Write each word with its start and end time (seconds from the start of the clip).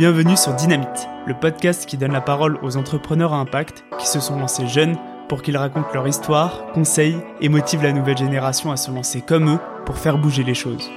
Bienvenue 0.00 0.34
sur 0.34 0.54
Dynamite, 0.54 1.08
le 1.26 1.34
podcast 1.34 1.84
qui 1.84 1.98
donne 1.98 2.12
la 2.12 2.22
parole 2.22 2.58
aux 2.62 2.78
entrepreneurs 2.78 3.34
à 3.34 3.36
impact 3.36 3.84
qui 3.98 4.06
se 4.06 4.18
sont 4.18 4.38
lancés 4.38 4.66
jeunes 4.66 4.96
pour 5.28 5.42
qu'ils 5.42 5.58
racontent 5.58 5.90
leur 5.92 6.08
histoire, 6.08 6.72
conseillent 6.72 7.20
et 7.42 7.50
motivent 7.50 7.82
la 7.82 7.92
nouvelle 7.92 8.16
génération 8.16 8.72
à 8.72 8.78
se 8.78 8.90
lancer 8.90 9.20
comme 9.20 9.50
eux 9.50 9.58
pour 9.84 9.98
faire 9.98 10.16
bouger 10.16 10.42
les 10.42 10.54
choses. 10.54 10.90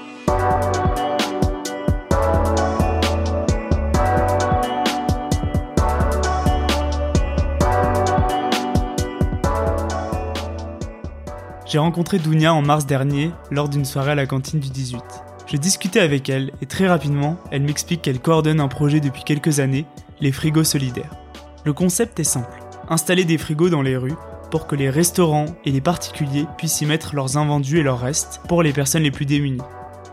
J'ai 11.66 11.80
rencontré 11.80 12.20
Dounia 12.20 12.54
en 12.54 12.62
mars 12.62 12.86
dernier 12.86 13.32
lors 13.52 13.68
d'une 13.68 13.84
soirée 13.84 14.12
à 14.12 14.16
la 14.16 14.28
cantine 14.28 14.62
du 14.62 14.70
18. 14.70 15.04
Je 15.54 15.60
discutais 15.60 16.00
avec 16.00 16.30
elle 16.30 16.52
et 16.64 16.66
très 16.66 16.88
rapidement, 16.88 17.38
elle 17.52 17.62
m'explique 17.62 18.02
qu'elle 18.02 18.20
coordonne 18.20 18.60
un 18.60 18.68
projet 18.68 19.00
depuis 19.00 19.24
quelques 19.24 19.60
années, 19.60 19.86
les 20.20 20.32
frigos 20.32 20.64
solidaires. 20.64 21.14
Le 21.64 21.74
concept 21.74 22.20
est 22.20 22.24
simple, 22.24 22.64
installer 22.90 23.24
des 23.24 23.38
frigos 23.38 23.70
dans 23.70 23.84
les 23.84 23.96
rues 23.96 24.16
pour 24.50 24.66
que 24.66 24.76
les 24.76 24.90
restaurants 24.90 25.46
et 25.64 25.70
les 25.70 25.80
particuliers 25.80 26.48
puissent 26.58 26.82
y 26.82 26.88
mettre 26.88 27.14
leurs 27.14 27.38
invendus 27.38 27.78
et 27.78 27.84
leurs 27.84 28.00
restes 28.00 28.42
pour 28.48 28.64
les 28.64 28.74
personnes 28.74 29.04
les 29.04 29.12
plus 29.12 29.28
démunies. 29.28 29.62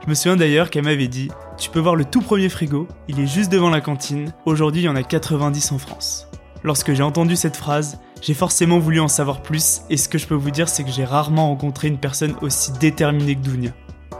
Je 0.04 0.10
me 0.10 0.14
souviens 0.14 0.36
d'ailleurs 0.36 0.68
qu'elle 0.68 0.84
m'avait 0.84 1.08
dit 1.08 1.30
Tu 1.56 1.70
peux 1.70 1.80
voir 1.80 1.96
le 1.96 2.04
tout 2.04 2.20
premier 2.20 2.50
frigo, 2.50 2.86
il 3.08 3.18
est 3.18 3.26
juste 3.26 3.50
devant 3.50 3.70
la 3.70 3.80
cantine, 3.80 4.34
aujourd'hui 4.44 4.82
il 4.82 4.84
y 4.84 4.88
en 4.90 4.96
a 4.96 5.02
90 5.02 5.72
en 5.72 5.78
France. 5.78 6.28
Lorsque 6.64 6.92
j'ai 6.92 7.02
entendu 7.02 7.34
cette 7.34 7.56
phrase, 7.56 7.98
j'ai 8.20 8.34
forcément 8.34 8.78
voulu 8.78 9.00
en 9.00 9.08
savoir 9.08 9.40
plus 9.40 9.80
et 9.88 9.96
ce 9.96 10.10
que 10.10 10.18
je 10.18 10.26
peux 10.26 10.34
vous 10.34 10.50
dire 10.50 10.68
c'est 10.68 10.84
que 10.84 10.90
j'ai 10.90 11.06
rarement 11.06 11.48
rencontré 11.48 11.88
une 11.88 11.96
personne 11.96 12.34
aussi 12.42 12.72
déterminée 12.72 13.36
que 13.36 13.40
Dounia. 13.40 13.70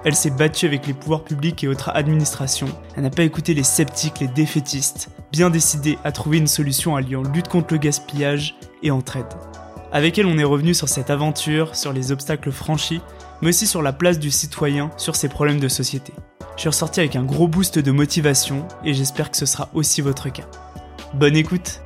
Elle 0.02 0.14
s'est 0.14 0.30
battue 0.30 0.64
avec 0.64 0.86
les 0.86 0.94
pouvoirs 0.94 1.24
publics 1.24 1.62
et 1.62 1.68
autres 1.68 1.90
administrations, 1.94 2.68
elle 2.96 3.02
n'a 3.02 3.10
pas 3.10 3.22
écouté 3.22 3.52
les 3.52 3.62
sceptiques, 3.62 4.20
les 4.20 4.28
défaitistes, 4.28 5.10
bien 5.30 5.50
décidée 5.50 5.98
à 6.04 6.12
trouver 6.12 6.38
une 6.38 6.46
solution 6.46 6.96
alliant 6.96 7.22
lutte 7.22 7.48
contre 7.48 7.74
le 7.74 7.78
gaspillage 7.78 8.56
et 8.82 8.90
entraide. 8.90 9.26
Avec 9.92 10.18
elle 10.18 10.24
on 10.24 10.38
est 10.38 10.44
revenu 10.44 10.72
sur 10.72 10.88
cette 10.88 11.10
aventure, 11.10 11.76
sur 11.76 11.92
les 11.92 12.12
obstacles 12.12 12.50
franchis, 12.50 13.02
mais 13.42 13.48
aussi 13.48 13.66
sur 13.66 13.82
la 13.82 13.92
place 13.92 14.18
du 14.18 14.30
citoyen 14.30 14.90
sur 14.96 15.16
ses 15.16 15.28
problèmes 15.28 15.60
de 15.60 15.68
société. 15.68 16.14
Je 16.56 16.60
suis 16.60 16.68
ressorti 16.70 17.00
avec 17.00 17.16
un 17.16 17.24
gros 17.24 17.48
boost 17.48 17.78
de 17.78 17.90
motivation 17.90 18.66
et 18.84 18.94
j'espère 18.94 19.30
que 19.30 19.36
ce 19.36 19.46
sera 19.46 19.68
aussi 19.74 20.00
votre 20.00 20.30
cas. 20.30 20.46
Bonne 21.12 21.36
écoute 21.36 21.82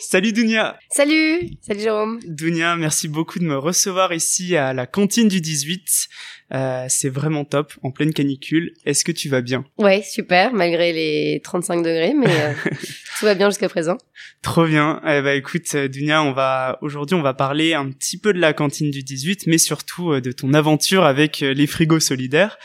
Salut 0.00 0.32
Dunia 0.32 0.78
Salut 0.92 1.50
Salut 1.60 1.80
Jérôme 1.80 2.20
Dunia, 2.24 2.76
merci 2.76 3.08
beaucoup 3.08 3.40
de 3.40 3.44
me 3.44 3.58
recevoir 3.58 4.12
ici 4.14 4.54
à 4.54 4.72
la 4.72 4.86
cantine 4.86 5.26
du 5.26 5.40
18. 5.40 6.08
Euh, 6.54 6.86
c'est 6.88 7.08
vraiment 7.08 7.44
top, 7.44 7.72
en 7.82 7.90
pleine 7.90 8.12
canicule. 8.12 8.74
Est-ce 8.86 9.04
que 9.04 9.10
tu 9.10 9.28
vas 9.28 9.40
bien? 9.40 9.64
Ouais, 9.76 10.02
super, 10.02 10.52
malgré 10.52 10.92
les 10.92 11.40
35 11.42 11.78
degrés, 11.78 12.14
mais 12.14 12.30
euh, 12.30 12.52
tout 13.18 13.24
va 13.24 13.34
bien 13.34 13.50
jusqu'à 13.50 13.68
présent. 13.68 13.98
Trop 14.40 14.66
bien. 14.66 15.00
Eh 15.04 15.20
ben, 15.20 15.36
écoute, 15.36 15.74
Dunia, 15.74 16.22
on 16.22 16.30
va 16.30 16.78
aujourd'hui 16.80 17.16
on 17.16 17.22
va 17.22 17.34
parler 17.34 17.74
un 17.74 17.90
petit 17.90 18.18
peu 18.18 18.32
de 18.32 18.38
la 18.38 18.52
cantine 18.52 18.92
du 18.92 19.02
18, 19.02 19.48
mais 19.48 19.58
surtout 19.58 20.12
euh, 20.12 20.20
de 20.20 20.30
ton 20.30 20.54
aventure 20.54 21.02
avec 21.02 21.40
les 21.40 21.66
frigos 21.66 21.98
solidaires. 21.98 22.56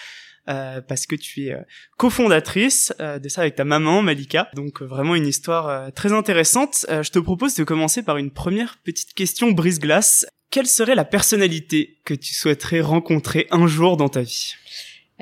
Euh, 0.49 0.81
parce 0.81 1.05
que 1.05 1.16
tu 1.16 1.45
es 1.45 1.53
euh, 1.53 1.61
cofondatrice 1.97 2.94
euh, 2.99 3.17
de 3.17 3.30
ça 3.30 3.41
avec 3.41 3.55
ta 3.55 3.63
maman 3.63 4.02
Malika. 4.02 4.50
Donc 4.55 4.81
vraiment 4.81 5.16
une 5.16 5.27
histoire 5.27 5.91
très 5.94 6.11
intéressante. 6.11 6.85
je 6.89 7.09
te 7.09 7.19
propose 7.19 7.55
de 7.55 7.63
commencer 7.63 8.03
par 8.03 8.17
une 8.17 8.31
première 8.31 8.77
petite 8.83 9.13
question 9.13 9.52
brise-glace. 9.52 10.25
Quelle 10.50 10.67
serait 10.67 10.95
la 10.95 11.05
personnalité 11.05 12.00
que 12.03 12.13
tu 12.13 12.33
souhaiterais 12.33 12.81
rencontrer 12.81 13.47
un 13.52 13.67
jour 13.67 13.95
dans 13.95 14.09
ta 14.09 14.22
vie? 14.22 14.53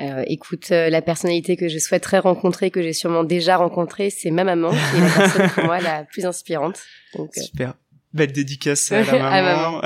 Euh, 0.00 0.24
écoute, 0.26 0.70
la 0.70 1.02
personnalité 1.02 1.56
que 1.56 1.68
je 1.68 1.78
souhaiterais 1.78 2.18
rencontrer, 2.18 2.70
que 2.70 2.82
j'ai 2.82 2.92
sûrement 2.92 3.22
déjà 3.24 3.56
rencontrée, 3.56 4.10
c'est 4.10 4.30
ma 4.30 4.42
maman, 4.42 4.70
qui 4.70 4.76
est 4.96 5.00
la 5.00 5.10
personne 5.14 5.50
pour 5.50 5.64
moi 5.64 5.80
la 5.80 6.04
plus 6.04 6.26
inspirante. 6.26 6.80
Donc, 7.14 7.30
Super. 7.34 7.74
Belle 8.12 8.32
dédicace 8.32 8.90
à 8.90 9.02
la 9.04 9.12
maman. 9.12 9.28
à 9.28 9.42
maman. 9.42 9.82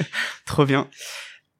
Trop 0.46 0.66
bien. 0.66 0.88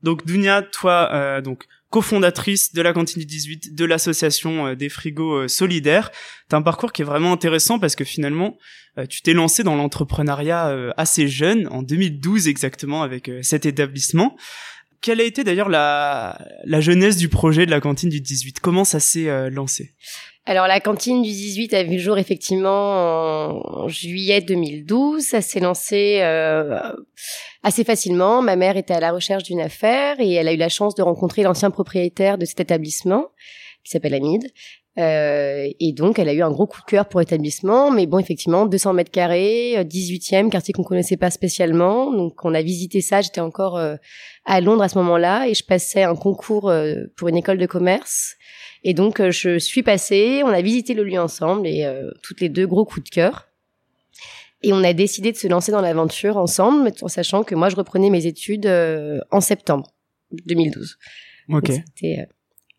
Donc 0.04 0.26
Dunia, 0.26 0.60
toi, 0.62 1.08
euh, 1.12 1.40
donc 1.40 1.64
cofondatrice 1.94 2.72
de 2.72 2.82
la 2.82 2.92
cantine 2.92 3.20
du 3.20 3.26
18, 3.26 3.72
de 3.72 3.84
l'association 3.84 4.66
euh, 4.66 4.74
des 4.74 4.88
frigos 4.88 5.42
euh, 5.42 5.48
solidaires. 5.48 6.10
T'as 6.48 6.56
un 6.56 6.62
parcours 6.62 6.92
qui 6.92 7.02
est 7.02 7.04
vraiment 7.04 7.32
intéressant 7.32 7.78
parce 7.78 7.94
que 7.94 8.02
finalement, 8.02 8.58
euh, 8.98 9.06
tu 9.06 9.22
t'es 9.22 9.32
lancé 9.32 9.62
dans 9.62 9.76
l'entrepreneuriat 9.76 10.92
assez 10.96 11.28
jeune, 11.28 11.68
en 11.68 11.84
2012 11.84 12.48
exactement, 12.48 13.04
avec 13.04 13.30
cet 13.42 13.64
établissement. 13.64 14.36
Quelle 15.04 15.20
a 15.20 15.24
été 15.24 15.44
d'ailleurs 15.44 15.68
la, 15.68 16.38
la 16.64 16.80
jeunesse 16.80 17.18
du 17.18 17.28
projet 17.28 17.66
de 17.66 17.70
la 17.70 17.80
cantine 17.80 18.08
du 18.08 18.22
18 18.22 18.60
Comment 18.60 18.84
ça 18.84 19.00
s'est 19.00 19.50
lancé? 19.50 19.92
Alors 20.46 20.66
la 20.66 20.80
cantine 20.80 21.20
du 21.20 21.28
18 21.28 21.74
a 21.74 21.82
vu 21.82 21.96
le 21.96 21.98
jour 21.98 22.16
effectivement 22.16 23.50
en 23.82 23.88
juillet 23.88 24.40
2012. 24.40 25.22
Ça 25.22 25.42
s'est 25.42 25.60
lancé 25.60 26.20
euh, 26.22 26.78
assez 27.62 27.84
facilement. 27.84 28.40
Ma 28.40 28.56
mère 28.56 28.78
était 28.78 28.94
à 28.94 29.00
la 29.00 29.12
recherche 29.12 29.42
d'une 29.42 29.60
affaire 29.60 30.16
et 30.20 30.32
elle 30.32 30.48
a 30.48 30.54
eu 30.54 30.56
la 30.56 30.70
chance 30.70 30.94
de 30.94 31.02
rencontrer 31.02 31.42
l'ancien 31.42 31.70
propriétaire 31.70 32.38
de 32.38 32.46
cet 32.46 32.60
établissement 32.60 33.28
qui 33.84 33.90
s'appelle 33.90 34.14
Amid. 34.14 34.46
Euh, 34.96 35.68
et 35.80 35.92
donc, 35.92 36.18
elle 36.18 36.28
a 36.28 36.34
eu 36.34 36.42
un 36.42 36.50
gros 36.50 36.66
coup 36.66 36.80
de 36.80 36.86
cœur 36.86 37.06
pour 37.06 37.20
l'établissement. 37.20 37.90
Mais 37.90 38.06
bon, 38.06 38.18
effectivement, 38.18 38.66
200 38.66 38.92
mètres 38.92 39.10
carrés, 39.10 39.76
18e, 39.84 40.50
quartier 40.50 40.72
qu'on 40.72 40.84
connaissait 40.84 41.16
pas 41.16 41.30
spécialement. 41.30 42.12
Donc, 42.12 42.44
on 42.44 42.54
a 42.54 42.62
visité 42.62 43.00
ça. 43.00 43.20
J'étais 43.20 43.40
encore 43.40 43.76
euh, 43.76 43.96
à 44.44 44.60
Londres 44.60 44.82
à 44.82 44.88
ce 44.88 44.98
moment-là 44.98 45.48
et 45.48 45.54
je 45.54 45.64
passais 45.64 46.04
un 46.04 46.14
concours 46.14 46.72
pour 47.16 47.28
une 47.28 47.36
école 47.36 47.58
de 47.58 47.66
commerce. 47.66 48.36
Et 48.84 48.92
donc, 48.92 49.18
euh, 49.18 49.30
je 49.30 49.58
suis 49.58 49.82
passée, 49.82 50.42
on 50.44 50.48
a 50.48 50.60
visité 50.60 50.92
le 50.92 51.04
lieu 51.04 51.18
ensemble 51.18 51.66
et 51.66 51.84
euh, 51.84 52.10
toutes 52.22 52.40
les 52.42 52.50
deux 52.50 52.66
gros 52.66 52.84
coups 52.84 53.04
de 53.04 53.08
cœur. 53.08 53.48
Et 54.62 54.72
on 54.72 54.84
a 54.84 54.92
décidé 54.92 55.32
de 55.32 55.36
se 55.36 55.48
lancer 55.48 55.72
dans 55.72 55.80
l'aventure 55.80 56.36
ensemble, 56.36 56.92
en 57.00 57.08
sachant 57.08 57.44
que 57.44 57.54
moi, 57.54 57.70
je 57.70 57.76
reprenais 57.76 58.10
mes 58.10 58.26
études 58.26 58.66
euh, 58.66 59.20
en 59.30 59.40
septembre 59.40 59.90
2012. 60.46 60.98
Ok. 61.48 61.72
C'était 61.72 62.26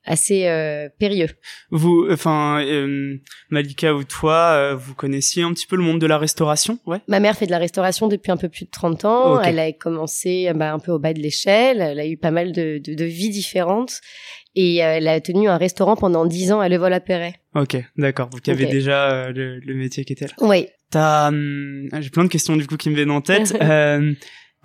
assez 0.05 0.47
euh, 0.47 0.89
périlleux. 0.99 1.29
Vous, 1.71 2.07
enfin, 2.11 2.63
Malika 3.49 3.93
ou 3.93 4.03
toi, 4.03 4.73
vous 4.75 4.93
connaissiez 4.95 5.43
un 5.43 5.53
petit 5.53 5.67
peu 5.67 5.75
le 5.75 5.83
monde 5.83 5.99
de 5.99 6.07
la 6.07 6.17
restauration, 6.17 6.79
ouais 6.85 6.99
Ma 7.07 7.19
mère 7.19 7.35
fait 7.35 7.45
de 7.45 7.51
la 7.51 7.57
restauration 7.57 8.07
depuis 8.07 8.31
un 8.31 8.37
peu 8.37 8.49
plus 8.49 8.65
de 8.65 8.71
30 8.71 9.05
ans. 9.05 9.41
Elle 9.41 9.59
a 9.59 9.71
commencé 9.71 10.51
bah, 10.55 10.73
un 10.73 10.79
peu 10.79 10.91
au 10.91 10.99
bas 10.99 11.13
de 11.13 11.19
l'échelle. 11.19 11.81
Elle 11.81 11.99
a 11.99 12.07
eu 12.07 12.17
pas 12.17 12.31
mal 12.31 12.51
de, 12.51 12.79
de, 12.83 12.93
de 12.93 13.05
vies 13.05 13.29
différentes. 13.29 14.01
Et 14.55 14.83
euh, 14.83 14.95
elle 14.97 15.07
a 15.07 15.19
tenu 15.19 15.49
un 15.49 15.57
restaurant 15.57 15.95
pendant 15.95 16.25
dix 16.25 16.51
ans 16.51 16.61
à 16.61 16.69
Le 16.69 16.77
Vol-à-Perret. 16.77 17.35
Ok, 17.55 17.77
d'accord. 17.97 18.29
Donc 18.29 18.41
il 18.47 18.51
y 18.51 18.53
avait 18.53 18.71
déjà 18.71 19.11
euh, 19.11 19.31
le, 19.33 19.59
le, 19.59 19.75
métier 19.75 20.05
qui 20.05 20.13
était 20.13 20.27
là. 20.27 20.33
Oui. 20.39 20.67
T'as, 20.91 21.27
hum, 21.27 21.89
j'ai 21.99 22.09
plein 22.09 22.23
de 22.23 22.29
questions 22.29 22.55
du 22.55 22.65
coup 22.65 22.77
qui 22.77 22.89
me 22.89 22.95
viennent 22.95 23.11
en 23.11 23.21
tête. 23.21 23.53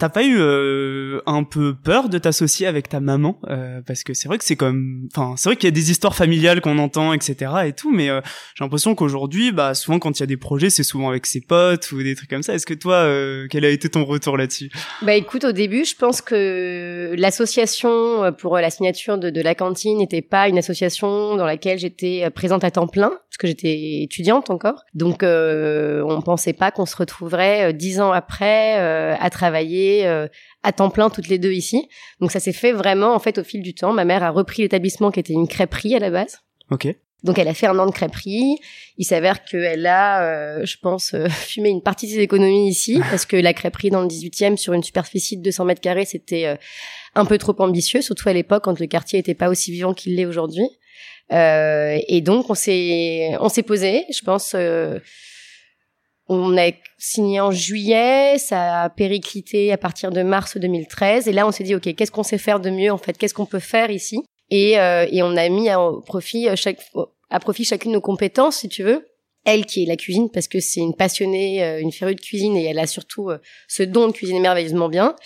euh, 0.00 0.06
T'as 0.06 0.08
pas 0.08 0.24
eu 0.24 0.36
euh, 0.38 1.20
un 1.26 1.44
peu 1.44 1.74
peur 1.74 2.08
de 2.08 2.18
t'associer 2.18 2.66
avec 2.66 2.88
ta 2.88 3.00
maman 3.00 3.38
euh, 3.48 3.80
parce 3.86 4.02
que 4.02 4.14
c'est 4.14 4.28
vrai 4.28 4.38
que 4.38 4.44
c'est 4.44 4.56
comme, 4.56 5.08
enfin 5.14 5.34
c'est 5.36 5.50
vrai 5.50 5.56
qu'il 5.56 5.66
y 5.66 5.72
a 5.72 5.74
des 5.74 5.90
histoires 5.90 6.14
familiales 6.14 6.60
qu'on 6.60 6.78
entend 6.78 7.12
etc 7.12 7.52
et 7.66 7.72
tout, 7.72 7.92
mais 7.92 8.08
euh, 8.08 8.20
j'ai 8.54 8.64
l'impression 8.64 8.94
qu'aujourd'hui, 8.94 9.52
bah 9.52 9.74
souvent 9.74 9.98
quand 9.98 10.18
il 10.18 10.20
y 10.20 10.24
a 10.24 10.26
des 10.26 10.36
projets, 10.36 10.70
c'est 10.70 10.82
souvent 10.82 11.10
avec 11.10 11.26
ses 11.26 11.40
potes 11.40 11.92
ou 11.92 12.02
des 12.02 12.14
trucs 12.14 12.30
comme 12.30 12.42
ça. 12.42 12.54
Est-ce 12.54 12.66
que 12.66 12.74
toi, 12.74 12.94
euh, 12.94 13.46
quel 13.50 13.64
a 13.64 13.68
été 13.68 13.88
ton 13.88 14.04
retour 14.04 14.36
là-dessus? 14.36 14.70
Bah 15.02 15.14
écoute, 15.14 15.44
au 15.44 15.52
début, 15.52 15.84
je 15.84 15.94
pense 15.94 16.22
que 16.22 17.14
l'association 17.16 18.32
pour 18.38 18.56
la 18.56 18.70
signature 18.70 19.18
de, 19.18 19.30
de 19.30 19.40
la 19.42 19.54
cantine 19.54 19.98
n'était 19.98 20.22
pas 20.22 20.48
une 20.48 20.58
association 20.58 21.36
dans 21.36 21.46
laquelle 21.46 21.78
j'étais 21.78 22.28
présente 22.30 22.64
à 22.64 22.70
temps 22.70 22.86
plein 22.88 23.10
parce 23.10 23.38
que 23.38 23.46
j'étais 23.46 24.02
étudiante 24.02 24.50
encore, 24.50 24.84
donc 24.94 25.22
on 25.22 26.22
pensait 26.24 26.52
pas 26.52 26.70
qu'on 26.70 26.86
se 26.86 26.96
retrouverait 26.96 27.72
dix 27.72 28.00
ans 28.00 28.12
après 28.12 28.76
à 28.76 29.30
travailler 29.30 29.89
euh, 30.04 30.26
à 30.62 30.72
temps 30.72 30.90
plein 30.90 31.10
toutes 31.10 31.28
les 31.28 31.38
deux 31.38 31.52
ici. 31.52 31.88
Donc 32.20 32.32
ça 32.32 32.40
s'est 32.40 32.52
fait 32.52 32.72
vraiment 32.72 33.14
en 33.14 33.18
fait 33.18 33.38
au 33.38 33.44
fil 33.44 33.62
du 33.62 33.74
temps. 33.74 33.92
Ma 33.92 34.04
mère 34.04 34.22
a 34.22 34.30
repris 34.30 34.62
l'établissement 34.62 35.10
qui 35.10 35.20
était 35.20 35.32
une 35.32 35.48
crêperie 35.48 35.94
à 35.94 35.98
la 35.98 36.10
base. 36.10 36.38
Ok. 36.70 36.94
Donc 37.22 37.38
elle 37.38 37.48
a 37.48 37.54
fait 37.54 37.66
un 37.66 37.78
an 37.78 37.86
de 37.86 37.90
crêperie. 37.90 38.56
Il 38.96 39.04
s'avère 39.04 39.44
qu'elle 39.44 39.86
a, 39.86 40.22
euh, 40.22 40.64
je 40.64 40.76
pense, 40.80 41.12
euh, 41.14 41.28
fumé 41.28 41.68
une 41.68 41.82
partie 41.82 42.06
de 42.06 42.12
ses 42.12 42.20
économies 42.20 42.68
ici 42.68 43.00
parce 43.10 43.26
que 43.26 43.36
la 43.36 43.52
crêperie 43.52 43.90
dans 43.90 44.02
le 44.02 44.08
18e 44.08 44.56
sur 44.56 44.72
une 44.72 44.82
superficie 44.82 45.36
de 45.36 45.42
200 45.42 45.64
mètres 45.66 45.80
carrés, 45.80 46.06
c'était 46.06 46.56
un 47.14 47.24
peu 47.24 47.38
trop 47.38 47.54
ambitieux, 47.60 48.00
surtout 48.00 48.28
à 48.28 48.32
l'époque 48.32 48.64
quand 48.64 48.78
le 48.78 48.86
quartier 48.86 49.18
était 49.18 49.34
pas 49.34 49.48
aussi 49.48 49.72
vivant 49.72 49.92
qu'il 49.94 50.16
l'est 50.16 50.26
aujourd'hui. 50.26 50.66
et 51.30 52.20
donc 52.22 52.48
on 52.48 52.54
s'est 52.54 53.36
on 53.40 53.48
s'est 53.48 53.62
posé, 53.62 54.04
je 54.12 54.22
pense 54.22 54.54
on 56.32 56.56
a 56.56 56.70
signé 56.96 57.40
en 57.40 57.50
juillet, 57.50 58.38
ça 58.38 58.82
a 58.82 58.88
périclité 58.88 59.72
à 59.72 59.76
partir 59.76 60.12
de 60.12 60.22
mars 60.22 60.56
2013, 60.56 61.26
et 61.26 61.32
là 61.32 61.44
on 61.44 61.50
s'est 61.50 61.64
dit 61.64 61.74
ok, 61.74 61.92
qu'est-ce 61.94 62.12
qu'on 62.12 62.22
sait 62.22 62.38
faire 62.38 62.60
de 62.60 62.70
mieux 62.70 62.92
en 62.92 62.98
fait, 62.98 63.18
qu'est-ce 63.18 63.34
qu'on 63.34 63.46
peut 63.46 63.58
faire 63.58 63.90
ici, 63.90 64.22
et, 64.48 64.78
euh, 64.78 65.06
et 65.10 65.24
on 65.24 65.36
a 65.36 65.48
mis 65.48 65.68
à 65.68 65.78
profit 66.06 66.48
euh, 66.48 66.54
à 67.30 67.40
profit 67.40 67.64
chacune 67.64 67.92
nos 67.92 68.00
compétences 68.00 68.58
si 68.58 68.68
tu 68.68 68.84
veux. 68.84 69.06
Elle 69.44 69.64
qui 69.64 69.82
est 69.82 69.86
la 69.86 69.96
cuisine 69.96 70.28
parce 70.30 70.48
que 70.48 70.60
c'est 70.60 70.80
une 70.80 70.94
passionnée, 70.94 71.64
euh, 71.64 71.80
une 71.80 71.92
férue 71.92 72.14
de 72.14 72.20
cuisine 72.20 72.56
et 72.56 72.66
elle 72.66 72.78
a 72.78 72.86
surtout 72.86 73.30
ce 73.68 73.82
don 73.82 74.08
de 74.08 74.12
cuisiner 74.12 74.38
merveilleusement 74.38 74.88
bien. 74.88 75.16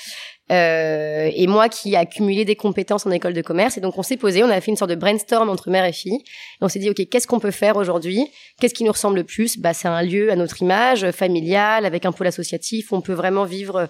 Euh, 0.53 1.31
et 1.35 1.47
moi 1.47 1.69
qui 1.69 1.95
ai 1.95 1.97
accumulé 1.97 2.45
des 2.45 2.57
compétences 2.57 3.07
en 3.07 3.11
école 3.11 3.33
de 3.33 3.43
commerce. 3.43 3.79
Et 3.79 3.81
donc 3.81 3.97
on 3.99 4.03
s'est 4.03 4.17
posé, 4.17 4.43
on 4.45 4.51
a 4.51 4.61
fait 4.61 4.71
une 4.71 4.77
sorte 4.77 4.91
de 4.91 4.97
brainstorm 4.97 5.49
entre 5.49 5.71
mère 5.71 5.85
et 5.85 5.93
fille. 5.93 6.17
Et 6.17 6.63
on 6.63 6.69
s'est 6.69 6.79
dit, 6.79 6.91
ok, 6.91 7.09
qu'est-ce 7.09 7.27
qu'on 7.27 7.41
peut 7.41 7.51
faire 7.51 7.77
aujourd'hui? 7.77 8.27
Qu'est-ce 8.61 8.75
qui 8.75 8.85
nous 8.85 8.93
ressemble 8.93 9.17
le 9.17 9.25
plus? 9.25 9.59
Bah, 9.59 9.73
c'est 9.73 9.89
un 9.89 10.03
lieu 10.03 10.31
à 10.31 10.37
notre 10.37 10.61
image, 10.63 11.11
familial, 11.13 11.87
avec 11.87 12.05
un 12.05 12.13
pôle 12.13 12.27
associatif. 12.27 12.93
On 12.93 13.01
peut 13.01 13.15
vraiment 13.15 13.45
vivre 13.45 13.89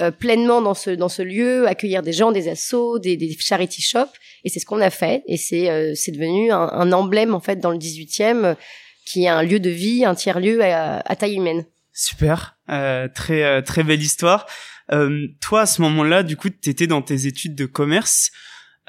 euh, 0.00 0.10
pleinement 0.10 0.62
dans 0.62 0.72
ce 0.72 0.90
dans 0.90 1.10
ce 1.10 1.20
lieu, 1.20 1.66
accueillir 1.68 2.02
des 2.02 2.14
gens, 2.14 2.32
des 2.32 2.48
assos, 2.48 2.98
des, 2.98 3.18
des 3.18 3.36
charity 3.38 3.82
shops. 3.82 4.16
Et 4.44 4.48
c'est 4.48 4.58
ce 4.58 4.64
qu'on 4.64 4.80
a 4.80 4.88
fait. 4.88 5.22
Et 5.26 5.36
c'est 5.36 5.68
euh, 5.68 5.92
c'est 5.94 6.12
devenu 6.12 6.50
un, 6.50 6.58
un, 6.58 6.92
emblème 6.92 7.34
en 7.34 7.40
fait 7.40 7.56
dans 7.56 7.70
le 7.70 7.76
18e, 7.76 8.56
qui 9.04 9.24
est 9.24 9.28
un 9.28 9.42
lieu 9.42 9.60
de 9.60 9.68
vie, 9.68 10.06
un 10.06 10.14
tiers 10.14 10.40
lieu 10.40 10.64
à, 10.64 11.02
taille 11.16 11.34
humaine. 11.34 11.66
Super, 11.92 12.56
euh, 12.70 13.08
très 13.14 13.62
très 13.62 13.82
belle 13.82 14.00
histoire. 14.00 14.46
Euh, 14.92 15.28
toi, 15.40 15.62
à 15.62 15.66
ce 15.66 15.82
moment-là, 15.82 16.22
du 16.22 16.36
coup, 16.36 16.48
tu 16.50 16.70
étais 16.70 16.86
dans 16.86 17.02
tes 17.02 17.26
études 17.26 17.54
de 17.54 17.66
commerce. 17.66 18.30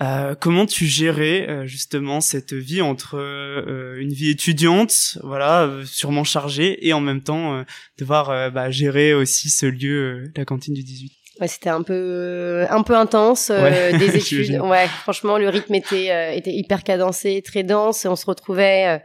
Euh, 0.01 0.33
comment 0.39 0.65
tu 0.65 0.85
gérais 0.85 1.47
euh, 1.47 1.67
justement 1.67 2.21
cette 2.21 2.53
vie 2.53 2.81
entre 2.81 3.17
euh, 3.19 3.99
une 3.99 4.11
vie 4.11 4.31
étudiante, 4.31 5.19
voilà, 5.21 5.69
sûrement 5.85 6.23
chargée, 6.23 6.87
et 6.87 6.93
en 6.93 7.01
même 7.01 7.21
temps 7.21 7.63
devoir 7.99 8.51
bah, 8.51 8.71
gérer 8.71 9.13
aussi 9.13 9.49
ce 9.49 9.67
lieu, 9.67 10.31
la 10.35 10.45
cantine 10.45 10.73
du 10.73 10.83
18 10.83 11.11
Ouais, 11.39 11.47
c'était 11.47 11.69
un 11.69 11.81
peu 11.81 12.65
un 12.69 12.83
peu 12.83 12.95
intense 12.95 13.51
des 13.99 14.17
études. 14.17 14.59
ouais, 14.59 14.87
franchement, 14.87 15.37
le 15.37 15.49
rythme 15.49 15.75
était 15.75 16.37
était 16.37 16.53
hyper 16.53 16.83
cadencé, 16.83 17.41
très 17.41 17.63
dense. 17.63 18.05
On 18.05 18.15
se 18.15 18.25
retrouvait 18.25 19.01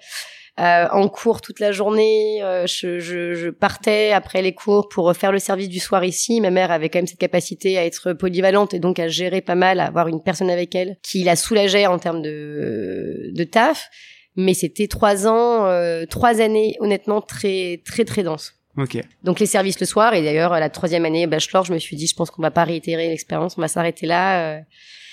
euh, 0.59 0.89
en 0.91 1.09
cours 1.09 1.43
toute 1.43 1.61
la 1.61 1.71
journée. 1.71 2.43
Euh, 2.43 2.67
je, 2.67 2.99
je, 2.99 3.35
je, 3.35 3.51
partais 3.51 4.13
après 4.13 4.41
les 4.41 4.55
cours 4.55 4.89
pour 4.89 5.15
faire 5.15 5.31
le 5.31 5.39
service 5.39 5.69
du 5.69 5.81
soir 5.81 6.03
ici. 6.03 6.41
Ma 6.41 6.51
mère 6.51 6.71
avait 6.71 6.89
quand 6.89 6.99
même 6.99 7.07
cette 7.07 7.19
capacité 7.19 7.77
à 7.77 7.85
être 7.85 8.15
polyvalente 8.15 8.73
et 8.73 8.79
donc 8.79 8.99
à 8.99 9.07
gérer 9.07 9.43
pas 9.43 9.55
mal, 9.55 9.81
à 9.81 9.85
avoir 9.85 10.09
une 10.09 10.23
personne 10.23 10.49
avec 10.49 10.75
elle 10.75 10.97
qui 11.03 11.25
la 11.25 11.37
soulageait 11.37 11.87
en 11.87 11.99
termes 11.99 12.23
de, 12.23 13.31
de 13.35 13.45
taf. 13.45 13.91
Mais 14.37 14.55
c'était 14.55 14.87
trois 14.87 15.27
ans, 15.27 15.67
euh, 15.67 16.07
trois 16.07 16.41
années 16.41 16.77
honnêtement 16.81 17.21
très 17.21 17.83
très 17.85 18.07
très 18.07 18.23
denses. 18.23 18.55
Ok. 18.79 18.99
Donc 19.25 19.41
les 19.41 19.47
services 19.47 19.79
le 19.79 19.87
soir 19.87 20.15
et 20.15 20.23
d'ailleurs 20.23 20.53
la 20.53 20.71
troisième 20.71 21.05
année 21.05 21.27
bachelor, 21.27 21.67
je 21.67 21.75
me 21.75 21.79
suis 21.79 21.97
dit 21.97 22.07
je 22.07 22.15
pense 22.15 22.31
qu'on 22.31 22.43
va 22.43 22.51
pas 22.51 22.65
réitérer 22.65 23.09
l'expérience, 23.09 23.59
on 23.59 23.61
va 23.61 23.69
s'arrêter 23.69 24.07
là. 24.07 24.61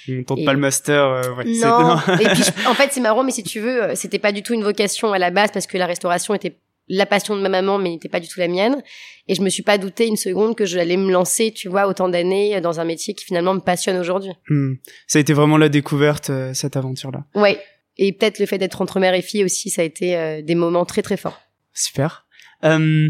On 0.10 0.24
tente 0.24 0.46
pas 0.46 0.54
le 0.54 0.60
master. 0.60 1.04
Euh, 1.04 1.34
ouais, 1.36 1.46
non. 1.46 1.98
et 2.20 2.26
puis, 2.30 2.44
en 2.68 2.74
fait, 2.74 2.90
c'est 2.92 3.02
marrant, 3.02 3.24
mais 3.24 3.32
si 3.32 3.44
tu 3.44 3.60
veux, 3.60 3.84
euh, 3.84 3.96
c'était 3.96 4.20
pas 4.20 4.32
du 4.32 4.44
tout 4.44 4.54
une 4.54 4.64
vocation 4.64 5.14
à 5.14 5.20
la 5.20 5.32
base 5.32 5.52
parce 5.52 5.68
que 5.68 5.78
la 5.78 5.86
restauration 5.86 6.34
était 6.34 6.58
la 6.90 7.06
passion 7.06 7.36
de 7.36 7.42
ma 7.42 7.50
maman, 7.50 7.78
mais 7.78 7.90
n'était 7.92 8.10
pas 8.10 8.20
du 8.20 8.28
tout 8.28 8.40
la 8.40 8.48
mienne. 8.48 8.84
Et 9.28 9.36
je 9.36 9.42
me 9.42 9.50
suis 9.50 9.64
pas 9.64 9.78
douté 9.78 10.08
une 10.08 10.18
seconde 10.18 10.56
que 10.56 10.66
j'allais 10.66 10.98
me 10.98 11.12
lancer, 11.12 11.52
tu 11.52 11.70
vois, 11.70 11.88
autant 11.88 12.10
d'années 12.10 12.60
dans 12.60 12.80
un 12.80 12.84
métier 12.84 13.14
qui 13.14 13.24
finalement 13.24 13.54
me 13.54 13.62
passionne 13.62 13.98
aujourd'hui. 13.98 14.32
Hmm. 14.50 14.74
Ça 15.08 15.20
a 15.20 15.22
été 15.22 15.32
vraiment 15.34 15.58
la 15.58 15.70
découverte, 15.70 16.30
euh, 16.30 16.54
cette 16.54 16.76
aventure-là. 16.76 17.26
Ouais. 17.36 17.58
Et 17.98 18.12
peut-être 18.12 18.40
le 18.40 18.46
fait 18.46 18.58
d'être 18.58 18.82
entre 18.82 19.00
mère 19.00 19.14
et 19.14 19.22
fille 19.22 19.46
aussi, 19.46 19.70
ça 19.70 19.84
a 19.84 19.86
été 19.86 20.42
des 20.42 20.56
moments 20.56 20.84
très 20.84 21.04
très 21.04 21.16
forts. 21.16 21.40
Super. 21.74 22.26
Euh, 22.64 23.10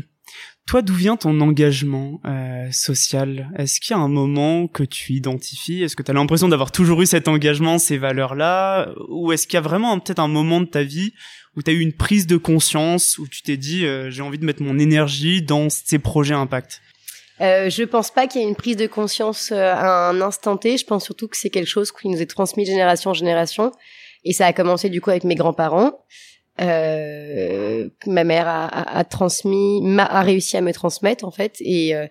toi, 0.65 0.81
d'où 0.81 0.93
vient 0.93 1.17
ton 1.17 1.39
engagement 1.41 2.21
euh, 2.25 2.67
social? 2.71 3.49
Est-ce 3.57 3.81
qu'il 3.81 3.95
y 3.95 3.99
a 3.99 4.01
un 4.01 4.07
moment 4.07 4.67
que 4.67 4.83
tu 4.83 5.13
identifies? 5.13 5.83
Est-ce 5.83 5.95
que 5.95 6.03
tu 6.03 6.11
as 6.11 6.13
l'impression 6.13 6.47
d'avoir 6.47 6.71
toujours 6.71 7.01
eu 7.01 7.05
cet 7.05 7.27
engagement, 7.27 7.79
ces 7.79 7.97
valeurs-là? 7.97 8.93
Ou 9.09 9.33
est-ce 9.33 9.45
qu'il 9.45 9.55
y 9.55 9.57
a 9.57 9.61
vraiment 9.61 9.99
peut-être 9.99 10.19
un 10.19 10.29
moment 10.29 10.61
de 10.61 10.65
ta 10.65 10.83
vie 10.83 11.13
où 11.55 11.61
tu 11.61 11.69
as 11.69 11.73
eu 11.73 11.79
une 11.79 11.93
prise 11.93 12.27
de 12.27 12.37
conscience, 12.37 13.17
où 13.17 13.27
tu 13.27 13.41
t'es 13.41 13.57
dit 13.57 13.85
euh, 13.85 14.09
j'ai 14.09 14.21
envie 14.21 14.39
de 14.39 14.45
mettre 14.45 14.63
mon 14.63 14.79
énergie 14.79 15.41
dans 15.41 15.69
ces 15.69 15.99
projets 15.99 16.33
impact? 16.33 16.81
Euh, 17.41 17.69
je 17.69 17.83
pense 17.83 18.11
pas 18.11 18.27
qu'il 18.27 18.41
y 18.41 18.45
ait 18.45 18.47
une 18.47 18.55
prise 18.55 18.77
de 18.77 18.87
conscience 18.87 19.51
euh, 19.51 19.73
à 19.73 20.09
un 20.09 20.21
instant 20.21 20.55
T. 20.55 20.77
Je 20.77 20.85
pense 20.85 21.03
surtout 21.03 21.27
que 21.27 21.35
c'est 21.35 21.49
quelque 21.49 21.67
chose 21.67 21.91
qui 21.91 22.07
nous 22.07 22.21
est 22.21 22.25
transmis 22.25 22.63
de 22.63 22.69
génération 22.69 23.11
en 23.11 23.13
génération. 23.13 23.71
Et 24.23 24.31
ça 24.31 24.45
a 24.45 24.53
commencé 24.53 24.89
du 24.89 25.01
coup 25.01 25.09
avec 25.09 25.25
mes 25.25 25.35
grands-parents 25.35 25.99
euh, 26.61 27.89
ma 28.05 28.23
mère 28.23 28.47
a, 28.47 28.65
a, 28.65 28.99
a 28.99 29.03
transmis, 29.03 29.81
a 29.97 30.21
réussi 30.21 30.55
à 30.57 30.61
me 30.61 30.71
transmettre 30.71 31.25
en 31.25 31.31
fait, 31.31 31.57
et 31.61 31.95
euh, 31.95 32.07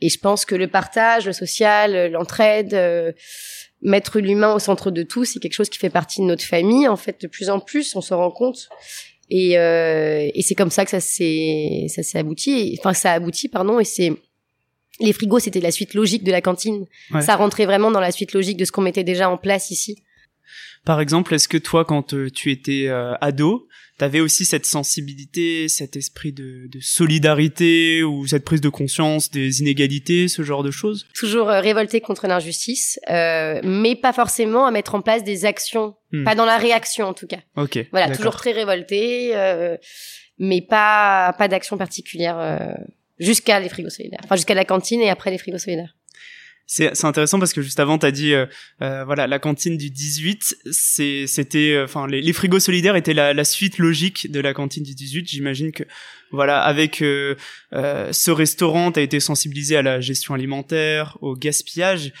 et 0.00 0.10
je 0.10 0.18
pense 0.18 0.44
que 0.44 0.54
le 0.54 0.68
partage, 0.68 1.26
le 1.26 1.32
social, 1.32 2.10
l'entraide, 2.12 2.74
euh, 2.74 3.12
mettre 3.80 4.20
l'humain 4.20 4.52
au 4.52 4.58
centre 4.58 4.90
de 4.90 5.02
tout, 5.02 5.24
c'est 5.24 5.38
quelque 5.40 5.54
chose 5.54 5.70
qui 5.70 5.78
fait 5.78 5.90
partie 5.90 6.20
de 6.20 6.26
notre 6.26 6.44
famille 6.44 6.86
en 6.86 6.96
fait 6.96 7.20
de 7.20 7.26
plus 7.26 7.48
en 7.48 7.60
plus, 7.60 7.96
on 7.96 8.00
se 8.00 8.12
rend 8.12 8.30
compte. 8.30 8.68
Et, 9.30 9.58
euh, 9.58 10.28
et 10.34 10.42
c'est 10.42 10.54
comme 10.54 10.70
ça 10.70 10.84
que 10.84 10.90
ça 10.90 11.00
s'est 11.00 11.86
ça 11.88 12.02
s'est 12.02 12.18
abouti, 12.18 12.76
enfin 12.78 12.92
ça 12.92 13.12
a 13.12 13.14
abouti 13.14 13.48
pardon, 13.48 13.80
et 13.80 13.84
c'est 13.84 14.12
les 15.00 15.12
frigos, 15.12 15.40
c'était 15.40 15.60
la 15.60 15.70
suite 15.70 15.94
logique 15.94 16.24
de 16.24 16.32
la 16.32 16.40
cantine. 16.40 16.86
Ça 17.20 17.36
rentrait 17.36 17.66
vraiment 17.66 17.90
dans 17.90 18.00
la 18.00 18.12
suite 18.12 18.32
logique 18.32 18.56
de 18.56 18.64
ce 18.64 18.72
qu'on 18.72 18.82
mettait 18.82 19.04
déjà 19.04 19.28
en 19.28 19.36
place 19.36 19.70
ici. 19.70 20.02
Par 20.84 21.00
exemple, 21.00 21.34
est-ce 21.34 21.48
que 21.48 21.58
toi, 21.58 21.84
quand 21.84 22.14
euh, 22.14 22.30
tu 22.30 22.50
étais 22.50 22.86
euh, 22.86 23.14
ado, 23.20 23.68
t'avais 23.98 24.20
aussi 24.20 24.44
cette 24.44 24.66
sensibilité, 24.66 25.68
cet 25.68 25.96
esprit 25.96 26.32
de, 26.32 26.68
de, 26.68 26.80
solidarité 26.80 28.02
ou 28.02 28.26
cette 28.26 28.44
prise 28.44 28.60
de 28.60 28.68
conscience 28.68 29.30
des 29.30 29.60
inégalités, 29.60 30.28
ce 30.28 30.42
genre 30.42 30.62
de 30.62 30.70
choses? 30.70 31.06
Toujours 31.14 31.50
euh, 31.50 31.60
révolté 31.60 32.00
contre 32.00 32.26
l'injustice, 32.26 33.00
euh, 33.10 33.60
mais 33.64 33.96
pas 33.96 34.12
forcément 34.12 34.66
à 34.66 34.70
mettre 34.70 34.94
en 34.94 35.02
place 35.02 35.24
des 35.24 35.44
actions, 35.44 35.94
hmm. 36.12 36.24
pas 36.24 36.34
dans 36.34 36.46
la 36.46 36.58
réaction 36.58 37.06
en 37.06 37.14
tout 37.14 37.26
cas. 37.26 37.40
Ok. 37.56 37.78
Voilà, 37.90 38.14
toujours 38.14 38.36
très 38.36 38.52
révolté, 38.52 39.32
mais 40.38 40.60
pas 40.60 41.34
pas 41.38 41.48
d'action 41.48 41.76
particulière 41.78 42.76
jusqu'à 43.18 43.58
les 43.60 43.68
frigos 43.68 43.90
solidaires, 43.90 44.20
enfin 44.24 44.36
jusqu'à 44.36 44.54
la 44.54 44.64
cantine 44.64 45.00
et 45.00 45.08
après 45.08 45.30
les 45.30 45.38
frigos 45.38 45.58
solidaires 45.58 45.94
c'est 46.66 47.04
intéressant 47.04 47.38
parce 47.38 47.52
que 47.52 47.62
juste 47.62 47.78
avant 47.78 47.96
t'as 47.96 48.10
dit 48.10 48.34
euh, 48.34 48.46
euh, 48.82 49.04
voilà 49.04 49.28
la 49.28 49.38
cantine 49.38 49.76
du 49.76 49.88
18 49.88 50.56
c'est 50.72 51.28
c'était 51.28 51.74
euh, 51.74 51.84
enfin 51.84 52.08
les, 52.08 52.32
frigos 52.32 52.58
solidaires 52.58 52.96
étaient 52.96 53.14
la, 53.14 53.32
la, 53.32 53.44
suite 53.44 53.78
logique 53.78 54.30
de 54.32 54.40
la 54.40 54.52
cantine 54.52 54.82
du 54.82 54.94
18 54.94 55.28
j'imagine 55.28 55.70
que 55.70 55.84
voilà 56.32 56.60
avec 56.60 57.02
euh, 57.02 57.36
ce 57.72 58.30
restaurant 58.32 58.90
t'as 58.90 59.02
été 59.02 59.20
sensibilisé 59.20 59.76
à 59.76 59.82
la 59.82 60.00
gestion 60.00 60.34
alimentaire 60.34 61.16
au 61.20 61.36
gaspillage. 61.36 62.12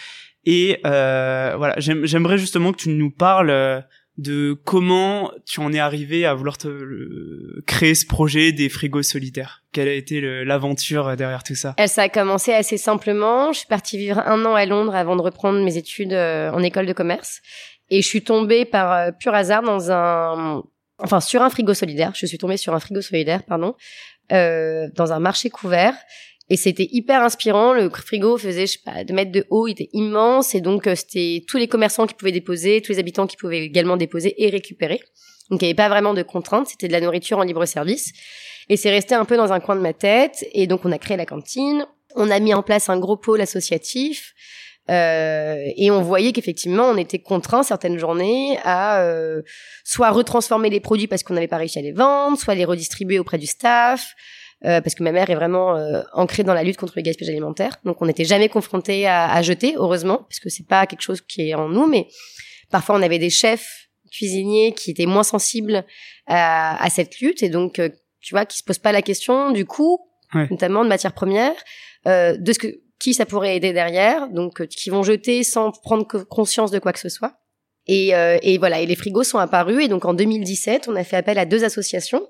Et 0.48 0.78
voilà 0.84 1.74
j'aimerais 1.78 2.38
justement 2.38 2.70
que 2.72 2.78
tu 2.78 2.90
nous 2.90 3.10
parles 3.10 3.84
de 4.18 4.56
comment 4.64 5.30
tu 5.44 5.60
en 5.60 5.72
es 5.72 5.78
arrivé 5.78 6.24
à 6.24 6.34
vouloir 6.34 6.56
te, 6.56 7.60
créer 7.66 7.94
ce 7.94 8.06
projet 8.06 8.52
des 8.52 8.68
frigos 8.68 9.02
solidaires. 9.02 9.62
Quelle 9.72 9.88
a 9.88 9.92
été 9.92 10.20
l'aventure 10.44 11.16
derrière 11.16 11.42
tout 11.42 11.54
ça? 11.54 11.74
Ça 11.86 12.02
a 12.02 12.08
commencé 12.08 12.52
assez 12.52 12.78
simplement. 12.78 13.52
Je 13.52 13.58
suis 13.58 13.66
partie 13.66 13.98
vivre 13.98 14.20
un 14.20 14.44
an 14.46 14.54
à 14.54 14.64
Londres 14.64 14.94
avant 14.94 15.16
de 15.16 15.22
reprendre 15.22 15.62
mes 15.62 15.76
études 15.76 16.14
euh, 16.14 16.50
en 16.50 16.62
école 16.62 16.86
de 16.86 16.94
commerce. 16.94 17.42
Et 17.90 18.02
je 18.02 18.06
suis 18.06 18.22
tombée 18.22 18.64
par 18.64 18.92
euh, 18.92 19.10
pur 19.12 19.34
hasard 19.34 19.62
dans 19.62 19.90
un... 19.90 20.62
Enfin, 20.98 21.20
sur 21.20 21.42
un 21.42 21.50
frigo 21.50 21.74
solidaire. 21.74 22.12
Je 22.14 22.24
suis 22.24 22.38
tombée 22.38 22.56
sur 22.56 22.74
un 22.74 22.80
frigo 22.80 23.02
solidaire, 23.02 23.42
pardon, 23.42 23.74
euh, 24.32 24.88
dans 24.94 25.12
un 25.12 25.18
marché 25.18 25.50
couvert. 25.50 25.94
Et 26.48 26.56
c'était 26.56 26.88
hyper 26.92 27.22
inspirant. 27.22 27.72
Le 27.72 27.90
frigo 27.90 28.38
faisait, 28.38 28.66
je 28.66 28.72
sais 28.72 28.78
pas, 28.84 29.02
deux 29.04 29.14
mètres 29.14 29.32
de 29.32 29.44
haut, 29.50 29.66
il 29.66 29.72
était 29.72 29.88
immense. 29.92 30.54
Et 30.54 30.60
donc, 30.60 30.86
euh, 30.86 30.94
c'était 30.94 31.44
tous 31.46 31.56
les 31.56 31.66
commerçants 31.66 32.06
qui 32.06 32.14
pouvaient 32.14 32.32
déposer, 32.32 32.80
tous 32.82 32.92
les 32.92 32.98
habitants 32.98 33.26
qui 33.26 33.36
pouvaient 33.36 33.64
également 33.64 33.96
déposer 33.96 34.34
et 34.42 34.48
récupérer. 34.48 35.00
Donc, 35.50 35.62
il 35.62 35.64
n'y 35.64 35.70
avait 35.70 35.76
pas 35.76 35.88
vraiment 35.88 36.14
de 36.14 36.22
contraintes. 36.22 36.68
C'était 36.68 36.88
de 36.88 36.92
la 36.92 37.00
nourriture 37.00 37.38
en 37.38 37.42
libre 37.42 37.64
service. 37.66 38.12
Et 38.68 38.76
c'est 38.76 38.90
resté 38.90 39.14
un 39.14 39.24
peu 39.24 39.36
dans 39.36 39.52
un 39.52 39.60
coin 39.60 39.74
de 39.76 39.80
ma 39.80 39.92
tête. 39.92 40.44
Et 40.52 40.66
donc, 40.66 40.84
on 40.84 40.92
a 40.92 40.98
créé 40.98 41.16
la 41.16 41.26
cantine. 41.26 41.86
On 42.14 42.30
a 42.30 42.38
mis 42.38 42.54
en 42.54 42.62
place 42.62 42.88
un 42.88 42.98
gros 42.98 43.16
pôle 43.16 43.40
associatif. 43.40 44.32
Euh, 44.88 45.64
et 45.76 45.90
on 45.90 46.00
voyait 46.00 46.32
qu'effectivement, 46.32 46.84
on 46.84 46.96
était 46.96 47.18
contraint 47.18 47.64
certaines 47.64 47.98
journées 47.98 48.58
à 48.62 49.02
euh, 49.02 49.42
soit 49.84 50.10
retransformer 50.10 50.70
les 50.70 50.80
produits 50.80 51.08
parce 51.08 51.22
qu'on 51.24 51.34
n'avait 51.34 51.48
pas 51.48 51.56
réussi 51.56 51.78
à 51.78 51.82
les 51.82 51.92
vendre, 51.92 52.38
soit 52.38 52.54
les 52.54 52.64
redistribuer 52.64 53.18
auprès 53.18 53.38
du 53.38 53.46
staff, 53.46 54.14
euh, 54.64 54.80
parce 54.80 54.94
que 54.94 55.02
ma 55.02 55.12
mère 55.12 55.28
est 55.28 55.34
vraiment 55.34 55.76
euh, 55.76 56.02
ancrée 56.14 56.42
dans 56.42 56.54
la 56.54 56.62
lutte 56.62 56.78
contre 56.78 56.94
le 56.96 57.02
gaspillage 57.02 57.30
alimentaire. 57.30 57.76
Donc 57.84 58.00
on 58.00 58.06
n'était 58.06 58.24
jamais 58.24 58.48
confronté 58.48 59.06
à, 59.06 59.30
à, 59.30 59.42
jeter, 59.42 59.74
heureusement, 59.76 60.16
parce 60.28 60.40
que 60.40 60.48
c'est 60.48 60.66
pas 60.66 60.86
quelque 60.86 61.02
chose 61.02 61.20
qui 61.20 61.50
est 61.50 61.54
en 61.54 61.68
nous, 61.68 61.86
mais 61.86 62.08
parfois 62.70 62.96
on 62.96 63.02
avait 63.02 63.18
des 63.18 63.28
chefs 63.28 63.88
cuisiniers 64.10 64.72
qui 64.72 64.90
étaient 64.90 65.04
moins 65.04 65.24
sensibles 65.24 65.84
à, 66.26 66.82
à 66.82 66.88
cette 66.88 67.20
lutte. 67.20 67.42
Et 67.42 67.50
donc 67.50 67.78
euh, 67.78 67.90
tu 68.20 68.34
vois 68.34 68.46
qui 68.46 68.56
se 68.56 68.64
posent 68.64 68.78
pas 68.78 68.92
la 68.92 69.02
question 69.02 69.50
du 69.50 69.66
coût, 69.66 70.00
notamment 70.50 70.84
de 70.84 70.88
matières 70.88 71.12
premières, 71.12 71.54
de 72.06 72.52
ce 72.52 72.58
que 72.58 72.66
qui 72.98 73.14
ça 73.14 73.26
pourrait 73.26 73.56
aider 73.56 73.72
derrière, 73.72 74.28
donc 74.28 74.66
qui 74.66 74.90
vont 74.90 75.02
jeter 75.02 75.44
sans 75.44 75.70
prendre 75.70 76.04
conscience 76.24 76.70
de 76.70 76.78
quoi 76.78 76.92
que 76.92 76.98
ce 76.98 77.08
soit. 77.08 77.34
Et, 77.86 78.08
et 78.42 78.58
voilà, 78.58 78.80
et 78.80 78.86
les 78.86 78.96
frigos 78.96 79.22
sont 79.22 79.38
apparus. 79.38 79.84
Et 79.84 79.88
donc 79.88 80.04
en 80.04 80.14
2017, 80.14 80.88
on 80.88 80.96
a 80.96 81.04
fait 81.04 81.16
appel 81.16 81.38
à 81.38 81.44
deux 81.44 81.62
associations 81.62 82.26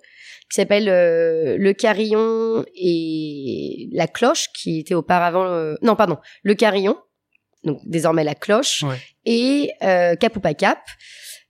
qui 0.51 0.57
s'appelle 0.57 0.89
euh, 0.89 1.57
Le 1.59 1.73
Carillon 1.73 2.65
et 2.75 3.89
la 3.93 4.07
Cloche, 4.07 4.49
qui 4.55 4.81
était 4.81 4.95
auparavant... 4.95 5.47
Euh, 5.47 5.75
non, 5.83 5.97
pardon, 5.97 6.19
Le 6.43 6.55
Carillon, 6.55 6.97
donc 7.65 7.81
désormais 7.85 8.25
la 8.25 8.35
Cloche, 8.35 8.85
et 9.25 9.71
euh, 9.83 10.15
Cap 10.17 10.37
ou 10.37 10.41
pas 10.41 10.55
Cap, 10.55 10.79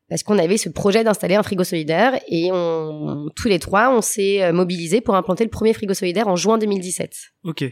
parce 0.08 0.22
qu'on 0.22 0.38
avait 0.38 0.56
ce 0.56 0.68
projet 0.68 1.04
d'installer 1.04 1.34
un 1.34 1.42
frigo 1.42 1.64
solidaire, 1.64 2.18
et 2.28 2.50
on, 2.52 3.28
tous 3.36 3.48
les 3.48 3.58
trois, 3.58 3.90
on 3.90 4.00
s'est 4.00 4.42
euh, 4.42 4.52
mobilisés 4.52 5.00
pour 5.00 5.14
implanter 5.14 5.44
le 5.44 5.50
premier 5.50 5.72
frigo 5.72 5.94
solidaire 5.94 6.28
en 6.28 6.36
juin 6.36 6.58
2017. 6.58 7.14
Ok. 7.44 7.64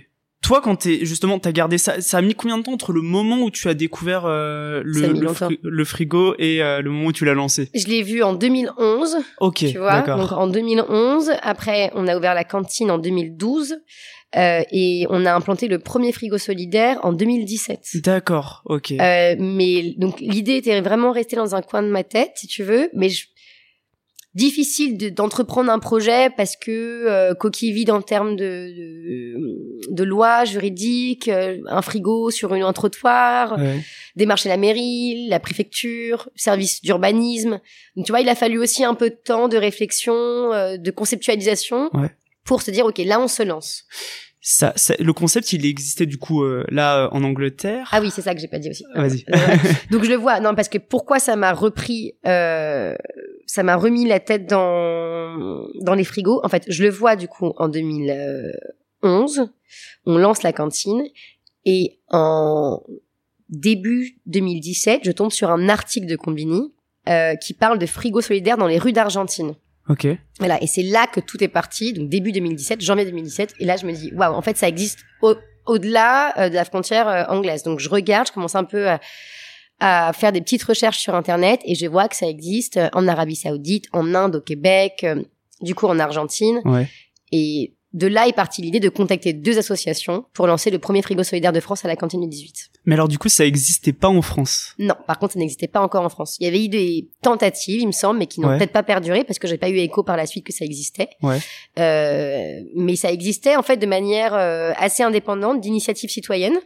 Toi, 0.45 0.61
quand 0.61 0.77
t'es 0.77 1.07
justement, 1.07 1.39
t'as 1.39 1.53
gardé 1.53 1.79
ça, 1.79 2.03
ça 2.03 2.19
a 2.19 2.21
mis 2.21 2.35
combien 2.35 2.59
de 2.59 2.63
temps 2.63 2.75
entre 2.75 2.93
le 2.93 3.01
moment 3.01 3.41
où 3.41 3.51
tu 3.51 3.67
as 3.69 3.73
découvert 3.73 4.27
euh, 4.27 4.83
le, 4.85 5.15
le, 5.63 5.85
frigo 5.87 6.35
et 6.39 6.63
euh, 6.63 6.83
le 6.83 6.91
moment 6.91 7.07
où 7.07 7.13
tu 7.13 7.25
l'as 7.25 7.33
lancé? 7.33 7.71
Je 7.75 7.87
l'ai 7.87 8.03
vu 8.03 8.23
en 8.23 8.35
2011. 8.35 9.17
Ok, 9.41 9.65
tu 9.71 9.79
vois. 9.79 10.03
Donc 10.03 10.33
en 10.33 10.47
2011. 10.47 11.31
Après, 11.41 11.91
on 11.95 12.07
a 12.07 12.17
ouvert 12.17 12.35
la 12.35 12.45
cantine 12.45 12.91
en 12.91 12.99
2012. 12.99 13.77
Euh, 14.37 14.63
et 14.71 15.07
on 15.11 15.25
a 15.27 15.33
implanté 15.33 15.69
le 15.69 15.79
premier 15.79 16.13
frigo 16.13 16.39
solidaire 16.39 16.99
en 17.05 17.13
2017. 17.13 18.03
D'accord, 18.03 18.63
ok. 18.67 18.93
Euh, 18.93 19.37
mais 19.39 19.95
donc 19.97 20.21
l'idée 20.21 20.57
était 20.57 20.81
vraiment 20.81 21.13
restée 21.13 21.37
dans 21.37 21.55
un 21.55 21.63
coin 21.63 21.83
de 21.83 21.89
ma 21.89 22.03
tête, 22.03 22.33
si 22.35 22.49
tu 22.49 22.65
veux, 22.65 22.91
mais 22.95 23.09
je, 23.09 23.27
difficile 24.35 25.14
d'entreprendre 25.14 25.71
un 25.71 25.79
projet 25.79 26.31
parce 26.31 26.57
que 26.57 26.71
euh, 26.71 27.35
coquille 27.35 27.73
vide 27.73 27.91
en 27.91 28.03
termes 28.03 28.37
de, 28.37 28.73
de, 28.76 29.95
de 29.95 30.05
loi 30.05 30.45
juridique, 30.45 31.29
euh, 31.29 31.59
un 31.69 31.83
frigo 31.83 32.31
sur 32.31 32.55
une, 32.55 32.62
un 32.62 32.73
trottoir, 32.73 33.59
démarcher 34.17 34.49
la 34.49 34.57
mairie, 34.57 35.29
la 35.29 35.41
préfecture, 35.41 36.29
service 36.35 36.83
d'urbanisme. 36.83 37.61
Donc 37.97 38.07
tu 38.07 38.12
vois, 38.12 38.21
il 38.21 38.29
a 38.29 38.35
fallu 38.35 38.59
aussi 38.59 38.85
un 38.85 38.95
peu 38.95 39.11
de 39.11 39.14
temps 39.17 39.49
de 39.49 39.57
réflexion, 39.57 40.14
euh, 40.14 40.76
de 40.76 40.91
conceptualisation 40.91 41.91
pour 42.45 42.62
se 42.62 42.71
dire 42.71 42.87
ok, 42.87 42.99
là 42.99 43.21
on 43.21 43.29
se 43.29 43.43
lance 43.43 43.85
ça, 44.47 44.75
le 44.99 45.12
concept, 45.14 45.55
il 45.55 45.64
existait 45.64 46.05
du 46.05 46.19
coup 46.19 46.43
euh, 46.43 46.67
là 46.69 47.09
en 47.12 47.25
Angleterre. 47.25 47.88
Ah 47.93 48.00
oui, 48.03 48.11
c'est 48.14 48.21
ça 48.21 48.35
que 48.35 48.41
j'ai 48.43 48.47
pas 48.47 48.59
dit 48.59 48.69
aussi. 48.69 48.85
Vas-y. 48.95 49.25
Donc 49.91 50.05
je 50.05 50.11
le 50.11 50.17
vois. 50.17 50.38
Non, 50.41 50.55
parce 50.55 50.69
que 50.69 50.76
pourquoi 50.76 51.19
ça 51.19 51.35
m'a 51.35 51.55
repris, 51.55 52.12
euh, 52.26 52.95
ça 53.47 53.63
m'a 53.63 53.77
remis 53.77 54.07
la 54.07 54.21
tête 54.21 54.47
dans 54.47 55.67
dans 55.81 55.95
les 55.95 56.05
frigos. 56.05 56.41
En 56.45 56.49
fait, 56.49 56.65
je 56.69 56.83
le 56.83 56.91
vois 56.91 57.17
du 57.17 57.29
coup 57.29 57.53
en 57.57 57.69
2011. 57.69 59.49
On 60.07 60.19
lance 60.19 60.43
la 60.43 60.53
cantine 60.53 61.05
et 61.65 61.99
en 62.11 62.83
début 63.49 64.17
2017, 64.27 65.03
je 65.05 65.13
tombe 65.13 65.31
sur 65.31 65.51
un 65.51 65.69
article 65.69 66.07
de 66.07 66.17
Combini 66.17 66.73
euh, 67.09 67.35
qui 67.37 67.55
parle 67.55 67.79
de 67.79 67.87
frigos 67.87 68.23
solidaires 68.23 68.57
dans 68.57 68.67
les 68.67 68.79
rues 68.79 68.93
d'Argentine. 68.93 69.55
Ok. 69.89 70.07
Voilà, 70.39 70.63
et 70.63 70.67
c'est 70.67 70.83
là 70.83 71.07
que 71.07 71.21
tout 71.21 71.43
est 71.45 71.49
parti, 71.49 71.93
donc 71.93 72.09
début 72.09 72.33
2017, 72.33 72.81
janvier 72.81 73.05
2017, 73.05 73.57
et 73.61 73.67
là 73.67 73.77
je 73.77 73.85
me 73.87 73.93
dis, 73.93 74.11
waouh, 74.15 74.35
en 74.35 74.41
fait 74.41 74.57
ça 74.57 74.67
existe 74.67 75.01
au, 75.21 75.35
au-delà 75.67 76.33
euh, 76.39 76.49
de 76.49 76.55
la 76.55 76.65
frontière 76.65 77.09
euh, 77.09 77.25
anglaise. 77.29 77.63
Donc 77.63 77.81
je 77.81 77.91
regarde, 77.91 78.29
je 78.29 78.33
commence 78.33 78.55
un 78.55 78.65
peu 78.65 78.89
à, 78.89 79.01
à, 79.81 80.12
faire 80.12 80.33
des 80.33 80.40
petites 80.40 80.62
recherches 80.62 80.99
sur 80.99 81.14
Internet, 81.14 81.61
et 81.64 81.75
je 81.75 81.87
vois 81.87 82.09
que 82.09 82.16
ça 82.16 82.26
existe 82.26 82.76
euh, 82.76 82.88
en 82.93 83.09
Arabie 83.09 83.37
Saoudite, 83.37 83.87
en 83.93 84.14
Inde, 84.14 84.37
au 84.37 84.40
Québec, 84.40 85.07
du 85.61 85.75
coup 85.75 85.87
en 85.87 85.99
Argentine. 85.99 86.61
Ouais. 86.64 86.88
Et 87.33 87.75
de 87.95 88.09
là 88.09 88.26
est 88.26 88.33
partie 88.33 88.61
l'idée 88.61 88.81
de 88.81 88.88
contacter 88.88 89.33
deux 89.33 89.57
associations 89.57 90.25
pour 90.35 90.49
lancer 90.49 90.71
le 90.71 90.81
premier 90.81 91.00
frigo 91.00 91.23
solidaire 91.23 91.52
de 91.52 91.61
France 91.61 91.85
à 91.85 91.88
la 91.88 91.95
cantine 91.95 92.21
du 92.21 92.28
18. 92.28 92.71
Mais 92.87 92.95
alors 92.95 93.07
du 93.07 93.19
coup, 93.19 93.28
ça 93.28 93.45
n'existait 93.45 93.93
pas 93.93 94.09
en 94.09 94.21
France? 94.21 94.75
Non, 94.81 94.95
par 95.07 95.19
contre, 95.19 95.35
ça 95.35 95.38
n'existait 95.38 95.69
pas 95.69 95.81
encore 95.81 96.04
en 96.04 96.09
France. 96.09 96.37
Il 96.40 96.45
y 96.45 96.49
avait 96.49 96.64
eu 96.64 96.69
des 96.69 97.09
tentatives, 97.23 97.81
il 97.81 97.87
me 97.87 97.93
semble, 97.93 98.19
mais 98.19 98.26
qui 98.26 98.40
n'ont 98.40 98.59
peut-être 98.59 98.73
pas 98.73 98.83
perduré 98.83 99.23
parce 99.23 99.38
que 99.38 99.47
j'ai 99.47 99.59
pas 99.59 99.69
eu 99.69 99.76
écho 99.76 100.02
par 100.02 100.16
la 100.16 100.26
suite 100.26 100.45
que 100.45 100.52
ça 100.52 100.64
existait. 100.64 101.11
Ouais. 101.23 101.38
Euh, 101.78 102.61
mais 102.75 102.97
ça 102.97 103.12
existait 103.12 103.54
en 103.54 103.62
fait 103.62 103.76
de 103.76 103.87
manière 103.87 104.35
euh, 104.35 104.73
assez 104.76 105.04
indépendante, 105.04 105.61
d'initiatives 105.61 106.11
citoyennes 106.11 106.59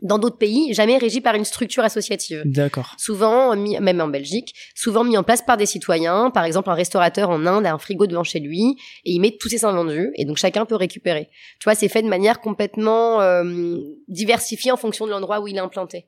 dans 0.00 0.18
d'autres 0.18 0.38
pays, 0.38 0.74
jamais 0.74 0.98
régi 0.98 1.20
par 1.20 1.34
une 1.34 1.44
structure 1.44 1.82
associative. 1.82 2.42
D'accord. 2.44 2.94
Souvent, 2.98 3.56
mis, 3.56 3.78
même 3.80 4.00
en 4.00 4.08
Belgique, 4.08 4.54
souvent 4.74 5.04
mis 5.04 5.16
en 5.16 5.22
place 5.22 5.42
par 5.42 5.56
des 5.56 5.66
citoyens. 5.66 6.30
Par 6.30 6.44
exemple, 6.44 6.70
un 6.70 6.74
restaurateur 6.74 7.30
en 7.30 7.46
Inde 7.46 7.66
a 7.66 7.72
un 7.72 7.78
frigo 7.78 8.06
devant 8.06 8.24
chez 8.24 8.40
lui 8.40 8.76
et 9.04 9.12
il 9.12 9.20
met 9.20 9.36
tous 9.38 9.48
ses 9.48 9.64
invendus 9.64 10.12
et 10.16 10.24
donc 10.24 10.36
chacun 10.36 10.66
peut 10.66 10.74
récupérer. 10.74 11.28
Tu 11.60 11.64
vois, 11.64 11.74
c'est 11.74 11.88
fait 11.88 12.02
de 12.02 12.08
manière 12.08 12.40
complètement 12.40 13.20
euh, 13.20 13.76
diversifiée 14.08 14.70
en 14.70 14.76
fonction 14.76 15.06
de 15.06 15.10
l'endroit 15.10 15.40
où 15.40 15.48
il 15.48 15.56
est 15.56 15.60
implanté. 15.60 16.06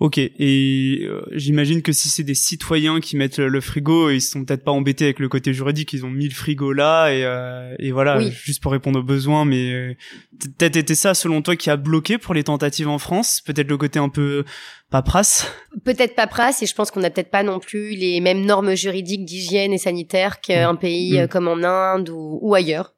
Ok, 0.00 0.18
et 0.18 1.00
euh, 1.02 1.22
j'imagine 1.32 1.82
que 1.82 1.90
si 1.90 2.08
c'est 2.08 2.22
des 2.22 2.36
citoyens 2.36 3.00
qui 3.00 3.16
mettent 3.16 3.40
le, 3.40 3.60
frigo, 3.60 4.10
ils 4.10 4.20
sont 4.20 4.44
peut-être 4.44 4.62
pas 4.62 4.70
embêtés 4.70 5.06
avec 5.06 5.18
le 5.18 5.28
côté 5.28 5.52
juridique, 5.52 5.92
ils 5.92 6.06
ont 6.06 6.10
mis 6.10 6.28
le 6.28 6.34
frigo 6.34 6.72
là 6.72 7.08
et, 7.08 7.24
euh, 7.24 7.74
et 7.80 7.90
voilà, 7.90 8.20
juste 8.30 8.62
pour 8.62 8.70
répondre 8.70 9.00
aux 9.00 9.02
besoins. 9.02 9.44
Mais 9.44 9.72
euh, 9.72 9.96
peut-être 10.38 10.76
était 10.76 10.94
ça 10.94 11.14
selon 11.14 11.42
toi 11.42 11.56
qui 11.56 11.68
a 11.68 11.76
bloqué 11.76 12.16
pour 12.16 12.32
les 12.32 12.44
tentatives 12.44 12.88
en 12.88 12.98
France, 12.98 13.40
peut-être 13.44 13.66
le 13.66 13.76
côté 13.76 13.98
un 13.98 14.08
peu 14.08 14.44
paperasse? 14.88 15.52
Peut-être 15.84 16.14
paperasse, 16.14 16.62
et 16.62 16.66
je 16.66 16.76
pense 16.76 16.92
qu'on 16.92 17.00
n'a 17.00 17.10
peut-être 17.10 17.32
pas 17.32 17.42
non 17.42 17.58
plus 17.58 17.96
les 17.96 18.20
mêmes 18.20 18.44
normes 18.44 18.76
juridiques 18.76 19.24
d'hygiène 19.24 19.72
et 19.72 19.78
sanitaire 19.78 20.40
qu'un 20.40 20.74
mmh. 20.74 20.78
pays 20.78 21.20
mmh. 21.20 21.26
comme 21.26 21.48
en 21.48 21.64
Inde 21.64 22.10
ou, 22.10 22.38
ou 22.40 22.54
ailleurs. 22.54 22.94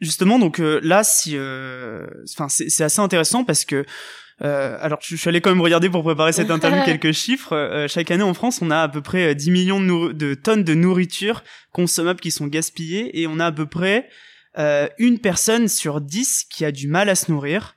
Justement, 0.00 0.38
donc 0.38 0.58
là, 0.58 1.04
si, 1.04 1.36
enfin, 1.36 2.48
c'est 2.48 2.82
assez 2.82 3.00
intéressant 3.00 3.44
parce 3.44 3.66
que 3.66 3.84
euh, 4.42 4.76
alors, 4.80 4.98
je 5.02 5.14
suis 5.14 5.28
allé 5.28 5.40
quand 5.40 5.50
même 5.50 5.60
regarder 5.60 5.88
pour 5.88 6.02
préparer 6.02 6.32
cette 6.32 6.50
interview 6.50 6.82
quelques 6.84 7.12
chiffres. 7.12 7.54
Euh, 7.54 7.86
chaque 7.88 8.10
année 8.10 8.22
en 8.22 8.34
France, 8.34 8.60
on 8.60 8.70
a 8.70 8.82
à 8.82 8.88
peu 8.88 9.00
près 9.00 9.34
10 9.34 9.48
euh, 9.48 9.52
millions 9.52 9.80
de, 9.80 10.34
tonnes 10.34 10.64
de 10.64 10.74
nourriture 10.74 11.44
consommable 11.72 12.20
qui 12.20 12.30
sont 12.30 12.46
gaspillées 12.46 13.20
et 13.20 13.26
on 13.26 13.38
a 13.38 13.46
à 13.46 13.52
peu 13.52 13.66
près 13.66 14.08
une 14.98 15.18
personne 15.18 15.66
sur 15.66 16.02
10 16.02 16.44
qui 16.50 16.66
a 16.66 16.72
du 16.72 16.86
mal 16.86 17.08
à 17.08 17.14
se 17.14 17.30
nourrir. 17.30 17.74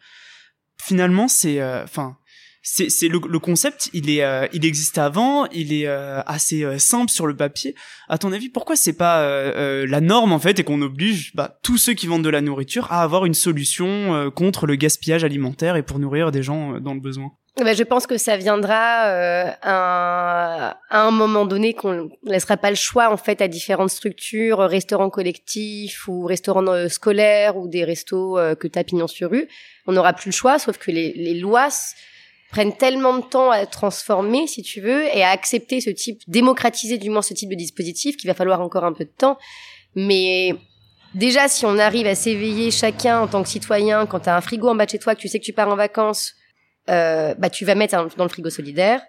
Finalement, 0.81 1.29
c'est, 1.29 1.63
enfin, 1.63 2.17
c'est 2.67 3.07
le, 3.07 3.21
le, 3.29 3.39
concept 3.39 3.91
il 3.93 4.09
est 4.09 4.23
euh, 4.23 4.47
il 4.51 4.65
existe 4.65 4.97
avant 4.97 5.45
il 5.51 5.71
est 5.71 5.87
euh, 5.87 6.21
assez 6.25 6.63
euh, 6.63 6.79
simple 6.79 7.11
sur 7.11 7.27
le 7.27 7.35
papier 7.35 7.75
à 8.09 8.17
ton 8.17 8.31
avis 8.33 8.49
pourquoi 8.49 8.75
c'est 8.75 8.97
pas 8.97 9.05
la 9.85 10.01
norme 10.01 10.33
en 10.33 10.39
fait 10.39 10.59
et 10.59 10.63
qu'on 10.63 10.81
oblige 10.81 11.31
bah, 11.35 11.59
tous 11.61 11.77
ceux 11.77 11.93
qui 11.93 12.07
vendent 12.07 12.23
de 12.23 12.29
la 12.29 12.41
nourriture 12.41 12.91
à 12.91 13.03
avoir 13.03 13.25
une 13.25 13.33
solution 13.33 14.31
contre 14.31 14.65
le 14.65 14.75
gaspillage 14.75 15.23
alimentaire 15.23 15.75
et 15.75 15.83
pour 15.83 15.99
nourrir 15.99 16.31
des 16.31 16.43
gens 16.43 16.79
dans 16.79 16.93
le 16.93 16.99
besoin? 16.99 17.31
Bah, 17.57 17.73
je 17.73 17.83
pense 17.83 18.05
que 18.05 18.17
ça 18.17 18.35
viendra 18.35 19.07
euh, 19.07 19.51
à, 19.61 20.77
un 20.91 21.11
moment 21.11 21.45
donné 21.45 21.73
qu'on 21.73 22.09
laissera 22.23 22.57
pas 22.57 22.69
le 22.69 22.75
choix 22.75 23.09
en 23.09 23.17
fait 23.17 23.41
à 23.41 23.47
différentes 23.47 23.91
structures, 23.91 24.59
restaurants 24.59 25.09
collectifs 25.09 26.07
ou 26.07 26.25
restaurants 26.25 26.89
scolaires 26.89 27.57
ou 27.57 27.67
des 27.67 27.83
restos 27.83 28.37
que 28.59 28.67
tu 28.67 28.77
as 28.77 28.83
pignon 28.83 29.07
sur 29.07 29.31
rue. 29.31 29.47
On 29.87 29.93
n'aura 29.93 30.13
plus 30.13 30.29
le 30.29 30.35
choix, 30.35 30.59
sauf 30.59 30.77
que 30.77 30.91
les, 30.91 31.13
les 31.13 31.35
lois 31.35 31.69
prennent 32.51 32.75
tellement 32.75 33.17
de 33.17 33.23
temps 33.23 33.51
à 33.51 33.65
transformer, 33.65 34.47
si 34.47 34.61
tu 34.61 34.81
veux, 34.81 35.03
et 35.15 35.23
à 35.23 35.29
accepter 35.29 35.81
ce 35.81 35.89
type, 35.89 36.21
démocratiser 36.27 36.97
du 36.97 37.09
moins 37.09 37.21
ce 37.21 37.33
type 37.33 37.49
de 37.49 37.55
dispositif, 37.55 38.17
qu'il 38.17 38.29
va 38.29 38.33
falloir 38.33 38.61
encore 38.61 38.83
un 38.83 38.93
peu 38.93 39.05
de 39.05 39.13
temps. 39.17 39.37
Mais 39.95 40.55
déjà, 41.13 41.47
si 41.47 41.65
on 41.65 41.77
arrive 41.77 42.07
à 42.07 42.15
s'éveiller 42.15 42.71
chacun 42.71 43.19
en 43.19 43.27
tant 43.27 43.43
que 43.43 43.49
citoyen, 43.49 44.05
quand 44.05 44.21
tu 44.21 44.29
as 44.29 44.35
un 44.35 44.41
frigo 44.41 44.69
en 44.69 44.75
bas 44.75 44.85
de 44.85 44.91
chez 44.91 44.99
toi, 44.99 45.15
que 45.15 45.21
tu 45.21 45.27
sais 45.27 45.39
que 45.39 45.45
tu 45.45 45.53
pars 45.53 45.69
en 45.69 45.75
vacances, 45.75 46.33
euh, 46.89 47.33
bah 47.37 47.49
tu 47.49 47.65
vas 47.65 47.75
mettre 47.75 48.15
dans 48.15 48.23
le 48.23 48.29
frigo 48.29 48.49
solidaire. 48.49 49.01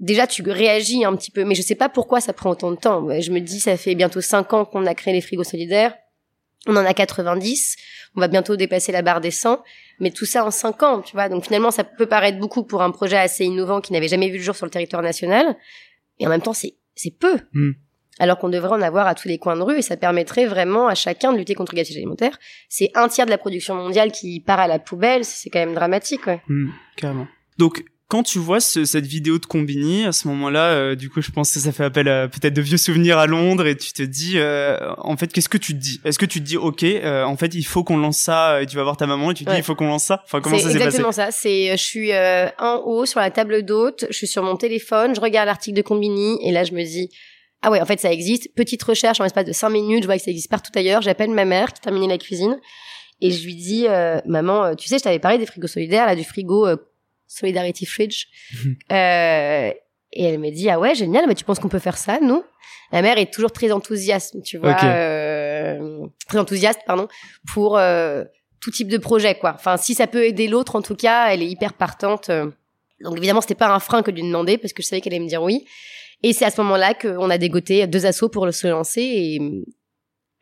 Déjà, 0.00 0.26
tu 0.26 0.42
réagis 0.42 1.04
un 1.04 1.14
petit 1.14 1.30
peu, 1.30 1.44
mais 1.44 1.54
je 1.54 1.60
sais 1.60 1.74
pas 1.74 1.90
pourquoi 1.90 2.22
ça 2.22 2.32
prend 2.32 2.50
autant 2.50 2.70
de 2.70 2.76
temps. 2.76 3.06
Je 3.20 3.30
me 3.30 3.38
dis, 3.38 3.60
ça 3.60 3.76
fait 3.76 3.94
bientôt 3.94 4.22
cinq 4.22 4.54
ans 4.54 4.64
qu'on 4.64 4.86
a 4.86 4.94
créé 4.94 5.12
les 5.12 5.20
frigos 5.20 5.44
solidaires. 5.44 5.94
On 6.66 6.76
en 6.76 6.84
a 6.84 6.94
90. 6.94 7.76
On 8.16 8.20
va 8.20 8.28
bientôt 8.28 8.56
dépasser 8.56 8.92
la 8.92 9.02
barre 9.02 9.20
des 9.20 9.30
100. 9.30 9.62
Mais 10.00 10.10
tout 10.10 10.24
ça 10.24 10.44
en 10.44 10.50
5 10.50 10.82
ans, 10.82 11.02
tu 11.02 11.12
vois. 11.12 11.28
Donc 11.28 11.44
finalement, 11.44 11.70
ça 11.70 11.84
peut 11.84 12.06
paraître 12.06 12.38
beaucoup 12.38 12.64
pour 12.64 12.82
un 12.82 12.90
projet 12.90 13.16
assez 13.16 13.44
innovant 13.44 13.80
qui 13.80 13.92
n'avait 13.92 14.08
jamais 14.08 14.28
vu 14.28 14.38
le 14.38 14.42
jour 14.42 14.56
sur 14.56 14.66
le 14.66 14.70
territoire 14.70 15.02
national. 15.02 15.56
Et 16.18 16.26
en 16.26 16.30
même 16.30 16.42
temps, 16.42 16.52
c'est, 16.52 16.74
c'est 16.94 17.16
peu. 17.16 17.38
Hmm. 17.52 17.72
Alors 18.18 18.38
qu'on 18.38 18.48
devrait 18.48 18.72
en 18.72 18.82
avoir 18.82 19.06
à 19.06 19.14
tous 19.14 19.28
les 19.28 19.38
coins 19.38 19.56
de 19.56 19.62
rue 19.62 19.78
et 19.78 19.82
ça 19.82 19.96
permettrait 19.96 20.46
vraiment 20.46 20.88
à 20.88 20.94
chacun 20.94 21.32
de 21.32 21.38
lutter 21.38 21.54
contre 21.54 21.72
le 21.72 21.76
gaspillage 21.76 22.02
alimentaire. 22.02 22.38
C'est 22.68 22.90
un 22.94 23.08
tiers 23.08 23.24
de 23.24 23.30
la 23.30 23.38
production 23.38 23.74
mondiale 23.74 24.12
qui 24.12 24.40
part 24.40 24.60
à 24.60 24.66
la 24.66 24.78
poubelle. 24.78 25.24
C'est 25.24 25.48
quand 25.48 25.60
même 25.60 25.74
dramatique, 25.74 26.26
ouais. 26.26 26.42
Hmm, 26.48 26.70
carrément. 26.96 27.28
Donc, 27.56 27.84
quand 28.10 28.24
tu 28.24 28.40
vois 28.40 28.58
cette 28.58 29.06
vidéo 29.06 29.38
de 29.38 29.46
Combini, 29.46 30.04
à 30.04 30.10
ce 30.10 30.26
moment-là, 30.26 30.72
euh, 30.72 30.94
du 30.96 31.08
coup, 31.08 31.22
je 31.22 31.30
pense 31.30 31.54
que 31.54 31.60
ça 31.60 31.70
fait 31.70 31.84
appel 31.84 32.08
à 32.08 32.26
peut-être 32.26 32.52
de 32.52 32.60
vieux 32.60 32.76
souvenirs 32.76 33.18
à 33.18 33.28
Londres 33.28 33.68
et 33.68 33.76
tu 33.76 33.92
te 33.92 34.02
dis, 34.02 34.32
euh, 34.34 34.76
en 34.98 35.16
fait, 35.16 35.32
qu'est-ce 35.32 35.48
que 35.48 35.56
tu 35.56 35.74
te 35.74 35.78
dis? 35.78 36.00
Est-ce 36.04 36.18
que 36.18 36.26
tu 36.26 36.40
te 36.40 36.44
dis, 36.44 36.56
ok, 36.56 36.82
euh, 36.82 37.22
en 37.22 37.36
fait, 37.36 37.54
il 37.54 37.62
faut 37.62 37.84
qu'on 37.84 37.96
lance 37.96 38.18
ça 38.18 38.60
et 38.60 38.66
tu 38.66 38.74
vas 38.74 38.82
voir 38.82 38.96
ta 38.96 39.06
maman 39.06 39.30
et 39.30 39.34
tu 39.34 39.44
te 39.44 39.50
dis, 39.50 39.56
il 39.56 39.62
faut 39.62 39.76
qu'on 39.76 39.86
lance 39.86 40.02
ça? 40.02 40.22
Enfin, 40.24 40.40
comment 40.40 40.56
ça 40.56 40.62
s'est 40.62 40.66
passé? 40.66 40.78
C'est 40.78 40.84
exactement 40.86 41.12
ça. 41.12 41.30
C'est, 41.30 41.70
je 41.70 41.82
suis 41.82 42.10
en 42.12 42.82
haut 42.84 43.06
sur 43.06 43.20
la 43.20 43.30
table 43.30 43.62
d'hôte, 43.62 44.06
je 44.10 44.16
suis 44.16 44.26
sur 44.26 44.42
mon 44.42 44.56
téléphone, 44.56 45.14
je 45.14 45.20
regarde 45.20 45.46
l'article 45.46 45.76
de 45.76 45.82
Combini 45.82 46.36
et 46.42 46.50
là, 46.50 46.64
je 46.64 46.72
me 46.72 46.82
dis, 46.82 47.10
ah 47.62 47.70
ouais, 47.70 47.80
en 47.80 47.86
fait, 47.86 48.00
ça 48.00 48.12
existe. 48.12 48.52
Petite 48.56 48.82
recherche 48.82 49.20
en 49.20 49.22
l'espace 49.22 49.46
de 49.46 49.52
cinq 49.52 49.70
minutes, 49.70 50.02
je 50.02 50.08
vois 50.08 50.16
que 50.16 50.24
ça 50.24 50.32
existe 50.32 50.50
partout 50.50 50.72
ailleurs. 50.74 51.00
J'appelle 51.00 51.30
ma 51.30 51.44
mère 51.44 51.72
qui 51.72 51.80
terminait 51.80 52.08
la 52.08 52.18
cuisine 52.18 52.58
et 53.20 53.30
je 53.30 53.44
lui 53.44 53.54
dis, 53.54 53.86
maman, 54.26 54.74
tu 54.74 54.88
sais, 54.88 54.98
je 54.98 55.04
t'avais 55.04 55.20
parlé 55.20 55.38
des 55.38 55.46
frigos 55.46 55.68
solidaires, 55.68 56.06
là, 56.06 56.16
du 56.16 56.24
frigo 56.24 56.66
Solidarity 57.30 57.86
Fridge. 57.86 58.26
euh, 58.92 59.70
et 60.12 60.24
elle 60.24 60.40
me 60.40 60.50
dit 60.50 60.68
ah 60.68 60.80
ouais 60.80 60.94
génial 60.96 61.26
mais 61.28 61.36
tu 61.36 61.44
penses 61.44 61.60
qu'on 61.60 61.68
peut 61.68 61.78
faire 61.78 61.96
ça 61.96 62.18
nous? 62.20 62.42
La 62.90 63.00
mère 63.00 63.16
est 63.18 63.32
toujours 63.32 63.52
très 63.52 63.70
enthousiaste 63.70 64.42
tu 64.42 64.58
vois 64.58 64.76
euh, 64.82 66.06
très 66.28 66.38
enthousiaste 66.38 66.80
pardon 66.84 67.06
pour 67.52 67.78
euh, 67.78 68.24
tout 68.60 68.72
type 68.72 68.88
de 68.88 68.98
projet 68.98 69.36
quoi. 69.36 69.52
Enfin 69.54 69.76
si 69.76 69.94
ça 69.94 70.08
peut 70.08 70.24
aider 70.24 70.48
l'autre 70.48 70.74
en 70.74 70.82
tout 70.82 70.96
cas 70.96 71.28
elle 71.32 71.42
est 71.42 71.48
hyper 71.48 71.74
partante. 71.74 72.28
Euh. 72.30 72.50
Donc 73.02 73.16
évidemment 73.16 73.40
c'était 73.40 73.54
pas 73.54 73.68
un 73.68 73.78
frein 73.78 74.02
que 74.02 74.10
de 74.10 74.16
lui 74.16 74.24
demander 74.26 74.58
parce 74.58 74.72
que 74.72 74.82
je 74.82 74.88
savais 74.88 75.00
qu'elle 75.00 75.14
allait 75.14 75.22
me 75.22 75.28
dire 75.28 75.42
oui. 75.42 75.64
Et 76.22 76.32
c'est 76.32 76.44
à 76.44 76.50
ce 76.50 76.60
moment-là 76.60 76.92
qu'on 76.94 77.30
a 77.30 77.38
dégoté 77.38 77.86
deux 77.86 78.04
assauts 78.04 78.28
pour 78.28 78.52
se 78.52 78.66
lancer 78.66 79.00
et 79.02 79.40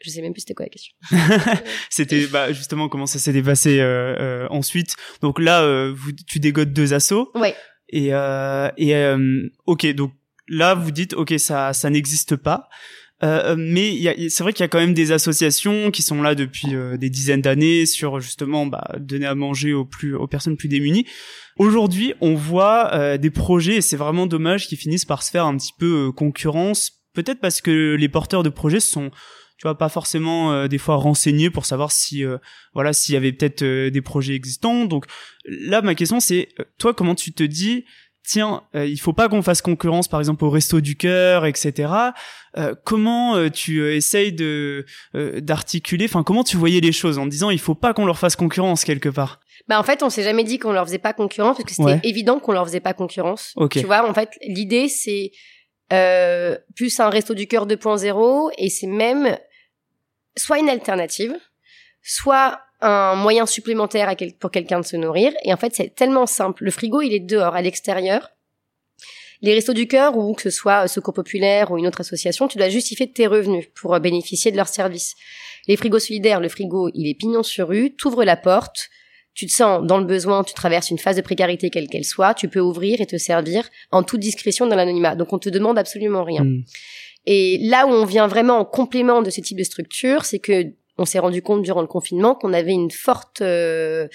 Je 0.00 0.10
sais 0.10 0.22
même 0.22 0.32
plus 0.32 0.40
c'était 0.40 0.54
quoi 0.54 0.66
la 0.66 0.70
question. 0.70 0.94
c'était 1.90 2.26
bah, 2.26 2.52
justement 2.52 2.88
comment 2.88 3.06
ça 3.06 3.18
s'est 3.18 3.32
dépassé 3.32 3.80
euh, 3.80 4.16
euh, 4.18 4.46
ensuite. 4.50 4.94
Donc 5.22 5.40
là, 5.40 5.62
euh, 5.62 5.92
vous, 5.94 6.12
tu 6.12 6.38
dégotes 6.38 6.72
deux 6.72 6.94
assauts. 6.94 7.30
Ouais. 7.34 7.54
Et 7.88 8.08
euh, 8.12 8.70
et 8.76 8.94
ok, 9.66 9.86
donc 9.94 10.12
là 10.46 10.74
vous 10.74 10.90
dites 10.90 11.14
ok 11.14 11.34
ça 11.38 11.72
ça 11.72 11.90
n'existe 11.90 12.36
pas. 12.36 12.68
Euh, 13.24 13.56
mais 13.58 14.28
c'est 14.28 14.44
vrai 14.44 14.52
qu'il 14.52 14.62
y 14.62 14.64
a 14.64 14.68
quand 14.68 14.78
même 14.78 14.94
des 14.94 15.10
associations 15.10 15.90
qui 15.90 16.02
sont 16.02 16.22
là 16.22 16.36
depuis 16.36 16.68
des 16.98 17.10
dizaines 17.10 17.40
d'années 17.40 17.86
sur 17.86 18.20
justement 18.20 18.66
bah, 18.66 18.94
donner 19.00 19.26
à 19.26 19.34
manger 19.34 19.72
aux 19.72 19.86
plus 19.86 20.14
aux 20.14 20.28
personnes 20.28 20.56
plus 20.56 20.68
démunies. 20.68 21.06
Aujourd'hui, 21.56 22.12
on 22.20 22.34
voit 22.34 23.18
des 23.18 23.30
projets 23.30 23.76
et 23.76 23.80
c'est 23.80 23.96
vraiment 23.96 24.26
dommage 24.26 24.68
qui 24.68 24.76
finissent 24.76 25.06
par 25.06 25.22
se 25.22 25.30
faire 25.30 25.46
un 25.46 25.56
petit 25.56 25.72
peu 25.76 26.12
concurrence. 26.12 26.92
Peut-être 27.14 27.40
parce 27.40 27.62
que 27.62 27.96
les 27.98 28.08
porteurs 28.10 28.42
de 28.42 28.50
projets 28.50 28.80
sont 28.80 29.10
tu 29.58 29.64
vois 29.64 29.76
pas 29.76 29.88
forcément 29.88 30.52
euh, 30.52 30.68
des 30.68 30.78
fois 30.78 30.96
renseigné 30.96 31.50
pour 31.50 31.66
savoir 31.66 31.90
si 31.90 32.24
euh, 32.24 32.38
voilà 32.74 32.92
s'il 32.92 33.14
y 33.14 33.16
avait 33.16 33.32
peut-être 33.32 33.62
euh, 33.62 33.90
des 33.90 34.00
projets 34.00 34.34
existants. 34.34 34.84
Donc 34.84 35.04
là 35.44 35.82
ma 35.82 35.94
question 35.94 36.20
c'est 36.20 36.48
toi 36.78 36.94
comment 36.94 37.16
tu 37.16 37.32
te 37.32 37.42
dis 37.42 37.84
tiens 38.24 38.62
il 38.74 39.00
faut 39.00 39.14
pas 39.14 39.28
qu'on 39.28 39.42
fasse 39.42 39.62
concurrence 39.62 40.06
par 40.06 40.20
exemple 40.20 40.44
au 40.44 40.50
resto 40.50 40.82
du 40.82 40.96
cœur 40.96 41.46
etc 41.46 41.90
comment 42.84 43.48
tu 43.48 43.86
essayes 43.90 44.34
de 44.34 44.84
d'articuler 45.14 46.04
enfin 46.04 46.22
comment 46.22 46.44
tu 46.44 46.58
voyais 46.58 46.80
les 46.80 46.92
choses 46.92 47.16
en 47.16 47.26
disant 47.26 47.48
il 47.48 47.58
faut 47.58 47.74
pas 47.74 47.94
qu'on 47.94 48.04
leur 48.04 48.18
fasse 48.18 48.36
concurrence 48.36 48.84
quelque 48.84 49.08
part? 49.08 49.40
Bah 49.66 49.78
en 49.78 49.82
fait, 49.82 50.02
on 50.02 50.10
s'est 50.10 50.22
jamais 50.22 50.44
dit 50.44 50.58
qu'on 50.58 50.72
leur 50.72 50.86
faisait 50.86 50.98
pas 50.98 51.12
concurrence 51.12 51.56
parce 51.56 51.68
que 51.68 51.74
c'était 51.74 52.06
évident 52.06 52.38
qu'on 52.38 52.52
leur 52.52 52.66
faisait 52.66 52.80
pas 52.80 52.94
concurrence. 52.94 53.54
Tu 53.70 53.84
vois, 53.84 54.08
en 54.08 54.14
fait, 54.14 54.30
l'idée 54.46 54.88
c'est 54.88 55.32
euh, 55.90 56.58
plus 56.76 57.00
un 57.00 57.08
resto 57.08 57.32
du 57.32 57.46
cœur 57.46 57.66
2.0 57.66 58.50
et 58.58 58.68
c'est 58.68 58.86
même 58.86 59.38
soit 60.38 60.58
une 60.58 60.68
alternative, 60.68 61.36
soit 62.02 62.60
un 62.80 63.16
moyen 63.16 63.46
supplémentaire 63.46 64.14
pour 64.38 64.50
quelqu'un 64.50 64.80
de 64.80 64.86
se 64.86 64.96
nourrir. 64.96 65.32
Et 65.44 65.52
en 65.52 65.56
fait, 65.56 65.74
c'est 65.74 65.94
tellement 65.94 66.26
simple. 66.26 66.64
Le 66.64 66.70
frigo, 66.70 67.00
il 67.02 67.12
est 67.12 67.20
dehors, 67.20 67.54
à 67.54 67.62
l'extérieur. 67.62 68.30
Les 69.40 69.54
restos 69.54 69.72
du 69.72 69.86
cœur, 69.86 70.16
ou 70.16 70.34
que 70.34 70.42
ce 70.42 70.50
soit 70.50 70.88
Secours 70.88 71.14
Populaire 71.14 71.70
ou 71.70 71.78
une 71.78 71.86
autre 71.86 72.00
association, 72.00 72.48
tu 72.48 72.58
dois 72.58 72.68
justifier 72.68 73.10
tes 73.10 73.26
revenus 73.26 73.66
pour 73.74 73.94
euh, 73.94 74.00
bénéficier 74.00 74.50
de 74.50 74.56
leurs 74.56 74.68
services. 74.68 75.14
Les 75.68 75.76
frigos 75.76 76.00
solidaires, 76.00 76.40
le 76.40 76.48
frigo, 76.48 76.90
il 76.94 77.08
est 77.08 77.14
pignon 77.14 77.44
sur 77.44 77.68
rue, 77.68 77.94
t'ouvres 77.94 78.24
la 78.24 78.36
porte, 78.36 78.88
tu 79.34 79.46
te 79.46 79.52
sens 79.52 79.86
dans 79.86 79.98
le 79.98 80.04
besoin, 80.04 80.42
tu 80.42 80.54
traverses 80.54 80.90
une 80.90 80.98
phase 80.98 81.14
de 81.14 81.20
précarité 81.20 81.70
quelle 81.70 81.86
qu'elle 81.86 82.04
soit, 82.04 82.34
tu 82.34 82.48
peux 82.48 82.58
ouvrir 82.58 83.00
et 83.00 83.06
te 83.06 83.16
servir 83.16 83.68
en 83.92 84.02
toute 84.02 84.18
discrétion 84.18 84.66
dans 84.66 84.74
l'anonymat. 84.74 85.14
Donc 85.14 85.32
on 85.32 85.38
te 85.38 85.48
demande 85.48 85.78
absolument 85.78 86.24
rien. 86.24 86.42
Hmm. 86.42 86.64
Et 87.26 87.58
là 87.62 87.86
où 87.86 87.90
on 87.90 88.04
vient 88.04 88.26
vraiment 88.26 88.58
en 88.58 88.64
complément 88.64 89.22
de 89.22 89.30
ce 89.30 89.40
type 89.40 89.58
de 89.58 89.64
structure, 89.64 90.24
c'est 90.24 90.38
que 90.38 90.72
on 90.98 91.04
s'est 91.04 91.18
rendu 91.18 91.42
compte 91.42 91.62
durant 91.62 91.80
le 91.80 91.86
confinement 91.86 92.34
qu'on 92.34 92.52
avait 92.52 92.72
une 92.72 92.90
forte 92.90 93.40
euh, 93.40 94.08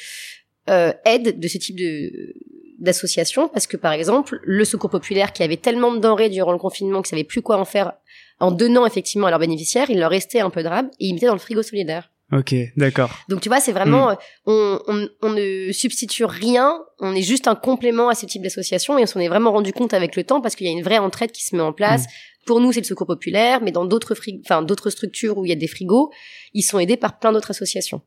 euh, 0.70 0.92
aide 1.06 1.40
de 1.40 1.48
ce 1.48 1.58
type 1.58 1.78
de 1.78 2.34
d'association 2.80 3.48
parce 3.48 3.66
que 3.66 3.78
par 3.78 3.94
exemple 3.94 4.40
le 4.44 4.66
Secours 4.66 4.90
populaire 4.90 5.32
qui 5.32 5.42
avait 5.42 5.58
tellement 5.58 5.94
de 5.94 6.00
denrées 6.00 6.30
durant 6.30 6.52
le 6.52 6.58
confinement 6.58 7.02
qu'ils 7.02 7.12
savaient 7.12 7.24
plus 7.24 7.42
quoi 7.42 7.58
en 7.58 7.64
faire 7.64 7.94
en 8.40 8.52
donnant 8.52 8.86
effectivement 8.86 9.28
à 9.28 9.30
leurs 9.30 9.40
bénéficiaires, 9.40 9.90
il 9.90 10.00
leur 10.00 10.10
restait 10.10 10.42
un 10.42 10.50
peu 10.50 10.64
de 10.64 10.68
rab 10.68 10.88
et 11.00 11.08
ils 11.08 11.14
mettaient 11.14 11.28
dans 11.28 11.34
le 11.34 11.40
frigo 11.40 11.64
solidaire. 11.64 12.10
Ok, 12.32 12.56
d'accord. 12.78 13.12
Donc 13.30 13.42
tu 13.42 13.50
vois, 13.50 13.60
c'est 13.60 13.72
vraiment, 13.72 14.12
hmm. 14.12 14.18
on, 14.48 14.80
on, 14.88 15.08
on, 15.22 15.30
ne 15.30 15.72
substitue 15.72 16.26
rien, 16.26 16.80
on 17.00 17.14
est 17.14 17.22
juste 17.22 17.48
un 17.48 17.56
complément 17.56 18.10
à 18.10 18.16
ce 18.16 18.26
type 18.26 18.42
d'association 18.42 18.98
et 18.98 19.04
on 19.04 19.06
s'en 19.06 19.20
est 19.20 19.28
vraiment 19.28 19.52
rendu 19.52 19.72
compte 19.72 19.94
avec 19.94 20.16
le 20.16 20.24
temps 20.24 20.42
parce 20.42 20.56
qu'il 20.56 20.66
y 20.66 20.70
a 20.70 20.74
une 20.74 20.84
vraie 20.84 20.98
entraide 20.98 21.32
qui 21.32 21.44
se 21.44 21.56
met 21.56 21.62
en 21.62 21.74
place. 21.74 22.04
Hmm. 22.04 22.10
Pour 22.46 22.60
nous, 22.60 22.72
c'est 22.72 22.82
le 22.82 22.86
secours 22.86 23.08
populaire, 23.08 23.62
mais 23.62 23.72
dans 23.72 23.86
d'autres 23.86 24.16
enfin 24.42 24.62
d'autres 24.62 24.90
structures 24.90 25.38
où 25.38 25.46
il 25.46 25.50
y 25.50 25.54
a 25.54 25.56
des 25.56 25.68
frigos, 25.68 26.12
ils 26.54 26.64
sont 26.64 26.80
aidés 26.80 26.98
par 26.98 27.20
plein 27.20 27.32
d'autres 27.32 27.52
associations. 27.52 28.02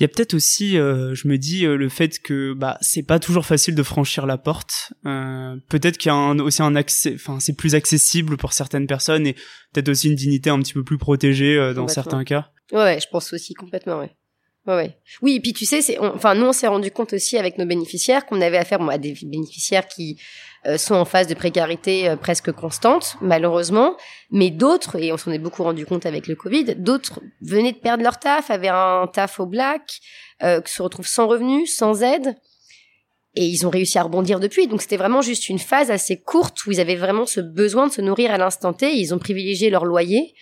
Il 0.00 0.04
y 0.04 0.06
a 0.06 0.08
peut-être 0.08 0.32
aussi, 0.32 0.78
euh, 0.78 1.14
je 1.14 1.28
me 1.28 1.36
dis, 1.36 1.66
euh, 1.66 1.76
le 1.76 1.90
fait 1.90 2.20
que 2.20 2.54
bah 2.54 2.78
c'est 2.80 3.02
pas 3.02 3.18
toujours 3.18 3.44
facile 3.44 3.74
de 3.74 3.82
franchir 3.82 4.24
la 4.24 4.38
porte. 4.38 4.94
Euh, 5.04 5.56
peut-être 5.68 5.98
qu'il 5.98 6.08
y 6.08 6.12
a 6.12 6.14
un, 6.14 6.38
aussi 6.38 6.62
un 6.62 6.74
accès, 6.74 7.12
enfin 7.14 7.38
c'est 7.38 7.54
plus 7.54 7.74
accessible 7.74 8.38
pour 8.38 8.54
certaines 8.54 8.86
personnes 8.86 9.26
et 9.26 9.34
peut-être 9.74 9.90
aussi 9.90 10.08
une 10.08 10.14
dignité 10.14 10.48
un 10.48 10.58
petit 10.60 10.72
peu 10.72 10.84
plus 10.84 10.96
protégée 10.96 11.74
dans 11.74 11.86
certains 11.86 12.24
cas. 12.24 12.50
Ouais, 12.72 12.98
je 12.98 13.08
pense 13.10 13.30
aussi 13.34 13.52
complètement, 13.52 13.98
ouais. 13.98 14.10
Ouais, 14.66 14.74
ouais. 14.74 14.96
Oui, 15.20 15.34
et 15.34 15.40
puis 15.40 15.52
tu 15.52 15.66
sais, 15.66 15.82
c'est, 15.82 15.98
enfin 15.98 16.34
nous 16.34 16.46
on 16.46 16.52
s'est 16.52 16.66
rendu 16.66 16.90
compte 16.90 17.12
aussi 17.12 17.36
avec 17.36 17.58
nos 17.58 17.66
bénéficiaires 17.66 18.24
qu'on 18.24 18.40
avait 18.40 18.58
affaire 18.58 18.80
à 18.88 18.96
des 18.96 19.14
bénéficiaires 19.22 19.86
qui 19.86 20.18
sont 20.76 20.94
en 20.94 21.04
phase 21.04 21.26
de 21.26 21.34
précarité 21.34 22.08
euh, 22.08 22.16
presque 22.16 22.52
constante, 22.52 23.16
malheureusement, 23.20 23.96
mais 24.30 24.50
d'autres, 24.50 24.96
et 24.96 25.12
on 25.12 25.16
s'en 25.16 25.32
est 25.32 25.38
beaucoup 25.38 25.62
rendu 25.62 25.86
compte 25.86 26.04
avec 26.04 26.26
le 26.26 26.34
Covid, 26.34 26.74
d'autres 26.76 27.20
venaient 27.40 27.72
de 27.72 27.78
perdre 27.78 28.02
leur 28.02 28.18
taf, 28.18 28.50
avaient 28.50 28.68
un 28.68 29.06
taf 29.12 29.40
au 29.40 29.46
black, 29.46 30.00
euh, 30.42 30.60
se 30.66 30.82
retrouvent 30.82 31.06
sans 31.06 31.26
revenus, 31.26 31.74
sans 31.74 32.02
aide, 32.02 32.36
et 33.34 33.46
ils 33.46 33.66
ont 33.66 33.70
réussi 33.70 33.98
à 33.98 34.02
rebondir 34.02 34.40
depuis. 34.40 34.66
Donc 34.66 34.82
c'était 34.82 34.96
vraiment 34.96 35.22
juste 35.22 35.48
une 35.48 35.58
phase 35.58 35.90
assez 35.90 36.20
courte 36.20 36.66
où 36.66 36.72
ils 36.72 36.80
avaient 36.80 36.96
vraiment 36.96 37.26
ce 37.26 37.40
besoin 37.40 37.86
de 37.86 37.92
se 37.92 38.00
nourrir 38.02 38.32
à 38.32 38.38
l'instant 38.38 38.72
T. 38.72 38.92
ils 38.96 39.14
ont 39.14 39.18
privilégié 39.18 39.70
leur 39.70 39.84
loyer. 39.84 40.34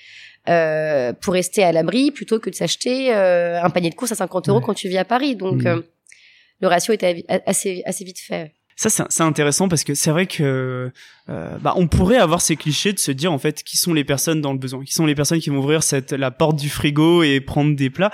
Euh, 0.49 1.13
pour 1.13 1.35
rester 1.35 1.63
à 1.63 1.73
l'abri 1.73 2.11
plutôt 2.11 2.39
que 2.41 2.49
de 2.49 2.55
s'acheter 2.55 3.15
euh, 3.15 3.63
un 3.63 3.69
panier 3.69 3.91
de 3.91 3.95
courses 3.95 4.13
à 4.13 4.15
50 4.15 4.49
euros 4.49 4.61
quand 4.63 4.73
tu 4.73 4.89
vis 4.89 4.97
à 4.97 5.05
Paris. 5.05 5.37
Donc 5.37 5.65
mmh. 5.65 5.83
le 6.61 6.69
ratio 6.69 6.95
était 6.95 7.23
assez 7.45 7.83
assez 7.85 8.03
vite 8.03 8.19
fait 8.19 8.55
ça 8.79 9.07
c'est 9.09 9.23
intéressant 9.25 9.69
parce 9.69 9.83
que 9.83 9.95
c'est 9.95 10.13
vrai 10.13 10.27
que 10.27 10.93
euh, 11.29 11.59
bah, 11.59 11.75
on 11.77 11.89
pourrait 11.89 12.17
avoir 12.17 12.41
ces 12.41 12.55
clichés 12.55 12.93
de 12.93 12.99
se 13.01 13.11
dire 13.11 13.33
en 13.33 13.39
fait 13.39 13.65
qui 13.65 13.77
sont 13.77 13.93
les 13.93 14.05
personnes 14.05 14.41
dans 14.41 14.53
le 14.53 14.59
besoin, 14.59 14.85
qui 14.85 14.93
sont 14.93 15.05
les 15.05 15.17
personnes 15.17 15.41
qui 15.41 15.51
vont 15.51 15.59
ouvrir 15.59 15.83
cette 15.83 16.13
la 16.13 16.31
porte 16.31 16.57
du 16.57 16.69
frigo 16.69 17.25
et 17.25 17.41
prendre 17.41 17.75
des 17.75 17.91
plats. 17.91 18.13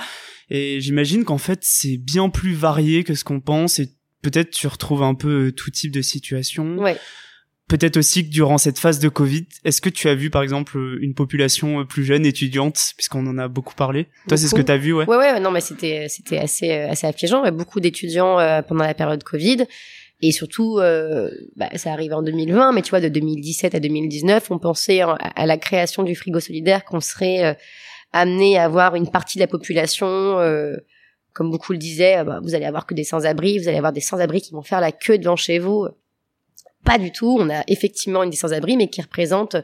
Et 0.48 0.80
j'imagine 0.80 1.24
qu'en 1.24 1.36
fait 1.36 1.58
c'est 1.62 1.98
bien 1.98 2.30
plus 2.30 2.54
varié 2.54 3.04
que 3.04 3.14
ce 3.14 3.24
qu'on 3.24 3.40
pense 3.40 3.78
et 3.78 3.90
peut-être 4.22 4.50
tu 4.52 4.66
retrouves 4.66 5.02
un 5.02 5.14
peu 5.14 5.52
tout 5.52 5.70
type 5.70 5.92
de 5.92 6.00
situation. 6.00 6.78
Ouais. 6.78 6.96
Peut-être 7.68 7.98
aussi 7.98 8.26
que 8.26 8.30
durant 8.30 8.56
cette 8.56 8.78
phase 8.78 8.98
de 8.98 9.08
Covid, 9.08 9.46
est-ce 9.64 9.82
que 9.82 9.88
tu 9.90 10.08
as 10.08 10.14
vu 10.14 10.30
par 10.30 10.42
exemple 10.42 10.78
une 11.00 11.14
population 11.14 11.84
plus 11.86 12.04
jeune 12.04 12.26
étudiante, 12.26 12.92
puisqu'on 12.96 13.26
en 13.26 13.38
a 13.38 13.48
beaucoup 13.48 13.74
parlé? 13.74 14.06
Toi, 14.28 14.36
c'est 14.36 14.48
ce 14.48 14.54
que 14.54 14.60
tu 14.60 14.70
as 14.70 14.76
vu, 14.76 14.92
ouais 14.92 15.06
Ouais, 15.06 15.16
ouais, 15.16 15.40
non, 15.40 15.50
mais 15.50 15.62
c'était 15.62 16.08
c'était 16.10 16.36
assez 16.36 16.70
assez 16.72 17.06
affligeant. 17.06 17.50
Beaucoup 17.52 17.80
d'étudiants 17.80 18.38
euh, 18.38 18.60
pendant 18.60 18.84
la 18.84 18.92
période 18.92 19.22
Covid. 19.24 19.64
Et 20.20 20.32
surtout, 20.32 20.78
euh, 20.78 21.30
bah, 21.56 21.68
ça 21.74 21.92
arrive 21.92 22.12
en 22.14 22.22
2020, 22.22 22.72
mais 22.72 22.82
tu 22.82 22.90
vois, 22.90 23.00
de 23.00 23.08
2017 23.08 23.74
à 23.74 23.80
2019, 23.80 24.50
on 24.50 24.58
pensait 24.58 25.00
à, 25.00 25.46
la 25.46 25.58
création 25.58 26.02
du 26.02 26.14
frigo 26.14 26.40
solidaire 26.40 26.84
qu'on 26.84 27.00
serait 27.00 27.44
euh, 27.44 27.54
amené 28.12 28.56
à 28.56 28.64
avoir 28.64 28.94
une 28.94 29.10
partie 29.10 29.38
de 29.38 29.42
la 29.42 29.48
population, 29.48 30.06
euh, 30.06 30.76
comme 31.32 31.50
beaucoup 31.50 31.72
le 31.72 31.78
disaient, 31.78 32.24
bah, 32.24 32.40
vous 32.42 32.54
allez 32.54 32.64
avoir 32.64 32.86
que 32.86 32.94
des 32.94 33.04
sans-abri, 33.04 33.58
vous 33.58 33.68
allez 33.68 33.76
avoir 33.76 33.92
des 33.92 34.00
sans-abri 34.00 34.40
qui 34.40 34.52
vont 34.52 34.62
faire 34.62 34.80
la 34.80 34.92
queue 34.92 35.18
devant 35.18 35.36
chez 35.36 35.58
vous. 35.58 35.88
Pas 36.84 36.98
du 36.98 37.12
tout. 37.12 37.38
On 37.40 37.48
a 37.50 37.64
effectivement 37.66 38.22
une 38.22 38.30
des 38.30 38.36
sans-abri, 38.36 38.76
mais 38.76 38.88
qui 38.88 39.00
représente 39.00 39.56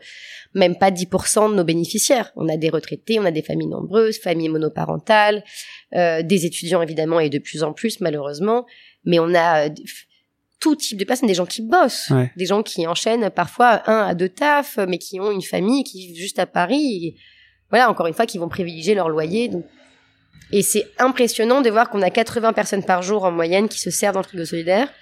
même 0.55 0.77
pas 0.77 0.91
10% 0.91 1.51
de 1.51 1.55
nos 1.55 1.65
bénéficiaires. 1.65 2.33
On 2.35 2.49
a 2.49 2.57
des 2.57 2.71
retraités, 2.71 3.21
on 3.21 3.25
a 3.25 3.31
des 3.31 3.43
familles 3.43 3.69
nombreuses, 3.69 4.19
familles 4.19 4.49
monoparentales, 4.49 5.45
euh, 5.95 6.23
des 6.23 6.47
étudiants 6.47 6.83
évidemment 6.83 7.21
et 7.21 7.29
de 7.29 7.39
plus 7.39 7.63
en 7.63 7.73
plus 7.73 8.01
malheureusement. 8.01 8.67
Mais 9.05 9.19
on 9.19 9.35
a 9.35 9.67
euh, 9.67 9.75
tout 10.61 10.77
type 10.77 10.99
de 10.99 11.05
personnes, 11.05 11.27
des 11.27 11.35
gens 11.35 11.47
qui 11.47 11.63
bossent, 11.63 12.13
des 12.37 12.47
gens 12.47 12.63
qui 12.63 12.87
enchaînent 12.87 13.31
parfois 13.31 13.83
un 13.91 14.07
à 14.07 14.15
deux 14.15 14.29
tafs, 14.29 14.79
mais 14.87 14.99
qui 14.99 15.19
ont 15.19 15.33
une 15.33 15.43
famille 15.43 15.85
qui 15.85 16.09
vit 16.09 16.17
juste 16.17 16.39
à 16.39 16.47
Paris. 16.47 17.17
voilà, 17.71 17.91
encore 17.91 18.07
une 18.07 18.15
fois, 18.15 18.27
qui 18.27 18.39
vont 18.39 18.49
privilégier 18.49 18.95
leur 18.95 19.09
loyer. 19.09 19.51
Et 20.53 20.63
c'est 20.63 20.87
impressionnant 20.99 21.63
de 21.63 21.71
voir 21.71 21.89
qu'on 21.91 22.03
a 22.03 22.11
80 22.11 22.53
personnes 22.53 22.85
par 22.85 23.03
jour 23.03 23.25
en 23.25 23.31
moyenne 23.31 23.69
qui 23.69 23.79
se 23.79 23.91
servent 23.91 24.15
dans 24.15 24.21
le 24.21 24.27
frigo 24.27 24.45
solidaire 24.45 24.93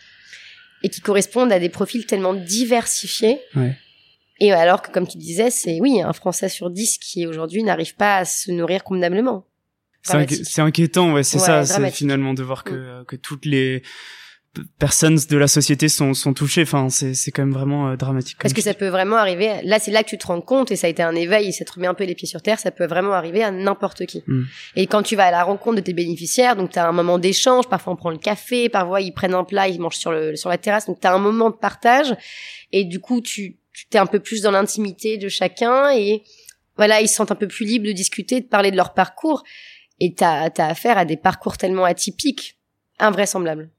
et 0.82 0.88
qui 0.88 1.00
correspondent 1.00 1.52
à 1.52 1.58
des 1.58 1.68
profils 1.68 2.06
tellement 2.06 2.34
diversifiés. 2.34 3.40
Et 4.40 4.52
alors 4.52 4.82
que, 4.82 4.92
comme 4.92 5.08
tu 5.08 5.18
disais, 5.18 5.50
c'est 5.50 5.80
oui, 5.80 6.00
un 6.00 6.12
Français 6.12 6.48
sur 6.48 6.70
10 6.70 6.98
qui 6.98 7.26
aujourd'hui 7.26 7.64
n'arrive 7.64 7.96
pas 7.96 8.18
à 8.18 8.24
se 8.24 8.52
nourrir 8.52 8.84
convenablement. 8.84 9.44
C'est 10.02 10.60
inquiétant, 10.60 11.12
ouais, 11.12 11.24
c'est 11.24 11.40
ça, 11.40 11.64
c'est 11.64 11.90
finalement 11.90 12.34
de 12.34 12.42
voir 12.42 12.62
que, 12.62 13.00
mm. 13.00 13.04
que 13.06 13.16
toutes 13.16 13.44
les 13.44 13.82
personnes 14.78 15.18
de 15.28 15.36
la 15.36 15.48
société 15.48 15.88
sont, 15.88 16.14
sont 16.14 16.32
touchées. 16.34 16.62
Enfin, 16.62 16.88
c'est, 16.88 17.14
c'est 17.14 17.30
quand 17.30 17.42
même 17.42 17.52
vraiment 17.52 17.90
euh, 17.90 17.96
dramatique. 17.96 18.38
Parce 18.40 18.54
que 18.54 18.62
ça 18.62 18.74
peut 18.74 18.88
vraiment 18.88 19.16
arriver. 19.16 19.60
Là, 19.64 19.78
c'est 19.78 19.90
là 19.90 20.02
que 20.02 20.08
tu 20.08 20.18
te 20.18 20.26
rends 20.26 20.40
compte 20.40 20.70
et 20.70 20.76
ça 20.76 20.86
a 20.86 20.90
été 20.90 21.02
un 21.02 21.14
éveil 21.14 21.48
et 21.48 21.52
ça 21.52 21.64
te 21.64 21.72
remet 21.72 21.86
un 21.86 21.94
peu 21.94 22.04
les 22.04 22.14
pieds 22.14 22.28
sur 22.28 22.42
terre. 22.42 22.58
Ça 22.58 22.70
peut 22.70 22.86
vraiment 22.86 23.12
arriver 23.12 23.42
à 23.42 23.50
n'importe 23.50 24.06
qui. 24.06 24.22
Hmm. 24.26 24.44
Et 24.76 24.86
quand 24.86 25.02
tu 25.02 25.16
vas 25.16 25.26
à 25.26 25.30
la 25.30 25.42
rencontre 25.42 25.76
de 25.76 25.82
tes 25.82 25.92
bénéficiaires, 25.92 26.56
donc 26.56 26.70
tu 26.70 26.78
as 26.78 26.88
un 26.88 26.92
moment 26.92 27.18
d'échange. 27.18 27.68
Parfois, 27.68 27.92
on 27.92 27.96
prend 27.96 28.10
le 28.10 28.18
café. 28.18 28.68
Parfois, 28.68 29.00
ils 29.00 29.12
prennent 29.12 29.34
un 29.34 29.44
plat, 29.44 29.68
ils 29.68 29.80
mangent 29.80 29.96
sur 29.96 30.12
le 30.12 30.36
sur 30.36 30.50
la 30.50 30.58
terrasse. 30.58 30.86
Donc, 30.86 31.00
tu 31.00 31.06
as 31.06 31.14
un 31.14 31.18
moment 31.18 31.50
de 31.50 31.56
partage. 31.56 32.14
Et 32.72 32.84
du 32.84 33.00
coup, 33.00 33.20
tu 33.20 33.58
tu 33.78 33.86
t'es 33.86 33.98
un 33.98 34.06
peu 34.06 34.18
plus 34.18 34.42
dans 34.42 34.50
l'intimité 34.50 35.18
de 35.18 35.28
chacun 35.28 35.90
et 35.92 36.24
voilà, 36.76 37.00
ils 37.00 37.08
se 37.08 37.14
sentent 37.14 37.30
un 37.30 37.36
peu 37.36 37.46
plus 37.46 37.64
libres 37.64 37.86
de 37.86 37.92
discuter, 37.92 38.40
de 38.40 38.46
parler 38.46 38.72
de 38.72 38.76
leur 38.76 38.92
parcours. 38.92 39.44
Et 40.00 40.14
t'as 40.14 40.48
as 40.56 40.66
affaire 40.66 40.98
à 40.98 41.04
des 41.04 41.16
parcours 41.16 41.56
tellement 41.56 41.84
atypiques, 41.84 42.58
invraisemblables. 42.98 43.70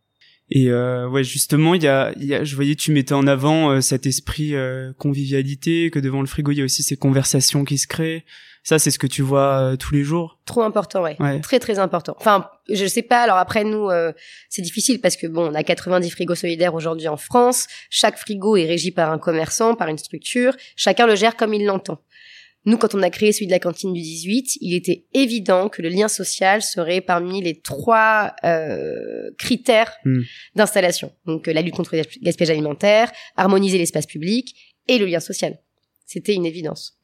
Et 0.51 0.69
euh, 0.69 1.07
ouais, 1.07 1.23
justement, 1.23 1.75
il 1.75 1.83
y 1.83 1.88
a, 1.88 2.12
y 2.17 2.33
a, 2.33 2.43
je 2.43 2.55
voyais, 2.55 2.75
tu 2.75 2.91
mettais 2.91 3.13
en 3.13 3.27
avant 3.27 3.69
euh, 3.69 3.81
cet 3.81 4.05
esprit 4.05 4.55
euh, 4.55 4.93
convivialité, 4.97 5.91
que 5.91 5.99
devant 5.99 6.21
le 6.21 6.27
frigo, 6.27 6.51
il 6.51 6.57
y 6.57 6.62
a 6.62 6.65
aussi 6.65 6.81
ces 6.81 6.97
conversations 6.97 7.65
qui 7.65 7.77
se 7.77 7.88
créent. 7.88 8.25
Ça, 8.63 8.77
c'est 8.77 8.91
ce 8.91 8.99
que 8.99 9.07
tu 9.07 9.21
vois 9.21 9.59
euh, 9.59 9.75
tous 9.77 9.93
les 9.93 10.03
jours. 10.03 10.38
Trop 10.45 10.62
important, 10.62 11.01
ouais. 11.01 11.17
Très 11.41 11.59
très 11.59 11.79
important. 11.79 12.15
Enfin, 12.19 12.49
je 12.69 12.85
sais 12.85 13.01
pas. 13.01 13.21
Alors 13.21 13.38
après, 13.38 13.63
nous, 13.63 13.89
euh, 13.89 14.12
c'est 14.49 14.62
difficile 14.62 14.99
parce 15.01 15.15
que 15.15 15.27
bon, 15.27 15.51
on 15.51 15.55
a 15.55 15.63
90 15.63 16.09
frigos 16.12 16.35
solidaires 16.35 16.73
aujourd'hui 16.73 17.07
en 17.07 17.17
France. 17.17 17.67
Chaque 17.89 18.17
frigo 18.17 18.57
est 18.57 18.65
régi 18.65 18.91
par 18.91 19.12
un 19.12 19.17
commerçant, 19.17 19.75
par 19.75 19.88
une 19.88 19.97
structure. 19.97 20.55
Chacun 20.75 21.07
le 21.07 21.15
gère 21.15 21.35
comme 21.35 21.53
il 21.53 21.65
l'entend. 21.65 21.99
Nous, 22.69 22.77
quand 22.77 22.93
on 22.93 23.01
a 23.01 23.10
créé 23.10 23.32
celui 23.32 23.47
de 23.47 23.51
la 23.51 23.58
cantine 23.58 23.93
du 23.93 23.99
18, 23.99 24.60
il 24.62 24.75
était 24.75 25.08
évident 25.15 25.69
que 25.69 25.82
le 25.82 25.89
lien 25.89 26.08
social 26.08 26.62
serait 26.62 27.01
parmi 27.01 27.41
les 27.41 27.60
trois 27.60 28.36
euh, 28.43 29.32
critères 29.39 29.91
hmm. 30.05 30.19
d'installation. 30.53 31.12
Donc 31.25 31.47
euh, 31.47 31.53
la 31.53 31.63
lutte 31.63 31.73
contre 31.73 31.95
le 31.95 32.03
gaspillage 32.21 32.51
alimentaire, 32.51 33.12
harmoniser 33.36 33.79
l'espace 33.79 34.05
public 34.05 34.77
et 34.88 34.99
le 34.99 35.08
lien 35.08 35.19
social. 35.19 35.58
C'était 36.05 36.36
une 36.36 36.45
évidence. 36.45 36.99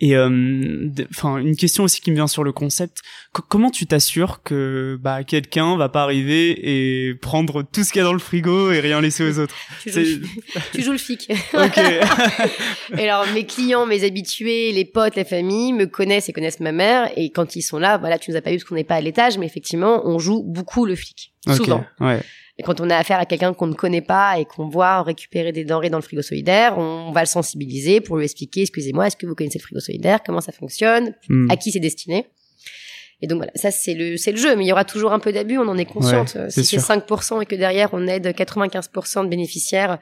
Et 0.00 0.16
euh, 0.16 0.90
enfin, 1.10 1.38
une 1.38 1.56
question 1.56 1.84
aussi 1.84 2.00
qui 2.00 2.10
me 2.10 2.16
vient 2.16 2.26
sur 2.26 2.42
le 2.42 2.52
concept. 2.52 3.00
comment 3.48 3.70
tu 3.70 3.86
t'assures 3.86 4.42
que 4.42 4.98
bah 5.00 5.22
quelqu'un 5.22 5.76
va 5.76 5.88
pas 5.88 6.02
arriver 6.02 6.50
et 6.62 7.14
prendre 7.14 7.62
tout 7.62 7.84
ce 7.84 7.92
qu'il 7.92 8.00
y 8.00 8.02
a 8.02 8.04
dans 8.04 8.12
le 8.12 8.18
frigo 8.18 8.72
et 8.72 8.80
rien 8.80 9.00
laisser 9.00 9.24
aux 9.24 9.38
autres? 9.38 9.54
Tu 9.84 9.90
joues, 9.92 10.26
tu 10.72 10.82
joues 10.82 10.92
le 10.92 10.98
flic. 10.98 11.30
ok. 11.54 11.78
et 12.98 13.08
alors 13.08 13.26
mes 13.32 13.44
clients, 13.44 13.86
mes 13.86 14.04
habitués, 14.04 14.72
les 14.72 14.84
potes, 14.84 15.16
la 15.16 15.24
famille 15.24 15.72
me 15.72 15.86
connaissent 15.86 16.28
et 16.28 16.32
connaissent 16.32 16.60
ma 16.60 16.72
mère 16.72 17.10
et 17.16 17.30
quand 17.30 17.54
ils 17.54 17.62
sont 17.62 17.78
là, 17.78 17.98
voilà, 17.98 18.18
tu 18.18 18.30
nous 18.30 18.36
as 18.36 18.42
pas 18.42 18.50
eu 18.50 18.56
parce 18.56 18.64
qu'on 18.64 18.74
n'est 18.74 18.84
pas 18.84 18.96
à 18.96 19.00
l'étage, 19.00 19.38
mais 19.38 19.46
effectivement, 19.46 20.02
on 20.06 20.18
joue 20.18 20.42
beaucoup 20.42 20.86
le 20.86 20.96
flic. 20.96 21.32
Souvent. 21.46 21.84
Ouais. 22.00 22.20
Et 22.56 22.62
quand 22.62 22.80
on 22.80 22.88
a 22.88 22.96
affaire 22.96 23.18
à 23.18 23.26
quelqu'un 23.26 23.52
qu'on 23.52 23.66
ne 23.66 23.74
connaît 23.74 24.00
pas 24.00 24.38
et 24.38 24.44
qu'on 24.44 24.68
voit 24.68 25.02
récupérer 25.02 25.50
des 25.50 25.64
denrées 25.64 25.90
dans 25.90 25.98
le 25.98 26.02
frigo 26.02 26.22
solidaire, 26.22 26.78
on 26.78 27.10
va 27.10 27.20
le 27.20 27.26
sensibiliser 27.26 28.00
pour 28.00 28.16
lui 28.16 28.24
expliquer, 28.24 28.62
excusez-moi, 28.62 29.08
est-ce 29.08 29.16
que 29.16 29.26
vous 29.26 29.34
connaissez 29.34 29.58
le 29.58 29.64
frigo 29.64 29.80
solidaire, 29.80 30.20
comment 30.24 30.40
ça 30.40 30.52
fonctionne, 30.52 31.14
hmm. 31.28 31.50
à 31.50 31.56
qui 31.56 31.72
c'est 31.72 31.80
destiné? 31.80 32.26
Et 33.20 33.26
donc 33.26 33.38
voilà, 33.38 33.52
ça 33.54 33.70
c'est 33.70 33.94
le 33.94 34.16
c'est 34.16 34.32
le 34.32 34.36
jeu, 34.36 34.54
mais 34.54 34.64
il 34.64 34.68
y 34.68 34.72
aura 34.72 34.84
toujours 34.84 35.12
un 35.12 35.18
peu 35.18 35.32
d'abus, 35.32 35.58
on 35.58 35.66
en 35.66 35.78
est 35.78 35.84
consciente. 35.84 36.36
si 36.50 36.64
c'est 36.64 36.76
5% 36.76 37.42
et 37.42 37.46
que 37.46 37.54
derrière 37.54 37.90
on 37.92 38.06
aide 38.06 38.26
95% 38.26 39.24
de 39.24 39.28
bénéficiaires, 39.28 39.98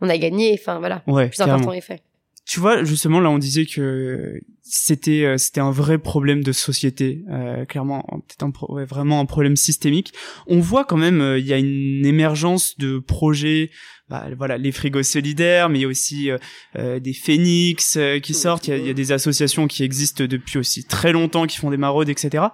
on 0.00 0.08
a 0.08 0.18
gagné. 0.18 0.56
Enfin 0.60 0.78
voilà, 0.78 1.02
ouais, 1.06 1.28
plus 1.28 1.40
important 1.40 1.72
est 1.72 1.80
fait 1.80 2.02
tu 2.46 2.60
vois 2.60 2.84
justement 2.84 3.20
là 3.20 3.28
on 3.28 3.38
disait 3.38 3.66
que 3.66 4.40
c'était 4.62 5.24
euh, 5.24 5.36
c'était 5.36 5.60
un 5.60 5.72
vrai 5.72 5.98
problème 5.98 6.44
de 6.44 6.52
société 6.52 7.24
euh, 7.28 7.64
clairement 7.64 8.04
peut-être 8.08 8.70
ouais, 8.70 8.84
vraiment 8.84 9.20
un 9.20 9.26
problème 9.26 9.56
systémique. 9.56 10.12
On 10.46 10.60
voit 10.60 10.84
quand 10.84 10.96
même 10.96 11.20
euh, 11.20 11.38
il 11.38 11.46
y 11.46 11.52
a 11.52 11.58
une 11.58 12.06
émergence 12.06 12.78
de 12.78 13.00
projets 13.00 13.70
bah, 14.08 14.28
voilà 14.38 14.58
les 14.58 14.70
frigos 14.70 15.02
solidaires 15.02 15.68
mais 15.68 15.80
il 15.80 15.82
y 15.82 15.84
a 15.84 15.88
aussi 15.88 16.30
euh, 16.76 17.00
des 17.00 17.12
phénix 17.12 17.98
qui 18.22 18.34
sortent. 18.34 18.68
Il 18.68 18.70
y, 18.70 18.74
a, 18.74 18.76
il 18.76 18.86
y, 18.86 18.90
a, 18.90 18.94
des 18.94 19.10
associations 19.10 19.66
qui 19.66 19.82
existent 19.82 20.24
depuis 20.24 20.58
aussi 20.58 20.84
très 20.84 21.10
longtemps 21.10 21.46
qui 21.46 21.58
font 21.58 21.70
des 21.70 21.76
maraudes 21.76 22.08
etc 22.08 22.44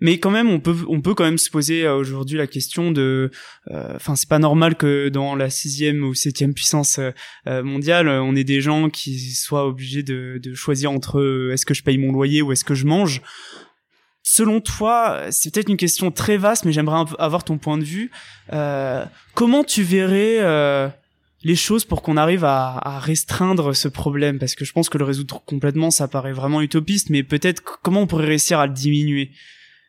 mais 0.00 0.18
quand 0.18 0.30
même 0.30 0.50
on 0.50 0.60
peut 0.60 0.76
on 0.88 1.00
peut 1.00 1.14
quand 1.14 1.24
même 1.24 1.38
se 1.38 1.50
poser 1.50 1.84
euh, 1.84 1.96
aujourd'hui 1.96 2.36
la 2.36 2.46
question 2.46 2.90
de 2.90 3.30
euh, 3.70 3.92
enfin 3.94 4.16
c'est 4.16 4.28
pas 4.28 4.38
normal 4.38 4.74
que 4.74 5.08
dans 5.08 5.36
la 5.36 5.50
sixième 5.50 6.02
ou 6.04 6.14
septième 6.14 6.52
puissance 6.52 6.98
euh, 7.46 7.62
mondiale 7.62 8.08
on 8.08 8.34
ait 8.36 8.44
des 8.44 8.60
gens 8.60 8.90
qui 8.90 9.18
soient 9.34 9.66
obligés 9.66 10.02
de, 10.02 10.40
de 10.42 10.54
choisir 10.54 10.90
entre 10.90 11.50
est-ce 11.52 11.64
que 11.64 11.74
je 11.74 11.82
paye 11.82 11.98
mon 11.98 12.12
loyer 12.12 12.42
ou 12.42 12.52
est-ce 12.52 12.64
que 12.64 12.74
je 12.74 12.86
mange. 12.86 13.22
Selon 14.26 14.62
toi, 14.62 15.26
c'est 15.30 15.52
peut-être 15.52 15.68
une 15.68 15.76
question 15.76 16.10
très 16.10 16.38
vaste, 16.38 16.64
mais 16.64 16.72
j'aimerais 16.72 17.04
avoir 17.18 17.44
ton 17.44 17.58
point 17.58 17.76
de 17.76 17.84
vue. 17.84 18.10
Euh, 18.54 19.04
comment 19.34 19.64
tu 19.64 19.82
verrais 19.82 20.38
euh, 20.40 20.88
les 21.42 21.54
choses 21.54 21.84
pour 21.84 22.00
qu'on 22.00 22.16
arrive 22.16 22.42
à, 22.42 22.78
à, 22.78 22.98
restreindre 22.98 23.76
ce 23.76 23.86
problème? 23.86 24.38
Parce 24.38 24.54
que 24.54 24.64
je 24.64 24.72
pense 24.72 24.88
que 24.88 24.96
le 24.96 25.04
résoudre 25.04 25.42
complètement, 25.44 25.90
ça 25.90 26.08
paraît 26.08 26.32
vraiment 26.32 26.62
utopiste, 26.62 27.10
mais 27.10 27.22
peut-être 27.22 27.62
comment 27.82 28.00
on 28.00 28.06
pourrait 28.06 28.24
réussir 28.24 28.58
à 28.58 28.66
le 28.66 28.72
diminuer? 28.72 29.30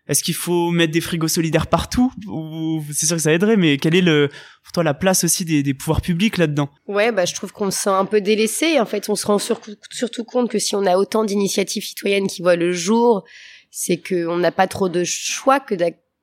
Est-ce 0.07 0.23
qu'il 0.23 0.35
faut 0.35 0.69
mettre 0.71 0.93
des 0.93 1.01
frigos 1.01 1.27
solidaires 1.27 1.67
partout 1.67 2.11
ou 2.27 2.83
c'est 2.93 3.07
sûr 3.07 3.15
que 3.15 3.21
ça 3.21 3.33
aiderait, 3.33 3.57
mais 3.57 3.77
quelle 3.77 3.95
est 3.95 4.01
le 4.01 4.29
pour 4.63 4.71
toi 4.71 4.83
la 4.83 4.93
place 4.93 5.23
aussi 5.23 5.45
des, 5.45 5.73
pouvoirs 5.73 6.01
publics 6.01 6.37
là-dedans? 6.37 6.69
Ouais, 6.87 7.11
bah 7.11 7.25
je 7.25 7.33
trouve 7.33 7.51
qu'on 7.51 7.71
se 7.71 7.79
sent 7.79 7.89
un 7.89 8.05
peu 8.05 8.21
délaissé. 8.21 8.79
En 8.79 8.85
fait, 8.85 9.09
on 9.09 9.15
se 9.15 9.25
rend 9.25 9.39
surtout 9.39 10.23
compte 10.23 10.49
que 10.49 10.59
si 10.59 10.75
on 10.75 10.85
a 10.85 10.97
autant 10.97 11.23
d'initiatives 11.23 11.83
citoyennes 11.83 12.27
qui 12.27 12.41
voient 12.41 12.55
le 12.55 12.71
jour, 12.71 13.23
c'est 13.71 13.97
qu'on 13.97 14.37
n'a 14.37 14.51
pas 14.51 14.67
trop 14.67 14.89
de 14.89 15.03
choix 15.03 15.59
que 15.59 15.75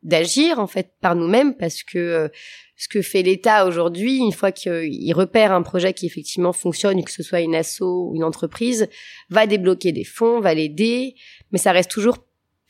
d'agir 0.02 0.58
en 0.58 0.66
fait 0.66 0.92
par 1.00 1.14
nous-mêmes 1.14 1.54
parce 1.56 1.82
que 1.82 1.98
euh, 1.98 2.28
ce 2.76 2.88
que 2.88 3.02
fait 3.02 3.22
l'État 3.22 3.66
aujourd'hui, 3.66 4.16
une 4.16 4.32
fois 4.32 4.50
qu'il 4.50 5.14
repère 5.14 5.52
un 5.52 5.62
projet 5.62 5.92
qui 5.92 6.06
effectivement 6.06 6.52
fonctionne, 6.52 7.04
que 7.04 7.12
ce 7.12 7.22
soit 7.22 7.40
une 7.40 7.54
asso 7.54 7.82
ou 7.82 8.12
une 8.16 8.24
entreprise, 8.24 8.88
va 9.30 9.46
débloquer 9.46 9.92
des 9.92 10.02
fonds, 10.02 10.40
va 10.40 10.54
l'aider, 10.54 11.14
mais 11.52 11.58
ça 11.58 11.70
reste 11.70 11.90
toujours 11.90 12.18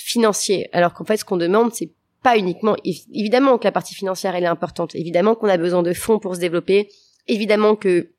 financier. 0.03 0.69
Alors 0.73 0.95
qu'en 0.95 1.05
fait, 1.05 1.17
ce 1.17 1.25
qu'on 1.25 1.37
demande, 1.37 1.75
c'est 1.75 1.91
pas 2.23 2.37
uniquement, 2.37 2.77
évidemment 3.13 3.59
que 3.59 3.65
la 3.65 3.73
partie 3.73 3.95
financière, 3.95 4.35
elle 4.35 4.45
est 4.45 4.49
importante. 4.49 4.95
Évidemment 4.95 5.35
qu'on 5.35 5.49
a 5.49 5.57
besoin 5.57 5.83
de 5.83 5.93
fonds 5.93 6.19
pour 6.19 6.37
se 6.37 6.41
développer. 6.41 6.89
Évidemment 7.27 7.75
que 7.75 8.11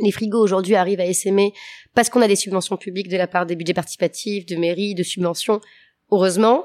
les 0.00 0.12
frigos 0.12 0.40
aujourd'hui 0.40 0.74
arrivent 0.74 1.00
à 1.00 1.06
essaimer 1.06 1.52
parce 1.94 2.10
qu'on 2.10 2.20
a 2.20 2.28
des 2.28 2.36
subventions 2.36 2.76
publiques 2.76 3.08
de 3.08 3.16
la 3.16 3.26
part 3.26 3.46
des 3.46 3.56
budgets 3.56 3.74
participatifs, 3.74 4.46
de 4.46 4.56
mairies, 4.56 4.94
de 4.94 5.02
subventions. 5.02 5.60
Heureusement. 6.10 6.64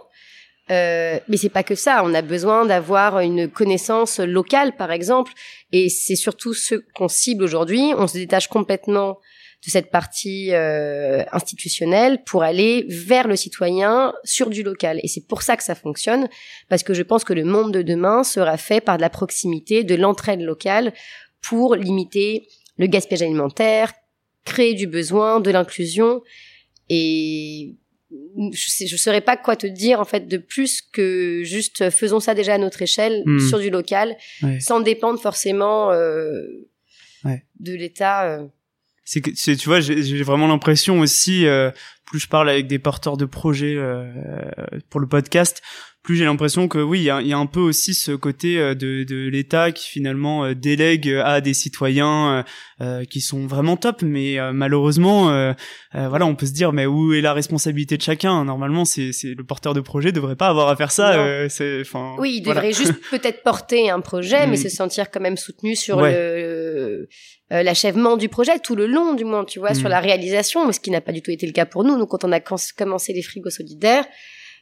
Euh, 0.71 1.19
mais 1.27 1.37
c'est 1.37 1.49
pas 1.49 1.63
que 1.63 1.75
ça. 1.75 2.03
On 2.05 2.13
a 2.13 2.21
besoin 2.21 2.65
d'avoir 2.65 3.19
une 3.19 3.49
connaissance 3.49 4.19
locale, 4.19 4.75
par 4.75 4.91
exemple. 4.91 5.33
Et 5.71 5.89
c'est 5.89 6.15
surtout 6.15 6.53
ce 6.53 6.75
qu'on 6.95 7.09
cible 7.09 7.43
aujourd'hui. 7.43 7.93
On 7.97 8.07
se 8.07 8.17
détache 8.17 8.47
complètement 8.47 9.19
de 9.65 9.71
cette 9.71 9.91
partie 9.91 10.53
euh, 10.53 11.23
institutionnelle 11.31 12.23
pour 12.25 12.43
aller 12.43 12.85
vers 12.89 13.27
le 13.27 13.35
citoyen 13.37 14.13
sur 14.25 14.49
du 14.49 14.61
local. 14.61 14.99
Et 15.03 15.07
c'est 15.07 15.25
pour 15.25 15.41
ça 15.41 15.55
que 15.55 15.63
ça 15.63 15.73
fonctionne, 15.73 16.27
parce 16.67 16.83
que 16.83 16.93
je 16.93 17.01
pense 17.01 17.23
que 17.23 17.33
le 17.33 17.45
monde 17.45 17.73
de 17.73 17.81
demain 17.81 18.23
sera 18.23 18.57
fait 18.57 18.81
par 18.81 18.97
de 18.97 19.01
la 19.01 19.09
proximité, 19.09 19.83
de 19.83 19.95
l'entraide 19.95 20.41
locale 20.41 20.93
pour 21.41 21.75
limiter 21.75 22.47
le 22.77 22.87
gaspillage 22.87 23.21
alimentaire, 23.21 23.93
créer 24.43 24.73
du 24.73 24.85
besoin, 24.85 25.39
de 25.39 25.49
l'inclusion. 25.49 26.21
Et 26.89 27.75
je 28.09 28.93
ne 28.93 28.97
saurais 28.97 29.21
pas 29.21 29.37
quoi 29.37 29.55
te 29.55 29.65
dire 29.65 30.01
en 30.01 30.05
fait 30.05 30.27
de 30.27 30.37
plus 30.37 30.81
que 30.81 31.41
juste 31.43 31.89
faisons 31.89 32.19
ça 32.19 32.35
déjà 32.35 32.55
à 32.55 32.57
notre 32.57 32.81
échelle 32.81 33.23
hmm. 33.25 33.39
sur 33.39 33.59
du 33.59 33.69
local, 33.69 34.17
sans 34.59 34.81
dépendre 34.81 35.21
forcément 35.21 35.91
euh, 35.91 36.43
de 37.59 37.73
l'État. 37.73 38.27
Euh 38.27 38.47
c'est 39.05 39.21
que 39.21 39.31
tu 39.31 39.69
vois 39.69 39.79
j'ai 39.79 40.23
vraiment 40.23 40.47
l'impression 40.47 40.99
aussi 40.99 41.45
euh, 41.45 41.71
plus 42.05 42.19
je 42.19 42.27
parle 42.27 42.49
avec 42.49 42.67
des 42.67 42.79
porteurs 42.79 43.17
de 43.17 43.25
projets 43.25 43.75
euh, 43.75 44.11
pour 44.89 44.99
le 44.99 45.07
podcast 45.07 45.61
plus 46.03 46.17
j'ai 46.17 46.25
l'impression 46.25 46.67
que 46.67 46.79
oui, 46.79 46.99
il 46.99 47.03
y 47.03 47.09
a, 47.09 47.21
y 47.21 47.31
a, 47.31 47.37
un 47.37 47.45
peu 47.45 47.61
aussi 47.61 47.93
ce 47.93 48.11
côté 48.11 48.59
euh, 48.59 48.75
de, 48.75 49.05
de 49.05 49.29
l'État 49.29 49.71
qui 49.71 49.87
finalement 49.87 50.43
euh, 50.43 50.53
délègue 50.53 51.09
à 51.23 51.39
des 51.39 51.53
citoyens 51.53 52.43
euh, 52.81 53.05
qui 53.05 53.21
sont 53.21 53.47
vraiment 53.47 53.77
top, 53.77 54.01
mais 54.01 54.37
malheureusement, 54.51 55.53
voilà, 55.93 56.25
on 56.25 56.35
peut 56.35 56.45
se 56.45 56.51
dire 56.51 56.73
mais 56.73 56.85
où 56.85 57.13
est 57.13 57.21
la 57.21 57.31
responsabilité 57.31 57.95
de 57.95 58.01
chacun? 58.01 58.43
Normalement, 58.43 58.83
c'est 58.83 59.11
le 59.23 59.43
porteur 59.43 59.73
de 59.73 59.79
projet 59.79 60.11
devrait 60.11 60.35
pas 60.35 60.47
avoir 60.47 60.67
à 60.67 60.75
faire 60.75 60.91
ça. 60.91 61.47
c'est 61.47 61.81
enfin. 61.81 62.15
Oui, 62.19 62.35
il 62.37 62.41
devrait 62.41 62.73
juste 62.73 62.93
peut-être 63.09 63.41
porter 63.43 63.89
un 63.89 64.01
projet, 64.01 64.45
mais 64.47 64.57
mm. 64.57 64.63
se 64.63 64.69
sentir 64.69 65.09
quand 65.09 65.21
même 65.21 65.37
soutenu 65.37 65.75
sur 65.75 66.01
le 66.01 67.07
l'achèvement 67.49 68.17
du 68.17 68.29
projet 68.29 68.57
tout 68.59 68.75
le 68.75 68.87
long 68.87 69.13
du 69.13 69.25
moins, 69.25 69.45
tu 69.45 69.59
vois, 69.59 69.73
sur 69.73 69.87
mm. 69.87 69.91
la 69.91 69.99
réalisation, 70.01 70.69
ce 70.71 70.79
qui 70.79 70.91
n'a 70.91 71.01
pas 71.01 71.13
du 71.13 71.21
tout 71.21 71.31
été 71.31 71.45
le 71.45 71.53
cas 71.53 71.65
pour 71.65 71.85
nous. 71.85 71.97
Donc 71.97 72.09
quand 72.09 72.25
on 72.25 72.31
a 72.33 72.41
commencé 72.41 73.13
les 73.13 73.21
frigos 73.21 73.51
solidaires 73.51 74.05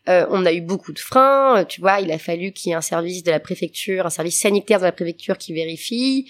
euh, 0.09 0.25
on 0.29 0.45
a 0.45 0.53
eu 0.53 0.61
beaucoup 0.61 0.93
de 0.93 0.99
freins, 0.99 1.59
euh, 1.59 1.65
tu 1.65 1.79
vois, 1.79 1.99
il 1.99 2.11
a 2.11 2.17
fallu 2.17 2.51
qu'il 2.51 2.69
y 2.69 2.73
ait 2.73 2.75
un 2.75 2.81
service 2.81 3.23
de 3.23 3.29
la 3.29 3.39
préfecture, 3.39 4.05
un 4.05 4.09
service 4.09 4.39
sanitaire 4.39 4.79
de 4.79 4.85
la 4.85 4.91
préfecture 4.91 5.37
qui 5.37 5.53
vérifie. 5.53 6.27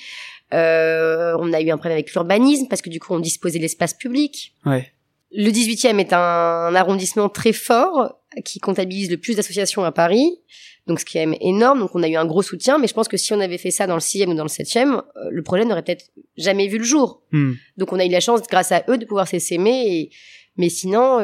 Euh, 0.53 1.37
on 1.39 1.53
a 1.53 1.61
eu 1.61 1.69
un 1.69 1.77
problème 1.77 1.93
avec 1.93 2.11
l'urbanisme 2.11 2.67
parce 2.67 2.81
que 2.81 2.89
du 2.89 2.99
coup 2.99 3.13
on 3.13 3.19
disposait 3.19 3.59
de 3.59 3.63
l'espace 3.63 3.93
public. 3.93 4.53
Ouais. 4.65 4.91
Le 5.33 5.49
18e 5.49 5.97
est 5.99 6.11
un, 6.11 6.75
arrondissement 6.75 7.29
très 7.29 7.53
fort 7.53 8.19
qui 8.43 8.59
comptabilise 8.59 9.09
le 9.09 9.15
plus 9.15 9.35
d'associations 9.35 9.85
à 9.85 9.93
Paris. 9.93 10.39
Donc 10.87 10.99
ce 10.99 11.05
qui 11.05 11.17
est 11.17 11.37
énorme, 11.39 11.79
donc 11.79 11.91
on 11.95 12.03
a 12.03 12.09
eu 12.09 12.17
un 12.17 12.25
gros 12.25 12.41
soutien, 12.41 12.77
mais 12.77 12.87
je 12.87 12.93
pense 12.93 13.07
que 13.07 13.15
si 13.15 13.31
on 13.31 13.39
avait 13.39 13.57
fait 13.57 13.71
ça 13.71 13.87
dans 13.87 13.93
le 13.93 14.01
6e 14.01 14.31
ou 14.31 14.33
dans 14.33 14.43
le 14.43 14.49
7e, 14.49 15.01
le 15.29 15.43
projet 15.43 15.63
n'aurait 15.63 15.83
peut-être 15.83 16.11
jamais 16.35 16.67
vu 16.67 16.79
le 16.79 16.83
jour. 16.83 17.21
Hmm. 17.31 17.53
Donc 17.77 17.93
on 17.93 17.99
a 17.99 18.05
eu 18.05 18.09
la 18.09 18.19
chance, 18.19 18.41
grâce 18.49 18.73
à 18.73 18.83
eux, 18.89 18.97
de 18.97 19.05
pouvoir 19.05 19.27
s'essaimer. 19.29 20.09
Mais 20.57 20.67
sinon, 20.67 21.19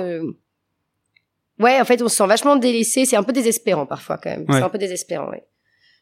Ouais, 1.60 1.80
en 1.80 1.86
fait, 1.86 2.02
on 2.02 2.08
se 2.08 2.16
sent 2.16 2.28
vachement 2.28 2.56
délaissé. 2.56 3.06
C'est 3.06 3.16
un 3.16 3.24
peu 3.24 3.34
désespérant 3.34 3.86
parfois 3.86 4.18
quand 4.18 4.30
même. 4.30 4.46
C'est 4.50 4.62
un 4.62 4.70
peu 4.70 4.78
désespérant, 4.78 5.30
ouais. 5.30 5.44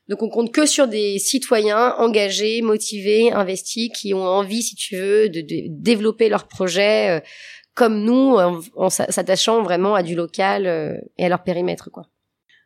Donc 0.08 0.22
on 0.22 0.30
compte 0.30 0.52
que 0.52 0.66
sur 0.66 0.88
des 0.88 1.18
citoyens 1.18 1.96
engagés, 1.98 2.62
motivés, 2.62 3.32
investis, 3.32 3.90
qui 3.96 4.14
ont 4.14 4.24
envie, 4.24 4.62
si 4.62 4.76
tu 4.76 4.96
veux, 4.96 5.30
de, 5.30 5.44
développer 5.70 6.30
leur 6.30 6.48
projet 6.48 7.10
euh, 7.10 7.20
comme 7.74 8.04
nous, 8.04 8.38
en, 8.76 8.90
s'attachant 8.90 9.64
vraiment 9.64 9.96
à 9.96 10.04
du 10.04 10.16
local 10.16 10.68
euh, 10.68 10.96
et 11.18 11.26
à 11.26 11.30
leur 11.30 11.44
périmètre, 11.44 11.90
quoi. 11.92 12.08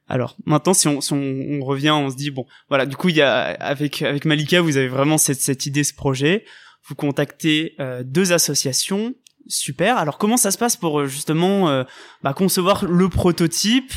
Alors 0.10 0.36
maintenant, 0.45 0.73
si 0.73 0.88
on, 0.88 1.02
si 1.02 1.13
on, 1.13 1.63
revient, 1.63 1.91
on 1.91 2.10
se 2.10 2.15
dit 2.15 2.32
bon, 2.32 2.45
voilà, 2.67 2.88
du 2.88 2.97
coup, 2.97 3.10
il 3.10 3.15
y 3.15 3.21
a 3.21 3.41
avec 3.41 4.02
avec 4.02 4.25
Malika, 4.25 4.60
vous 4.60 4.75
avez 4.75 4.88
vraiment 4.88 5.19
cette 5.19 5.39
cette 5.39 5.67
idée, 5.67 5.84
ce 5.84 5.93
projet. 5.93 6.45
Vous 6.88 6.95
contactez 6.95 7.75
euh, 7.80 8.02
deux 8.04 8.34
associations, 8.34 9.13
super. 9.50 9.98
Alors 9.98 10.18
comment 10.18 10.38
ça 10.38 10.52
se 10.52 10.58
passe 10.58 10.78
pour 10.78 11.02
euh, 11.02 11.06
justement 11.08 11.70
euh, 11.70 11.84
bah, 12.24 12.34
concevoir 12.34 12.86
le 12.86 13.10
prototype 13.10 13.92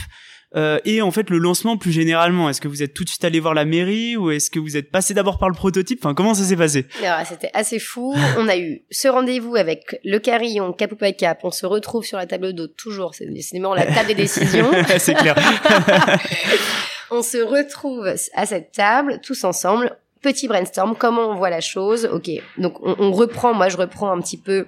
euh, 0.54 0.78
et 0.84 1.00
en 1.00 1.10
fait 1.10 1.30
le 1.30 1.38
lancement 1.38 1.76
plus 1.76 1.92
généralement? 1.92 2.48
Est-ce 2.48 2.60
que 2.60 2.68
vous 2.68 2.82
êtes 2.82 2.94
tout 2.94 3.04
de 3.04 3.08
suite 3.08 3.24
allé 3.24 3.38
voir 3.38 3.54
la 3.54 3.64
mairie 3.64 4.16
ou 4.16 4.30
est-ce 4.30 4.50
que 4.50 4.58
vous 4.58 4.76
êtes 4.76 4.90
passé 4.90 5.14
d'abord 5.14 5.38
par 5.38 5.48
le 5.48 5.54
prototype? 5.54 6.00
Enfin 6.02 6.14
comment 6.14 6.34
ça 6.34 6.44
s'est 6.44 6.56
passé? 6.56 6.86
C'était 7.28 7.50
assez 7.54 7.78
fou. 7.78 8.14
On 8.38 8.48
a 8.48 8.56
eu 8.56 8.82
ce 8.90 9.08
rendez-vous 9.08 9.56
avec 9.56 10.00
le 10.04 10.18
carillon 10.18 10.72
Cap 10.72 10.92
ou 10.92 10.96
Cap. 11.16 11.40
On 11.44 11.50
se 11.50 11.66
retrouve 11.66 12.04
sur 12.04 12.18
la 12.18 12.26
table 12.26 12.52
d'eau 12.52 12.66
toujours. 12.66 13.14
C'est 13.14 13.26
décidément 13.26 13.74
la 13.74 13.86
table 13.86 14.08
des 14.08 14.14
décisions. 14.14 14.70
C'est 14.98 15.14
clair. 15.14 15.36
on 17.10 17.22
se 17.22 17.38
retrouve 17.38 18.14
à 18.34 18.46
cette 18.46 18.72
table 18.72 19.20
tous 19.22 19.44
ensemble. 19.44 19.96
Petit 20.22 20.46
brainstorm, 20.46 20.94
comment 20.96 21.30
on 21.30 21.34
voit 21.34 21.50
la 21.50 21.60
chose? 21.60 22.08
Ok, 22.12 22.30
donc 22.56 22.74
on, 22.80 22.94
on 23.00 23.10
reprend. 23.10 23.54
Moi, 23.54 23.68
je 23.68 23.76
reprends 23.76 24.12
un 24.12 24.20
petit 24.20 24.36
peu 24.36 24.66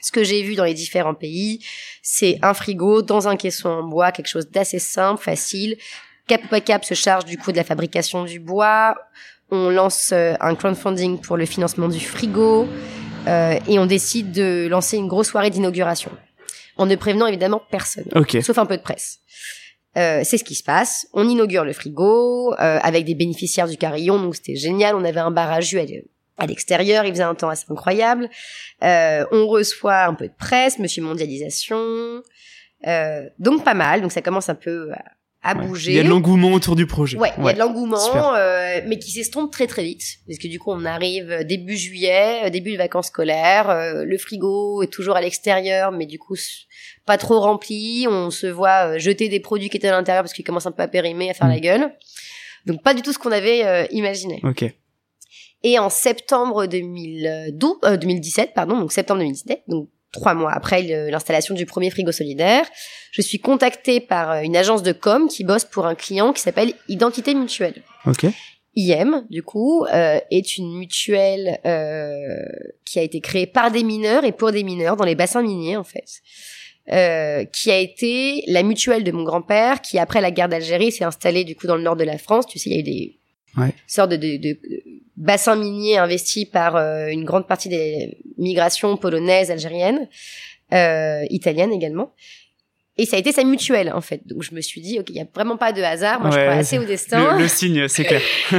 ce 0.00 0.12
que 0.12 0.24
j'ai 0.24 0.42
vu 0.42 0.54
dans 0.54 0.64
les 0.64 0.74
différents 0.74 1.14
pays, 1.14 1.64
c'est 2.02 2.38
un 2.42 2.54
frigo 2.54 3.02
dans 3.02 3.28
un 3.28 3.36
caisson 3.36 3.68
en 3.68 3.82
bois, 3.82 4.12
quelque 4.12 4.28
chose 4.28 4.48
d'assez 4.50 4.78
simple, 4.78 5.22
facile. 5.22 5.76
Cap 6.26 6.42
Cap 6.64 6.84
se 6.84 6.94
charge 6.94 7.24
du 7.24 7.38
coup 7.38 7.52
de 7.52 7.56
la 7.56 7.64
fabrication 7.64 8.24
du 8.24 8.40
bois. 8.40 8.96
On 9.50 9.70
lance 9.70 10.10
euh, 10.12 10.34
un 10.40 10.54
crowdfunding 10.56 11.20
pour 11.20 11.36
le 11.36 11.46
financement 11.46 11.88
du 11.88 12.00
frigo 12.00 12.66
euh, 13.28 13.58
et 13.68 13.78
on 13.78 13.86
décide 13.86 14.32
de 14.32 14.66
lancer 14.68 14.96
une 14.96 15.06
grosse 15.06 15.28
soirée 15.28 15.50
d'inauguration 15.50 16.10
en 16.76 16.86
ne 16.86 16.96
prévenant 16.96 17.26
évidemment 17.26 17.62
personne, 17.70 18.04
sauf 18.42 18.58
un 18.58 18.66
peu 18.66 18.76
de 18.76 18.82
presse. 18.82 19.20
Euh, 19.96 20.20
c'est 20.24 20.36
ce 20.36 20.44
qui 20.44 20.54
se 20.54 20.62
passe. 20.62 21.06
On 21.14 21.26
inaugure 21.26 21.64
le 21.64 21.72
frigo 21.72 22.52
euh, 22.52 22.78
avec 22.82 23.04
des 23.06 23.14
bénéficiaires 23.14 23.66
du 23.66 23.78
carillon, 23.78 24.20
donc 24.20 24.36
c'était 24.36 24.56
génial. 24.56 24.94
On 24.94 25.04
avait 25.04 25.20
un 25.20 25.30
bar 25.30 25.50
à 25.50 25.60
jus 25.60 25.78
à 26.38 26.46
l'extérieur, 26.46 27.04
il 27.04 27.12
faisait 27.12 27.22
un 27.22 27.34
temps 27.34 27.48
assez 27.48 27.64
incroyable. 27.70 28.28
Euh, 28.82 29.24
on 29.32 29.46
reçoit 29.46 30.04
un 30.04 30.14
peu 30.14 30.28
de 30.28 30.34
presse, 30.38 30.78
Monsieur 30.78 31.02
Mondialisation, 31.02 32.22
euh, 32.86 33.22
donc 33.38 33.64
pas 33.64 33.74
mal. 33.74 34.02
Donc 34.02 34.12
ça 34.12 34.22
commence 34.22 34.48
un 34.48 34.54
peu 34.54 34.90
à, 35.42 35.54
bouger. 35.54 35.92
Il 35.92 35.96
y 35.96 36.00
a 36.00 36.02
de 36.02 36.08
l'engouement 36.08 36.52
autour 36.52 36.76
du 36.76 36.86
projet. 36.86 37.16
Ouais, 37.16 37.32
il 37.38 37.44
y 37.44 37.48
a 37.48 37.52
de 37.52 37.58
l'engouement, 37.58 38.34
euh, 38.34 38.80
mais 38.86 38.98
qui 38.98 39.12
s'estompe 39.12 39.50
très 39.50 39.66
très 39.66 39.84
vite, 39.84 40.04
parce 40.26 40.38
que 40.38 40.48
du 40.48 40.58
coup 40.58 40.72
on 40.72 40.84
arrive 40.84 41.44
début 41.44 41.76
juillet, 41.76 42.50
début 42.50 42.72
de 42.72 42.78
vacances 42.78 43.06
scolaires, 43.06 44.04
le 44.04 44.18
frigo 44.18 44.82
est 44.82 44.92
toujours 44.92 45.16
à 45.16 45.20
l'extérieur, 45.20 45.92
mais 45.92 46.06
du 46.06 46.18
coup 46.18 46.36
pas 47.06 47.16
trop 47.16 47.40
rempli. 47.40 48.06
On 48.10 48.30
se 48.30 48.46
voit 48.46 48.98
jeter 48.98 49.28
des 49.28 49.40
produits 49.40 49.70
qui 49.70 49.76
étaient 49.76 49.88
à 49.88 49.92
l'intérieur 49.92 50.24
parce 50.24 50.32
qu'ils 50.32 50.44
commencent 50.44 50.66
un 50.66 50.72
peu 50.72 50.82
à 50.82 50.88
périmer, 50.88 51.30
à 51.30 51.34
faire 51.34 51.48
la 51.48 51.56
mm. 51.56 51.60
gueule. 51.60 51.92
Donc 52.66 52.82
pas 52.82 52.92
du 52.92 53.02
tout 53.02 53.12
ce 53.12 53.18
qu'on 53.18 53.32
avait 53.32 53.86
imaginé. 53.92 54.40
Ok. 54.42 54.64
Et 55.68 55.80
en 55.80 55.90
septembre 55.90 56.66
2012, 56.66 57.98
2017, 57.98 58.48
euh, 58.48 58.52
pardon, 58.54 58.78
donc 58.78 58.92
septembre 58.92 59.18
2017, 59.18 59.64
donc 59.66 59.88
trois 60.12 60.32
mois 60.32 60.52
après 60.52 61.10
l'installation 61.10 61.56
du 61.56 61.66
premier 61.66 61.90
frigo 61.90 62.12
solidaire, 62.12 62.64
je 63.10 63.20
suis 63.20 63.40
contactée 63.40 63.98
par 63.98 64.30
euh, 64.30 64.40
une 64.42 64.56
agence 64.56 64.84
de 64.84 64.92
com 64.92 65.26
qui 65.26 65.42
bosse 65.42 65.64
pour 65.64 65.86
un 65.86 65.96
client 65.96 66.32
qui 66.32 66.40
s'appelle 66.40 66.72
Identité 66.86 67.34
Mutuelle. 67.34 67.82
Ok. 68.06 68.26
IM, 68.76 69.26
du 69.28 69.42
coup, 69.42 69.84
euh, 69.86 70.20
est 70.30 70.56
une 70.56 70.78
mutuelle 70.78 71.58
euh, 71.66 72.44
qui 72.84 73.00
a 73.00 73.02
été 73.02 73.20
créée 73.20 73.48
par 73.48 73.72
des 73.72 73.82
mineurs 73.82 74.24
et 74.24 74.30
pour 74.30 74.52
des 74.52 74.62
mineurs 74.62 74.94
dans 74.94 75.04
les 75.04 75.16
bassins 75.16 75.42
miniers, 75.42 75.76
en 75.76 75.84
fait. 75.84 76.22
Euh, 76.92 77.44
qui 77.46 77.72
a 77.72 77.78
été 77.78 78.44
la 78.46 78.62
mutuelle 78.62 79.02
de 79.02 79.10
mon 79.10 79.24
grand-père, 79.24 79.80
qui 79.80 79.98
après 79.98 80.20
la 80.20 80.30
guerre 80.30 80.48
d'Algérie 80.48 80.92
s'est 80.92 81.02
installée 81.02 81.42
du 81.42 81.56
coup 81.56 81.66
dans 81.66 81.74
le 81.74 81.82
nord 81.82 81.96
de 81.96 82.04
la 82.04 82.18
France. 82.18 82.46
Tu 82.46 82.60
sais, 82.60 82.70
il 82.70 82.74
y 82.74 82.76
a 82.76 82.78
eu 82.78 82.84
des 82.84 83.18
ouais. 83.56 83.74
sortes 83.86 84.10
de, 84.10 84.16
de, 84.16 84.36
de, 84.36 84.58
bassins 85.16 85.56
miniers 85.56 85.98
investis 85.98 86.44
par 86.44 86.76
euh, 86.76 87.08
une 87.08 87.24
grande 87.24 87.46
partie 87.46 87.68
des 87.68 88.18
migrations 88.38 88.96
polonaises, 88.96 89.50
algériennes, 89.50 90.08
euh, 90.72 91.24
italiennes 91.30 91.72
également. 91.72 92.12
Et 92.98 93.04
ça 93.04 93.16
a 93.16 93.18
été 93.18 93.30
sa 93.30 93.44
mutuelle, 93.44 93.92
en 93.92 94.00
fait. 94.00 94.26
Donc, 94.26 94.42
je 94.42 94.54
me 94.54 94.60
suis 94.62 94.80
dit, 94.80 94.98
OK, 94.98 95.10
il 95.10 95.14
n'y 95.14 95.20
a 95.20 95.26
vraiment 95.34 95.58
pas 95.58 95.72
de 95.72 95.82
hasard. 95.82 96.20
Moi, 96.20 96.30
je 96.30 96.38
crois 96.38 96.54
assez 96.54 96.78
au 96.78 96.84
destin. 96.84 97.38
Le, 97.38 97.46
signe, 97.46 97.88
c'est 97.88 98.04
clair. 98.04 98.22
euh, 98.52 98.58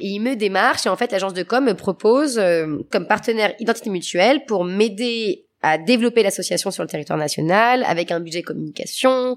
il 0.00 0.20
me 0.20 0.36
démarche 0.36 0.86
et 0.86 0.88
en 0.88 0.96
fait, 0.96 1.10
l'agence 1.10 1.34
de 1.34 1.42
com 1.42 1.64
me 1.64 1.74
propose 1.74 2.38
euh, 2.38 2.78
comme 2.90 3.08
partenaire 3.08 3.54
identité 3.58 3.90
mutuelle 3.90 4.44
pour 4.46 4.64
m'aider 4.64 5.46
à 5.60 5.76
développer 5.76 6.22
l'association 6.22 6.70
sur 6.70 6.84
le 6.84 6.88
territoire 6.88 7.18
national 7.18 7.84
avec 7.88 8.12
un 8.12 8.20
budget 8.20 8.42
communication, 8.42 9.36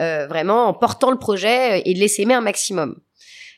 euh, 0.00 0.26
vraiment 0.26 0.66
en 0.66 0.74
portant 0.74 1.10
le 1.10 1.18
projet 1.18 1.80
et 1.86 1.94
de 1.94 1.98
l'essaimer 1.98 2.34
un 2.34 2.42
maximum. 2.42 2.96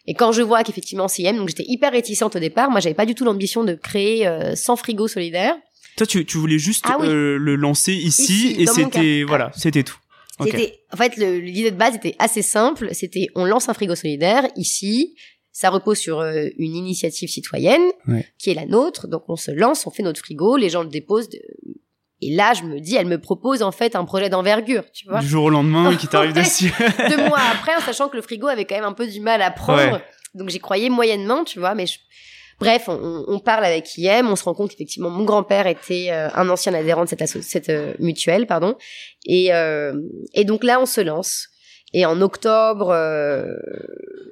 Et 0.06 0.14
quand 0.14 0.32
je 0.32 0.42
vois 0.42 0.62
qu'effectivement 0.64 1.06
IM, 1.18 1.36
donc 1.36 1.48
j'étais 1.48 1.64
hyper 1.66 1.92
réticente 1.92 2.36
au 2.36 2.38
départ. 2.38 2.70
Moi, 2.70 2.80
j'avais 2.80 2.94
pas 2.94 3.06
du 3.06 3.14
tout 3.14 3.24
l'ambition 3.24 3.64
de 3.64 3.74
créer 3.74 4.26
euh, 4.26 4.54
100 4.54 4.76
frigos 4.76 5.08
solidaires. 5.08 5.56
Toi, 5.96 6.06
tu, 6.06 6.26
tu 6.26 6.38
voulais 6.38 6.58
juste 6.58 6.84
ah 6.88 6.98
euh, 7.00 7.38
le 7.38 7.56
lancer 7.56 7.92
ici, 7.92 8.56
et 8.58 8.66
c'était 8.66 9.22
voilà, 9.22 9.50
c'était 9.54 9.84
tout. 9.84 9.96
C'était 10.42 10.80
en 10.92 10.96
fait 10.96 11.16
l'idée 11.16 11.70
de 11.70 11.76
base 11.76 11.94
était 11.94 12.16
assez 12.18 12.42
simple. 12.42 12.88
C'était 12.92 13.28
on 13.36 13.44
lance 13.44 13.68
un 13.68 13.74
frigo 13.74 13.94
solidaire 13.94 14.48
ici. 14.56 15.14
Ça 15.52 15.70
repose 15.70 15.98
sur 15.98 16.18
euh, 16.18 16.48
une 16.58 16.74
initiative 16.74 17.28
citoyenne 17.28 17.92
qui 18.38 18.50
est 18.50 18.54
la 18.54 18.66
nôtre. 18.66 19.06
Donc 19.06 19.22
on 19.28 19.36
se 19.36 19.52
lance, 19.52 19.86
on 19.86 19.90
fait 19.90 20.02
notre 20.02 20.18
frigo, 20.18 20.56
les 20.56 20.68
gens 20.68 20.82
le 20.82 20.88
déposent 20.88 21.28
de, 21.28 21.38
et 22.24 22.34
là, 22.34 22.54
je 22.54 22.62
me 22.62 22.80
dis, 22.80 22.96
elle 22.96 23.06
me 23.06 23.20
propose 23.20 23.62
en 23.62 23.72
fait 23.72 23.96
un 23.96 24.04
projet 24.04 24.30
d'envergure, 24.30 24.84
tu 24.92 25.06
vois. 25.08 25.20
Du 25.20 25.26
jour 25.26 25.44
au 25.44 25.50
lendemain, 25.50 25.94
qui 25.96 26.08
t'arrive 26.08 26.32
dessus. 26.32 26.72
Deux 27.10 27.28
mois 27.28 27.40
après, 27.52 27.74
en 27.76 27.80
sachant 27.80 28.08
que 28.08 28.16
le 28.16 28.22
frigo 28.22 28.46
avait 28.46 28.64
quand 28.64 28.76
même 28.76 28.84
un 28.84 28.92
peu 28.92 29.06
du 29.06 29.20
mal 29.20 29.42
à 29.42 29.50
prendre. 29.50 30.00
Donc 30.34 30.48
j'y 30.48 30.58
croyais 30.58 30.88
moyennement, 30.88 31.44
tu 31.44 31.58
vois. 31.58 31.74
Mais 31.74 31.84
bref, 32.58 32.84
on, 32.88 33.24
on, 33.28 33.38
parle 33.40 33.64
avec 33.64 33.96
IM, 33.98 34.28
on 34.28 34.36
se 34.36 34.44
rend 34.44 34.54
compte 34.54 34.70
qu'effectivement 34.70 35.10
mon 35.10 35.24
grand-père 35.24 35.66
était 35.66 36.08
euh, 36.10 36.28
un 36.34 36.48
ancien 36.48 36.72
adhérent 36.72 37.04
de 37.04 37.08
cette, 37.08 37.26
cette 37.26 37.68
euh, 37.68 37.94
mutuelle, 37.98 38.46
pardon. 38.46 38.76
Et, 39.26 39.52
euh, 39.52 39.94
et 40.32 40.44
donc 40.44 40.64
là, 40.64 40.80
on 40.80 40.86
se 40.86 41.00
lance. 41.00 41.48
Et 41.92 42.06
en 42.06 42.20
octobre 42.22 42.92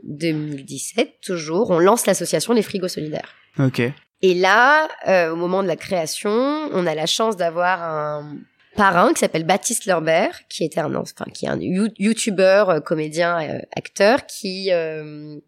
2017, 0.02 1.20
toujours, 1.22 1.70
on 1.70 1.78
lance 1.78 2.06
l'association 2.06 2.54
Les 2.54 2.62
Frigos 2.62 2.88
Solidaires. 2.88 3.28
Ok. 3.58 3.82
Et 4.22 4.34
là, 4.34 4.88
euh, 5.08 5.32
au 5.32 5.36
moment 5.36 5.62
de 5.62 5.68
la 5.68 5.76
création, 5.76 6.30
on 6.30 6.86
a 6.86 6.94
la 6.94 7.06
chance 7.06 7.36
d'avoir 7.36 7.82
un 7.82 8.36
parrain 8.76 9.12
qui 9.12 9.18
s'appelle 9.18 9.44
Baptiste 9.44 9.86
Lambert, 9.86 10.42
qui 10.48 10.64
était 10.64 10.80
un, 10.80 10.94
enfin, 10.94 11.26
qui 11.34 11.46
est 11.46 11.48
un 11.48 11.58
youtubeur, 11.60 12.70
euh, 12.70 12.80
comédien, 12.80 13.42
euh, 13.42 13.58
acteur, 13.76 14.26
qui 14.26 14.70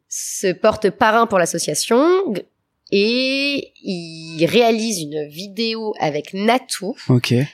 se 0.08 0.52
porte 0.52 0.90
parrain 0.90 1.26
pour 1.26 1.38
l'association 1.38 2.34
et 2.96 3.72
il 3.82 4.46
réalise 4.46 5.02
une 5.02 5.26
vidéo 5.26 5.94
avec 5.98 6.32
Natou, 6.32 6.94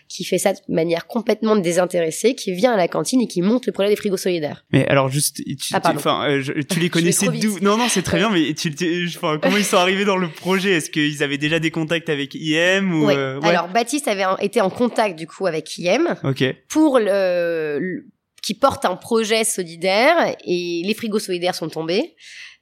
qui 0.06 0.22
fait 0.22 0.36
ça 0.36 0.52
de 0.52 0.58
manière 0.68 1.06
complètement 1.06 1.56
désintéressée, 1.56 2.34
qui 2.34 2.52
vient 2.52 2.74
à 2.74 2.76
la 2.76 2.88
cantine 2.88 3.22
et 3.22 3.26
qui 3.26 3.40
monte 3.40 3.64
le 3.64 3.72
projet 3.72 3.88
des 3.88 3.96
frigos 3.96 4.18
solidaires. 4.18 4.66
Mais 4.70 4.86
alors 4.88 5.08
juste, 5.08 5.36
tu, 5.36 5.72
ah, 5.72 6.28
euh, 6.28 6.42
tu 6.68 6.78
les 6.78 6.90
connaissais 6.90 7.28
d'où? 7.28 7.58
Non, 7.62 7.78
non, 7.78 7.88
c'est 7.88 8.02
très 8.02 8.18
bien, 8.18 8.28
mais 8.28 8.52
tu, 8.52 8.70
enfin, 9.16 9.38
comment 9.40 9.56
ils 9.56 9.64
sont 9.64 9.78
arrivés 9.78 10.04
dans 10.04 10.18
le 10.18 10.28
projet? 10.28 10.72
Est-ce 10.72 10.90
qu'ils 10.90 11.22
avaient 11.22 11.38
déjà 11.38 11.58
des 11.58 11.70
contacts 11.70 12.10
avec 12.10 12.34
IM 12.34 12.92
ou 12.92 13.08
euh, 13.08 13.40
ouais. 13.40 13.48
Alors 13.48 13.68
Baptiste 13.68 14.08
avait 14.08 14.26
été 14.44 14.60
en 14.60 14.68
contact 14.68 15.18
du 15.18 15.26
coup 15.26 15.46
avec 15.46 15.78
IM 15.78 16.16
Ok. 16.22 16.44
pour 16.68 16.98
le 16.98 18.04
qui 18.42 18.54
porte 18.54 18.84
un 18.84 18.96
projet 18.96 19.44
solidaire 19.44 20.36
et 20.44 20.82
les 20.84 20.94
frigos 20.94 21.18
solidaires 21.18 21.54
sont 21.54 21.68
tombés. 21.68 22.14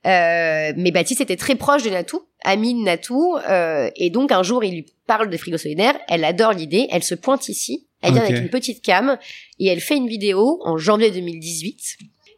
Euh, 0.07 0.73
mais 0.77 0.91
Baptiste 0.93 1.21
était 1.21 1.37
très 1.37 1.57
proche 1.57 1.83
de 1.83 1.91
Natou, 1.91 2.23
ami 2.45 2.75
de 2.75 2.85
Natou, 2.85 3.37
euh, 3.37 3.91
et 3.97 4.11
donc 4.11 4.31
un 4.31 4.43
jour 4.43 4.63
il 4.63 4.75
lui 4.75 4.87
parle 5.07 5.29
de 5.29 5.37
frigo 5.37 5.59
solidaire, 5.59 5.99
elle 6.09 6.25
adore 6.25 6.53
l'idée, 6.53 6.87
elle 6.91 7.03
se 7.03 7.17
pointe 7.17 7.49
ici, 7.49 7.89
elle 8.01 8.13
vient 8.13 8.23
avec 8.23 8.39
une 8.39 8.49
petite 8.49 8.83
cam, 8.83 9.19
et 9.59 9.67
elle 9.67 9.81
fait 9.81 9.97
une 9.97 10.07
vidéo 10.07 10.61
en 10.65 10.79
janvier 10.79 11.11
2018 11.11 11.97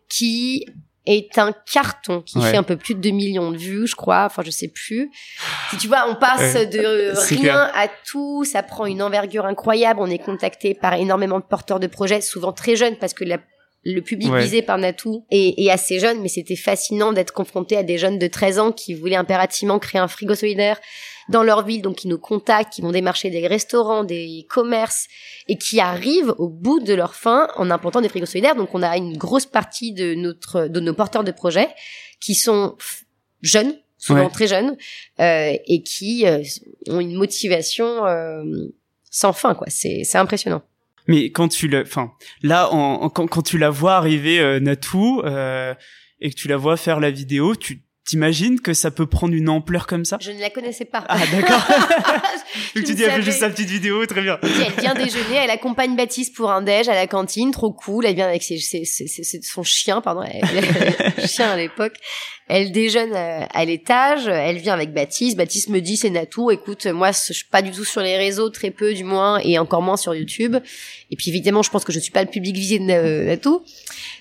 qui 0.08 0.66
est 1.06 1.38
un 1.38 1.52
carton 1.72 2.22
qui 2.22 2.40
fait 2.40 2.56
un 2.56 2.62
peu 2.62 2.76
plus 2.76 2.94
de 2.94 3.00
2 3.00 3.10
millions 3.10 3.50
de 3.50 3.56
vues, 3.56 3.86
je 3.86 3.96
crois. 3.96 4.24
Enfin, 4.26 4.42
je 4.44 4.50
sais 4.50 4.68
plus. 4.68 5.10
Tu 5.80 5.88
vois, 5.88 6.06
on 6.08 6.14
passe 6.14 6.54
de 6.68 7.12
rien 7.34 7.70
à 7.74 7.88
tout. 8.06 8.44
Ça 8.44 8.62
prend 8.62 8.86
une 8.86 9.02
envergure 9.02 9.46
incroyable. 9.46 10.00
On 10.02 10.10
est 10.10 10.18
contacté 10.18 10.74
par 10.74 10.94
énormément 10.94 11.38
de 11.38 11.44
porteurs 11.44 11.80
de 11.80 11.86
projets, 11.86 12.20
souvent 12.20 12.52
très 12.52 12.76
jeunes, 12.76 12.96
parce 12.96 13.14
que 13.14 13.24
la 13.24 13.38
le 13.84 14.00
public 14.02 14.32
visé 14.34 14.60
par 14.60 14.76
Natou 14.76 15.24
est, 15.30 15.70
assez 15.70 15.98
jeune, 15.98 16.20
mais 16.20 16.28
c'était 16.28 16.56
fascinant 16.56 17.12
d'être 17.12 17.32
confronté 17.32 17.76
à 17.76 17.82
des 17.82 17.96
jeunes 17.96 18.18
de 18.18 18.26
13 18.26 18.58
ans 18.58 18.72
qui 18.72 18.92
voulaient 18.92 19.16
impérativement 19.16 19.78
créer 19.78 20.00
un 20.00 20.08
frigo 20.08 20.34
solidaire 20.34 20.78
dans 21.30 21.42
leur 21.42 21.64
ville, 21.64 21.80
donc 21.80 21.96
qui 21.96 22.08
nous 22.08 22.18
contactent, 22.18 22.72
qui 22.72 22.82
vont 22.82 22.90
démarcher 22.90 23.30
des 23.30 23.46
restaurants, 23.46 24.04
des 24.04 24.46
commerces, 24.50 25.06
et 25.48 25.56
qui 25.56 25.80
arrivent 25.80 26.34
au 26.38 26.48
bout 26.48 26.80
de 26.80 26.92
leur 26.92 27.14
fin 27.14 27.48
en 27.56 27.70
implantant 27.70 28.00
des 28.00 28.08
frigos 28.08 28.26
solidaires. 28.26 28.56
Donc 28.56 28.74
on 28.74 28.82
a 28.82 28.96
une 28.96 29.16
grosse 29.16 29.46
partie 29.46 29.92
de 29.92 30.14
notre 30.14 30.66
de 30.66 30.80
nos 30.80 30.92
porteurs 30.92 31.24
de 31.24 31.32
projets 31.32 31.68
qui 32.20 32.34
sont 32.34 32.76
jeunes, 33.40 33.74
souvent 33.96 34.28
très 34.28 34.46
jeunes, 34.46 34.76
euh, 35.20 35.56
et 35.66 35.82
qui 35.82 36.26
euh, 36.26 36.42
ont 36.88 37.00
une 37.00 37.14
motivation 37.14 38.04
euh, 38.06 38.42
sans 39.10 39.32
fin, 39.32 39.54
quoi. 39.54 39.68
C'est 39.70 40.02
c'est 40.04 40.18
impressionnant. 40.18 40.62
Mais 41.10 41.32
quand 41.32 41.48
tu 41.48 41.66
le, 41.66 41.82
enfin, 41.82 42.12
là, 42.44 42.70
quand 43.12 43.42
tu 43.42 43.58
la 43.58 43.68
vois 43.68 43.96
arriver, 43.96 44.38
euh, 44.38 44.60
Natou, 44.60 45.22
euh, 45.24 45.74
et 46.20 46.30
que 46.30 46.36
tu 46.36 46.46
la 46.46 46.56
vois 46.56 46.76
faire 46.76 47.00
la 47.00 47.10
vidéo, 47.10 47.56
tu 47.56 47.82
T'imagines 48.06 48.60
que 48.60 48.72
ça 48.74 48.90
peut 48.90 49.06
prendre 49.06 49.34
une 49.34 49.48
ampleur 49.48 49.86
comme 49.86 50.04
ça? 50.04 50.18
Je 50.20 50.32
ne 50.32 50.40
la 50.40 50.50
connaissais 50.50 50.84
pas. 50.84 51.04
Ah 51.08 51.18
d'accord. 51.30 51.62
Tu 52.74 52.82
dis 52.94 53.02
elle 53.02 53.12
fait 53.12 53.22
juste 53.22 53.38
sa 53.40 53.50
petite 53.50 53.68
vidéo, 53.68 54.04
très 54.06 54.22
bien. 54.22 54.36
Puis 54.40 54.50
elle 54.66 54.80
vient 54.80 54.94
déjeuner, 55.04 55.36
elle 55.44 55.50
accompagne 55.50 55.96
Baptiste 55.96 56.34
pour 56.34 56.50
un 56.50 56.62
déj 56.62 56.88
à 56.88 56.94
la 56.94 57.06
cantine, 57.06 57.50
trop 57.52 57.72
cool. 57.72 58.06
Elle 58.06 58.14
vient 58.16 58.26
avec 58.28 58.42
ses, 58.42 58.58
ses- 58.58 58.84
ses- 58.84 59.06
ses- 59.06 59.42
son 59.42 59.62
chien, 59.62 60.00
pardon, 60.00 60.22
elle, 60.22 61.28
chien 61.28 61.50
à 61.50 61.56
l'époque. 61.56 61.94
Elle 62.48 62.72
déjeune 62.72 63.14
à, 63.14 63.44
à 63.44 63.64
l'étage, 63.64 64.26
elle 64.26 64.58
vient 64.58 64.74
avec 64.74 64.92
Baptiste. 64.92 65.36
Baptiste 65.36 65.68
me 65.68 65.80
dit 65.80 65.96
c'est 65.96 66.10
Natou, 66.10 66.50
écoute, 66.50 66.86
moi 66.86 67.12
je 67.12 67.32
suis 67.32 67.44
pas 67.44 67.62
du 67.62 67.70
tout 67.70 67.84
sur 67.84 68.00
les 68.00 68.16
réseaux, 68.16 68.50
très 68.50 68.70
peu 68.72 68.92
du 68.92 69.04
moins, 69.04 69.38
et 69.38 69.58
encore 69.58 69.82
moins 69.82 69.96
sur 69.96 70.14
YouTube. 70.14 70.56
Et 71.12 71.16
puis 71.16 71.30
évidemment, 71.30 71.62
je 71.62 71.70
pense 71.70 71.84
que 71.84 71.92
je 71.92 72.00
suis 72.00 72.10
pas 72.12 72.22
le 72.24 72.30
public 72.30 72.56
visé 72.56 72.78
de 72.78 72.84
Na- 72.84 73.24
Natou. 73.24 73.62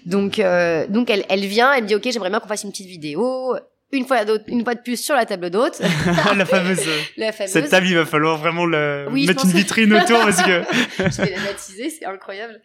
Donc 0.05 0.37
euh, 0.37 0.85
donc 0.87 1.09
elle, 1.09 1.25
elle 1.29 1.45
vient, 1.45 1.73
elle 1.73 1.83
me 1.83 1.87
dit 1.87 1.95
ok, 1.95 2.07
j'aimerais 2.11 2.29
bien 2.29 2.39
qu'on 2.39 2.47
fasse 2.47 2.63
une 2.63 2.71
petite 2.71 2.87
vidéo. 2.87 3.55
Une 3.91 4.05
fois, 4.05 4.19
une 4.47 4.63
fois 4.63 4.75
de 4.75 4.81
plus 4.81 5.03
sur 5.03 5.15
la 5.15 5.25
table 5.25 5.49
d'hôte, 5.49 5.79
la 6.35 6.45
fameuse. 6.45 6.79
la 7.17 7.31
fameuse. 7.31 7.51
Cette 7.51 7.69
table, 7.69 7.87
il 7.87 7.95
va 7.95 8.05
falloir 8.05 8.37
vraiment 8.37 8.65
le 8.65 9.07
Oui, 9.09 9.25
mettre 9.25 9.45
une 9.45 9.51
vitrine 9.51 9.93
autour 9.93 10.19
parce 10.19 10.43
que. 10.43 10.61
je 10.99 11.21
vais 11.21 11.31
la 11.31 11.43
baptiser, 11.43 11.89
c'est 11.89 12.05
incroyable. 12.05 12.61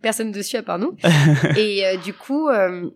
Personne 0.00 0.32
dessus 0.32 0.56
à 0.56 0.62
part 0.62 0.78
nous. 0.78 0.96
Et 1.56 1.86
euh, 1.86 1.96
du 1.98 2.14
coup, 2.14 2.48
euh, 2.48 2.88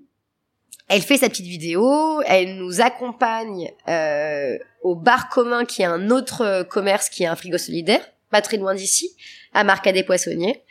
elle 0.89 1.03
fait 1.03 1.19
sa 1.19 1.29
petite 1.29 1.47
vidéo, 1.47 2.23
elle 2.27 2.57
nous 2.57 2.81
accompagne 2.81 3.71
euh, 3.89 4.57
au 4.83 4.95
bar 4.95 5.29
commun 5.29 5.67
qui 5.67 5.83
est 5.83 5.87
un 5.87 6.11
autre 6.11 6.41
euh, 6.43 6.65
commerce 6.65 7.11
qui 7.11 7.25
est 7.25 7.27
un 7.27 7.37
frigo 7.37 7.59
solidaire, 7.59 8.01
pas 8.31 8.41
très 8.41 8.57
loin 8.57 8.75
d'ici, 8.75 9.11
à 9.53 9.65
Marcadet 9.65 10.03
Poissonnier. 10.03 10.63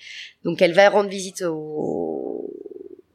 Donc 0.44 0.62
elle 0.62 0.74
va 0.74 0.90
rendre 0.90 1.10
visite 1.10 1.44
aux, 1.44 2.07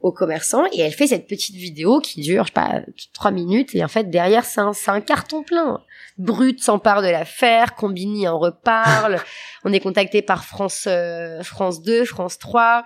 aux 0.03 0.12
commerçants 0.12 0.65
et 0.73 0.81
elle 0.81 0.93
fait 0.93 1.07
cette 1.07 1.27
petite 1.27 1.57
vidéo 1.57 2.01
qui 2.01 2.21
dure, 2.21 2.45
je 2.45 2.49
sais 2.49 2.53
pas, 2.53 2.81
trois 3.15 3.31
minutes 3.31 3.75
et 3.75 3.85
en 3.85 3.88
fait 3.88 4.11
derrière 4.11 4.45
c'est 4.45 4.61
un, 4.61 4.73
c'est 4.73 4.91
un 4.91 5.01
carton 5.01 5.43
plein. 5.43 5.81
Brut 6.19 6.61
s'empare 6.62 7.03
de 7.03 7.09
l'affaire, 7.09 7.75
Combini 7.75 8.29
en 8.29 8.38
reparle, 8.38 9.19
on 9.65 9.73
est 9.73 9.81
contacté 9.81 10.21
par 10.21 10.45
France 10.45 10.85
euh, 10.88 11.43
France 11.43 11.83
2, 11.83 12.05
France 12.05 12.38
3 12.38 12.85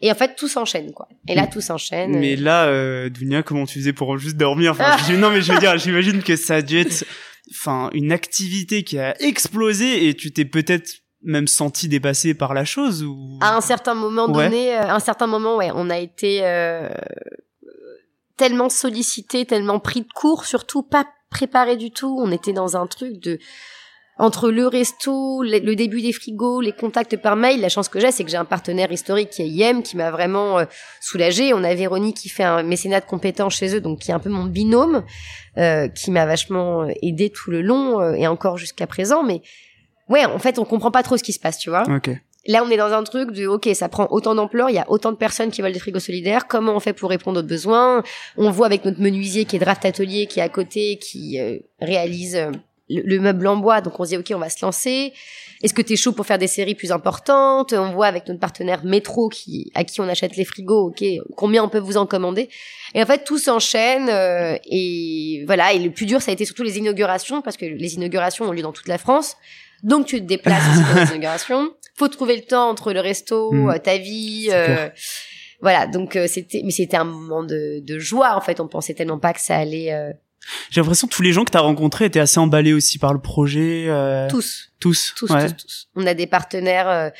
et 0.00 0.10
en 0.10 0.14
fait 0.14 0.34
tout 0.36 0.48
s'enchaîne 0.48 0.92
quoi. 0.92 1.08
Et 1.28 1.34
là 1.34 1.46
tout 1.46 1.60
s'enchaîne. 1.60 2.18
Mais 2.18 2.36
là, 2.36 2.66
euh, 2.66 3.08
Dunia, 3.08 3.42
comment 3.42 3.64
tu 3.64 3.78
faisais 3.78 3.92
pour 3.92 4.18
juste 4.18 4.36
dormir? 4.36 4.72
Enfin, 4.72 4.96
non, 5.14 5.30
mais 5.30 5.42
je 5.42 5.52
veux 5.52 5.58
dire, 5.58 5.78
j'imagine 5.78 6.22
que 6.22 6.36
ça 6.36 6.56
a 6.56 6.62
dû 6.62 6.78
être, 6.78 7.04
enfin, 7.50 7.90
une 7.92 8.12
activité 8.12 8.82
qui 8.82 8.98
a 8.98 9.20
explosé 9.22 10.08
et 10.08 10.14
tu 10.14 10.32
t'es 10.32 10.44
peut-être 10.44 11.02
même 11.22 11.46
senti 11.48 11.88
dépassé 11.88 12.34
par 12.34 12.54
la 12.54 12.64
chose 12.64 13.02
ou. 13.02 13.38
à 13.40 13.56
un 13.56 13.60
certain 13.60 13.94
moment 13.94 14.26
Ouais. 14.30 14.44
donné, 14.44 14.76
euh, 14.76 14.82
à 14.82 14.94
un 14.94 15.00
certain 15.00 15.26
moment, 15.26 15.56
ouais, 15.56 15.70
on 15.74 15.90
a 15.90 15.98
été 15.98 16.40
euh, 16.42 16.88
tellement 18.36 18.68
sollicité, 18.68 19.44
tellement 19.44 19.80
pris 19.80 20.02
de 20.02 20.12
court, 20.14 20.44
surtout 20.44 20.82
pas 20.82 21.06
préparé 21.30 21.76
du 21.76 21.90
tout. 21.90 22.16
On 22.20 22.30
était 22.30 22.52
dans 22.52 22.76
un 22.76 22.86
truc 22.86 23.18
de 23.20 23.38
entre 24.20 24.50
le 24.50 24.66
resto, 24.66 25.44
le, 25.44 25.58
le 25.60 25.76
début 25.76 26.02
des 26.02 26.12
frigos, 26.12 26.60
les 26.60 26.72
contacts 26.72 27.16
par 27.16 27.36
mail. 27.36 27.60
La 27.60 27.68
chance 27.68 27.88
que 27.88 28.00
j'ai, 28.00 28.10
c'est 28.10 28.24
que 28.24 28.30
j'ai 28.30 28.36
un 28.36 28.44
partenaire 28.44 28.90
historique 28.90 29.30
qui 29.30 29.42
est 29.42 29.48
IM, 29.48 29.82
qui 29.82 29.96
m'a 29.96 30.10
vraiment 30.10 30.58
euh, 30.58 30.64
soulagée. 31.00 31.54
On 31.54 31.62
a 31.62 31.72
Véronique 31.74 32.16
qui 32.16 32.28
fait 32.28 32.42
un 32.42 32.64
mécénat 32.64 32.98
de 33.00 33.06
compétences 33.06 33.54
chez 33.54 33.76
eux, 33.76 33.80
donc 33.80 34.00
qui 34.00 34.10
est 34.10 34.14
un 34.14 34.18
peu 34.18 34.28
mon 34.30 34.44
binôme, 34.46 35.04
euh, 35.56 35.86
qui 35.86 36.10
m'a 36.10 36.26
vachement 36.26 36.82
euh, 36.82 36.92
aidé 37.00 37.30
tout 37.30 37.52
le 37.52 37.62
long 37.62 38.00
euh, 38.00 38.14
et 38.14 38.26
encore 38.26 38.56
jusqu'à 38.56 38.88
présent. 38.88 39.22
Mais 39.22 39.40
ouais, 40.08 40.24
en 40.24 40.38
fait, 40.38 40.58
on 40.58 40.64
comprend 40.64 40.90
pas 40.90 41.02
trop 41.02 41.16
ce 41.16 41.22
qui 41.22 41.32
se 41.32 41.40
passe, 41.40 41.58
tu 41.58 41.70
vois. 41.70 41.84
Ok. 41.88 42.10
Là, 42.46 42.62
on 42.64 42.70
est 42.70 42.78
dans 42.78 42.92
un 42.92 43.02
truc 43.02 43.32
de, 43.32 43.46
ok, 43.46 43.68
ça 43.74 43.90
prend 43.90 44.06
autant 44.10 44.34
d'ampleur, 44.34 44.70
il 44.70 44.74
y 44.74 44.78
a 44.78 44.90
autant 44.90 45.12
de 45.12 45.16
personnes 45.18 45.50
qui 45.50 45.60
veulent 45.60 45.72
des 45.72 45.78
frigos 45.80 46.00
solidaires, 46.00 46.46
comment 46.46 46.74
on 46.74 46.80
fait 46.80 46.94
pour 46.94 47.10
répondre 47.10 47.40
aux 47.40 47.46
besoins? 47.46 48.02
On 48.38 48.50
voit 48.50 48.66
avec 48.66 48.86
notre 48.86 49.00
menuisier 49.00 49.44
qui 49.44 49.56
est 49.56 49.58
Draft 49.58 49.84
Atelier, 49.84 50.26
qui 50.26 50.40
est 50.40 50.42
à 50.42 50.48
côté, 50.48 50.98
qui 50.98 51.38
euh, 51.38 51.58
réalise 51.80 52.36
euh, 52.36 52.50
le, 52.88 53.02
le 53.02 53.20
meuble 53.20 53.46
en 53.48 53.56
bois, 53.56 53.82
donc 53.82 54.00
on 54.00 54.04
se 54.04 54.10
dit, 54.10 54.16
ok, 54.16 54.32
on 54.34 54.38
va 54.38 54.48
se 54.48 54.64
lancer. 54.64 55.12
Est-ce 55.62 55.74
que 55.74 55.82
t'es 55.82 55.96
chaud 55.96 56.12
pour 56.12 56.24
faire 56.24 56.38
des 56.38 56.46
séries 56.46 56.76
plus 56.76 56.92
importantes? 56.92 57.74
On 57.74 57.90
voit 57.90 58.06
avec 58.06 58.28
notre 58.28 58.40
partenaire 58.40 58.82
Métro, 58.84 59.28
qui, 59.28 59.70
à 59.74 59.84
qui 59.84 60.00
on 60.00 60.08
achète 60.08 60.36
les 60.36 60.44
frigos, 60.46 60.86
ok, 60.86 61.04
combien 61.36 61.62
on 61.64 61.68
peut 61.68 61.80
vous 61.80 61.98
en 61.98 62.06
commander? 62.06 62.48
Et 62.94 63.02
en 63.02 63.06
fait, 63.06 63.24
tout 63.24 63.38
s'enchaîne, 63.38 64.08
euh, 64.08 64.56
et 64.64 65.44
voilà, 65.46 65.74
et 65.74 65.80
le 65.80 65.90
plus 65.90 66.06
dur, 66.06 66.22
ça 66.22 66.30
a 66.30 66.34
été 66.34 66.46
surtout 66.46 66.62
les 66.62 66.78
inaugurations, 66.78 67.42
parce 67.42 67.58
que 67.58 67.66
les 67.66 67.94
inaugurations 67.96 68.46
ont 68.46 68.52
lieu 68.52 68.62
dans 68.62 68.72
toute 68.72 68.88
la 68.88 68.96
France. 68.96 69.36
Donc 69.82 70.06
tu 70.06 70.20
te 70.20 70.26
déplaces 70.26 70.64
pour 70.86 70.94
les 71.00 71.06
inaugurations. 71.10 71.70
Faut 71.96 72.08
trouver 72.08 72.36
le 72.36 72.42
temps 72.42 72.68
entre 72.70 72.92
le 72.92 73.00
resto, 73.00 73.52
Mm. 73.52 73.70
euh, 73.70 73.78
ta 73.78 73.96
vie. 73.98 74.48
Euh, 74.52 74.88
voilà, 75.60 75.86
donc 75.86 76.14
euh, 76.16 76.26
c'était, 76.28 76.62
mais 76.64 76.70
c'était 76.70 76.96
un 76.96 77.04
moment 77.04 77.42
de, 77.42 77.80
de 77.84 77.98
joie 77.98 78.36
en 78.36 78.40
fait. 78.40 78.60
On 78.60 78.68
pensait 78.68 78.94
tellement 78.94 79.18
pas 79.18 79.32
que 79.32 79.40
ça 79.40 79.56
allait 79.56 79.92
euh, 79.92 80.12
J'ai 80.70 80.80
l'impression 80.80 81.08
que 81.08 81.12
tous 81.14 81.22
les 81.22 81.32
gens 81.32 81.44
que 81.44 81.50
t'as 81.50 81.60
rencontrés 81.60 82.04
étaient 82.06 82.20
assez 82.20 82.38
emballés 82.38 82.72
aussi 82.72 82.98
par 82.98 83.12
le 83.12 83.20
projet. 83.20 83.86
euh, 83.88 84.28
tous, 84.28 84.70
Tous. 84.80 85.14
tous, 85.16 85.30
ouais. 85.30 85.46
tous, 85.48 85.56
tous. 85.56 85.88
On 85.96 86.06
a 86.06 86.14
des 86.14 86.26
partenaires. 86.28 87.10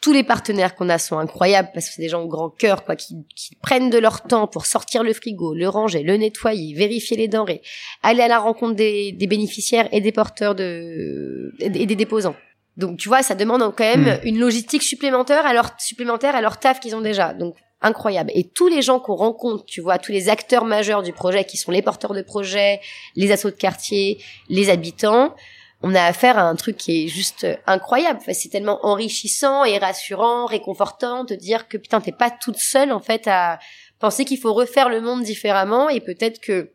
Tous 0.00 0.12
les 0.12 0.22
partenaires 0.22 0.74
qu'on 0.74 0.88
a 0.88 0.98
sont 0.98 1.18
incroyables 1.18 1.70
parce 1.74 1.88
que 1.88 1.94
c'est 1.94 2.02
des 2.02 2.08
gens 2.08 2.22
au 2.22 2.28
grand 2.28 2.50
cœur 2.50 2.84
quoi 2.84 2.96
qui, 2.96 3.16
qui 3.34 3.56
prennent 3.56 3.90
de 3.90 3.98
leur 3.98 4.22
temps 4.22 4.46
pour 4.46 4.66
sortir 4.66 5.02
le 5.02 5.12
frigo, 5.12 5.54
le 5.54 5.68
ranger, 5.68 6.02
le 6.02 6.16
nettoyer, 6.16 6.74
vérifier 6.74 7.16
les 7.16 7.28
denrées, 7.28 7.62
aller 8.02 8.22
à 8.22 8.28
la 8.28 8.38
rencontre 8.38 8.74
des, 8.74 9.12
des 9.12 9.26
bénéficiaires 9.26 9.88
et 9.92 10.00
des 10.00 10.12
porteurs 10.12 10.54
de 10.54 11.54
et 11.60 11.86
des 11.86 11.96
déposants. 11.96 12.36
Donc 12.76 12.98
tu 12.98 13.08
vois, 13.08 13.22
ça 13.22 13.34
demande 13.34 13.62
quand 13.76 13.84
même 13.84 14.04
Mm. 14.04 14.20
une 14.24 14.38
logistique 14.38 14.82
supplémentaire 14.82 15.44
à 15.46 15.52
leur 15.52 15.70
supplémentaire 15.78 16.34
à 16.34 16.40
leur 16.40 16.58
taf 16.58 16.80
qu'ils 16.80 16.96
ont 16.96 17.00
déjà. 17.00 17.34
Donc 17.34 17.54
incroyable. 17.82 18.30
Et 18.34 18.44
tous 18.44 18.68
les 18.68 18.80
gens 18.80 19.00
qu'on 19.00 19.16
rencontre, 19.16 19.64
tu 19.64 19.80
vois, 19.80 19.98
tous 19.98 20.12
les 20.12 20.28
acteurs 20.28 20.64
majeurs 20.64 21.02
du 21.02 21.12
projet 21.12 21.44
qui 21.44 21.56
sont 21.56 21.72
les 21.72 21.82
porteurs 21.82 22.14
de 22.14 22.22
projet, 22.22 22.80
les 23.16 23.32
assos 23.32 23.50
de 23.50 23.56
quartier, 23.56 24.22
les 24.48 24.70
habitants, 24.70 25.34
on 25.82 25.94
a 25.94 26.02
affaire 26.02 26.38
à 26.38 26.42
un 26.42 26.54
truc 26.54 26.76
qui 26.76 27.04
est 27.04 27.08
juste 27.08 27.46
incroyable. 27.66 28.18
Enfin, 28.22 28.32
c'est 28.34 28.48
tellement 28.48 28.84
enrichissant 28.86 29.64
et 29.64 29.78
rassurant, 29.78 30.46
réconfortant 30.46 31.24
de 31.24 31.34
dire 31.34 31.68
que 31.68 31.76
putain, 31.76 32.00
t'es 32.00 32.12
pas 32.12 32.30
toute 32.30 32.58
seule 32.58 32.92
en 32.92 33.00
fait 33.00 33.26
à 33.26 33.58
penser 33.98 34.24
qu'il 34.24 34.38
faut 34.38 34.52
refaire 34.54 34.88
le 34.88 35.00
monde 35.00 35.22
différemment 35.22 35.88
et 35.88 36.00
peut-être 36.00 36.40
que 36.40 36.70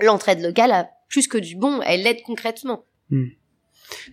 l'entraide 0.00 0.40
locale 0.42 0.72
a 0.72 0.90
plus 1.08 1.28
que 1.28 1.38
du 1.38 1.56
bon, 1.56 1.80
elle 1.82 2.06
aide 2.06 2.22
concrètement. 2.24 2.84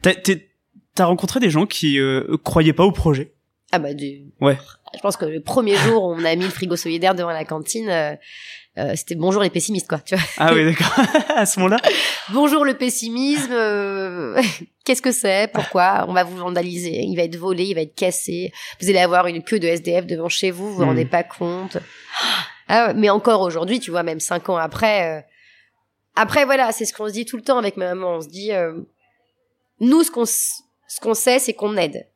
T'as, 0.01 0.13
t'es- 0.15 0.49
t'as 0.95 1.05
rencontré 1.05 1.39
des 1.39 1.49
gens 1.49 1.65
qui 1.65 1.99
euh, 1.99 2.37
croyaient 2.43 2.73
pas 2.73 2.83
au 2.85 2.91
projet? 2.91 3.33
Ah 3.71 3.79
bah 3.79 3.93
du. 3.93 4.23
Ouais. 4.41 4.57
Je 4.95 4.99
pense 4.99 5.17
que 5.17 5.25
le 5.25 5.41
premier 5.41 5.75
jour 5.77 6.03
où 6.03 6.13
on 6.13 6.23
a 6.25 6.35
mis 6.35 6.43
le 6.43 6.49
frigo 6.49 6.75
solidaire 6.75 7.15
devant 7.15 7.31
la 7.31 7.45
cantine, 7.45 7.89
euh, 7.89 8.15
euh, 8.77 8.93
c'était 8.95 9.15
bonjour 9.15 9.41
les 9.41 9.49
pessimistes 9.49 9.87
quoi. 9.87 9.99
Tu 9.99 10.15
vois. 10.15 10.23
Ah 10.37 10.53
oui, 10.53 10.65
d'accord. 10.65 10.93
à 11.35 11.45
ce 11.45 11.59
moment-là. 11.59 11.77
Bonjour 12.29 12.65
le 12.65 12.73
pessimisme. 12.77 13.51
euh, 13.51 14.41
Qu'est-ce 14.85 15.01
que 15.01 15.11
c'est 15.11 15.49
Pourquoi 15.53 16.05
On 16.07 16.13
va 16.13 16.23
vous 16.23 16.35
vandaliser. 16.37 17.01
Il 17.03 17.15
va 17.15 17.23
être 17.23 17.35
volé, 17.37 17.65
il 17.65 17.75
va 17.75 17.81
être 17.81 17.95
cassé. 17.95 18.51
Vous 18.81 18.89
allez 18.89 18.99
avoir 18.99 19.27
une 19.27 19.43
queue 19.43 19.59
de 19.59 19.67
SDF 19.67 20.05
devant 20.07 20.29
chez 20.29 20.51
vous. 20.51 20.69
Vous 20.69 20.75
vous 20.75 20.83
Hmm. 20.83 20.87
rendez 20.89 21.05
pas 21.05 21.23
compte. 21.23 21.77
Ah, 22.67 22.93
mais 22.93 23.09
encore 23.09 23.41
aujourd'hui, 23.41 23.79
tu 23.79 23.91
vois, 23.91 24.03
même 24.03 24.19
cinq 24.19 24.49
ans 24.49 24.57
après. 24.57 25.17
euh, 25.17 25.21
Après 26.15 26.43
voilà, 26.45 26.71
c'est 26.73 26.85
ce 26.85 26.93
qu'on 26.93 27.07
se 27.07 27.13
dit 27.13 27.25
tout 27.25 27.37
le 27.37 27.43
temps 27.43 27.57
avec 27.59 27.77
ma 27.77 27.93
maman. 27.93 28.15
On 28.17 28.21
se 28.21 28.27
dit, 28.29 28.51
euh, 28.51 28.73
nous 29.79 30.03
ce 30.03 30.11
qu'on 30.11 30.25
ce 30.25 30.99
qu'on 31.01 31.13
sait, 31.13 31.39
c'est 31.39 31.53
qu'on 31.53 31.77
aide. 31.77 32.07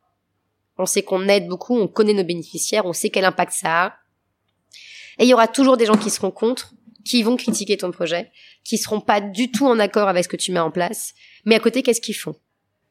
On 0.77 0.85
sait 0.85 1.03
qu'on 1.03 1.27
aide 1.27 1.47
beaucoup. 1.47 1.77
On 1.77 1.87
connaît 1.87 2.13
nos 2.13 2.23
bénéficiaires. 2.23 2.85
On 2.85 2.93
sait 2.93 3.09
quel 3.09 3.25
impact 3.25 3.53
ça 3.53 3.83
a. 3.85 3.93
Et 5.19 5.23
il 5.23 5.27
y 5.27 5.33
aura 5.33 5.47
toujours 5.47 5.77
des 5.77 5.85
gens 5.85 5.95
qui 5.97 6.09
seront 6.09 6.31
contre, 6.31 6.73
qui 7.05 7.23
vont 7.23 7.37
critiquer 7.37 7.77
ton 7.77 7.91
projet, 7.91 8.31
qui 8.63 8.77
seront 8.77 8.99
pas 8.99 9.21
du 9.21 9.51
tout 9.51 9.65
en 9.67 9.79
accord 9.79 10.07
avec 10.09 10.23
ce 10.25 10.29
que 10.29 10.35
tu 10.35 10.51
mets 10.51 10.59
en 10.59 10.71
place. 10.71 11.13
Mais 11.45 11.55
à 11.55 11.59
côté, 11.59 11.83
qu'est-ce 11.83 12.01
qu'ils 12.01 12.15
font? 12.15 12.35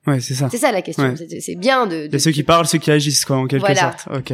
Ouais, 0.07 0.21
c'est 0.21 0.35
ça. 0.35 0.49
C'est 0.51 0.59
ça 0.59 0.73
la 0.73 0.83
question. 0.83 1.05
Ouais. 1.05 1.17
C'est- 1.17 1.41
C'est 1.41 1.55
bien 1.57 1.87
de. 1.87 2.07
De- 2.07 2.19
ceux 2.19 2.31
qui 2.31 2.43
parlent, 2.43 2.67
ceux 2.67 2.79
qui 2.79 2.91
agissent, 2.91 3.25
quoi, 3.25 3.37
en 3.37 3.47
quelque 3.47 3.61
Voilà. 3.67 3.97
sorte. 3.99 4.17
Ok. 4.19 4.33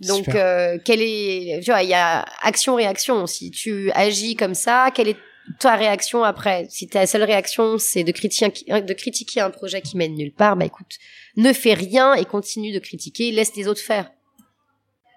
Donc, 0.00 0.28
euh, 0.28 0.76
quelle 0.84 1.00
est, 1.02 1.60
tu 1.64 1.70
vois, 1.70 1.82
il 1.82 1.88
y 1.88 1.94
a 1.94 2.24
action-réaction. 2.42 3.26
Si 3.26 3.50
tu 3.52 3.90
agis 3.92 4.34
comme 4.34 4.54
ça, 4.54 4.90
quelle 4.94 5.08
est 5.08 5.16
ta 5.58 5.76
réaction 5.76 6.24
après 6.24 6.66
Si 6.70 6.88
ta 6.88 7.06
seule 7.06 7.22
réaction, 7.22 7.78
c'est 7.78 8.04
de 8.04 8.12
critiquer, 8.12 8.80
de 8.80 8.92
critiquer 8.94 9.40
un 9.40 9.50
projet 9.50 9.82
qui 9.82 9.96
mène 9.96 10.14
nulle 10.14 10.32
part, 10.32 10.56
bah 10.56 10.64
écoute, 10.64 10.98
ne 11.36 11.52
fais 11.52 11.74
rien 11.74 12.14
et 12.14 12.24
continue 12.24 12.72
de 12.72 12.78
critiquer, 12.78 13.30
laisse 13.30 13.54
les 13.56 13.68
autres 13.68 13.80
faire. 13.80 14.10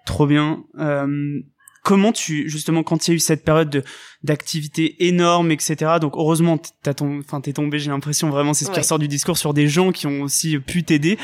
Trop 0.04 0.26
bien. 0.26 0.64
Euh, 0.78 1.40
comment 1.82 2.12
tu, 2.12 2.48
justement, 2.48 2.82
quand 2.82 3.06
il 3.06 3.10
y 3.10 3.12
a 3.12 3.16
eu 3.16 3.18
cette 3.18 3.44
période 3.44 3.70
de 3.70 3.82
d'activité 4.22 5.06
énorme, 5.06 5.50
etc. 5.50 5.92
Donc 6.00 6.14
heureusement, 6.16 6.58
t'as 6.82 6.94
ton, 6.94 7.20
enfin 7.20 7.40
t'es 7.40 7.52
tombé. 7.52 7.78
J'ai 7.78 7.90
l'impression 7.90 8.30
vraiment, 8.30 8.52
c'est 8.52 8.64
ce 8.64 8.70
qui 8.70 8.80
ressort 8.80 8.98
du 8.98 9.08
discours 9.08 9.38
sur 9.38 9.54
des 9.54 9.68
gens 9.68 9.92
qui 9.92 10.06
ont 10.06 10.22
aussi 10.22 10.58
pu 10.58 10.82
t'aider. 10.82 11.18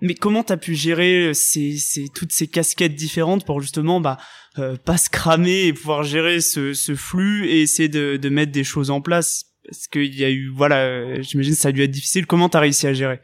Mais 0.00 0.14
comment 0.14 0.42
t'as 0.42 0.56
pu 0.56 0.74
gérer 0.74 1.32
ces, 1.34 1.76
ces, 1.78 2.08
toutes 2.14 2.32
ces 2.32 2.46
casquettes 2.46 2.94
différentes 2.94 3.44
pour 3.46 3.60
justement 3.60 4.00
bah 4.00 4.18
euh, 4.58 4.76
pas 4.76 4.98
se 4.98 5.08
cramer 5.08 5.66
et 5.66 5.72
pouvoir 5.72 6.02
gérer 6.02 6.40
ce, 6.40 6.74
ce 6.74 6.94
flux 6.94 7.48
et 7.48 7.62
essayer 7.62 7.88
de, 7.88 8.16
de 8.16 8.28
mettre 8.28 8.52
des 8.52 8.64
choses 8.64 8.90
en 8.90 9.00
place? 9.00 9.44
Parce 9.68 9.88
qu'il 9.88 10.14
y 10.14 10.24
a 10.24 10.30
eu 10.30 10.48
voilà, 10.48 10.84
euh, 10.84 11.22
j'imagine 11.22 11.54
ça 11.54 11.68
a 11.68 11.72
dû 11.72 11.82
être 11.82 11.90
difficile. 11.90 12.26
Comment 12.26 12.48
t'as 12.48 12.60
réussi 12.60 12.86
à 12.86 12.92
gérer? 12.92 13.20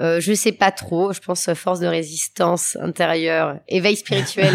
Euh, 0.00 0.20
je 0.20 0.32
sais 0.34 0.52
pas 0.52 0.70
trop. 0.70 1.12
Je 1.12 1.20
pense 1.20 1.52
force 1.54 1.80
de 1.80 1.86
résistance 1.86 2.76
intérieure, 2.80 3.58
éveil 3.68 3.96
spirituel. 3.96 4.48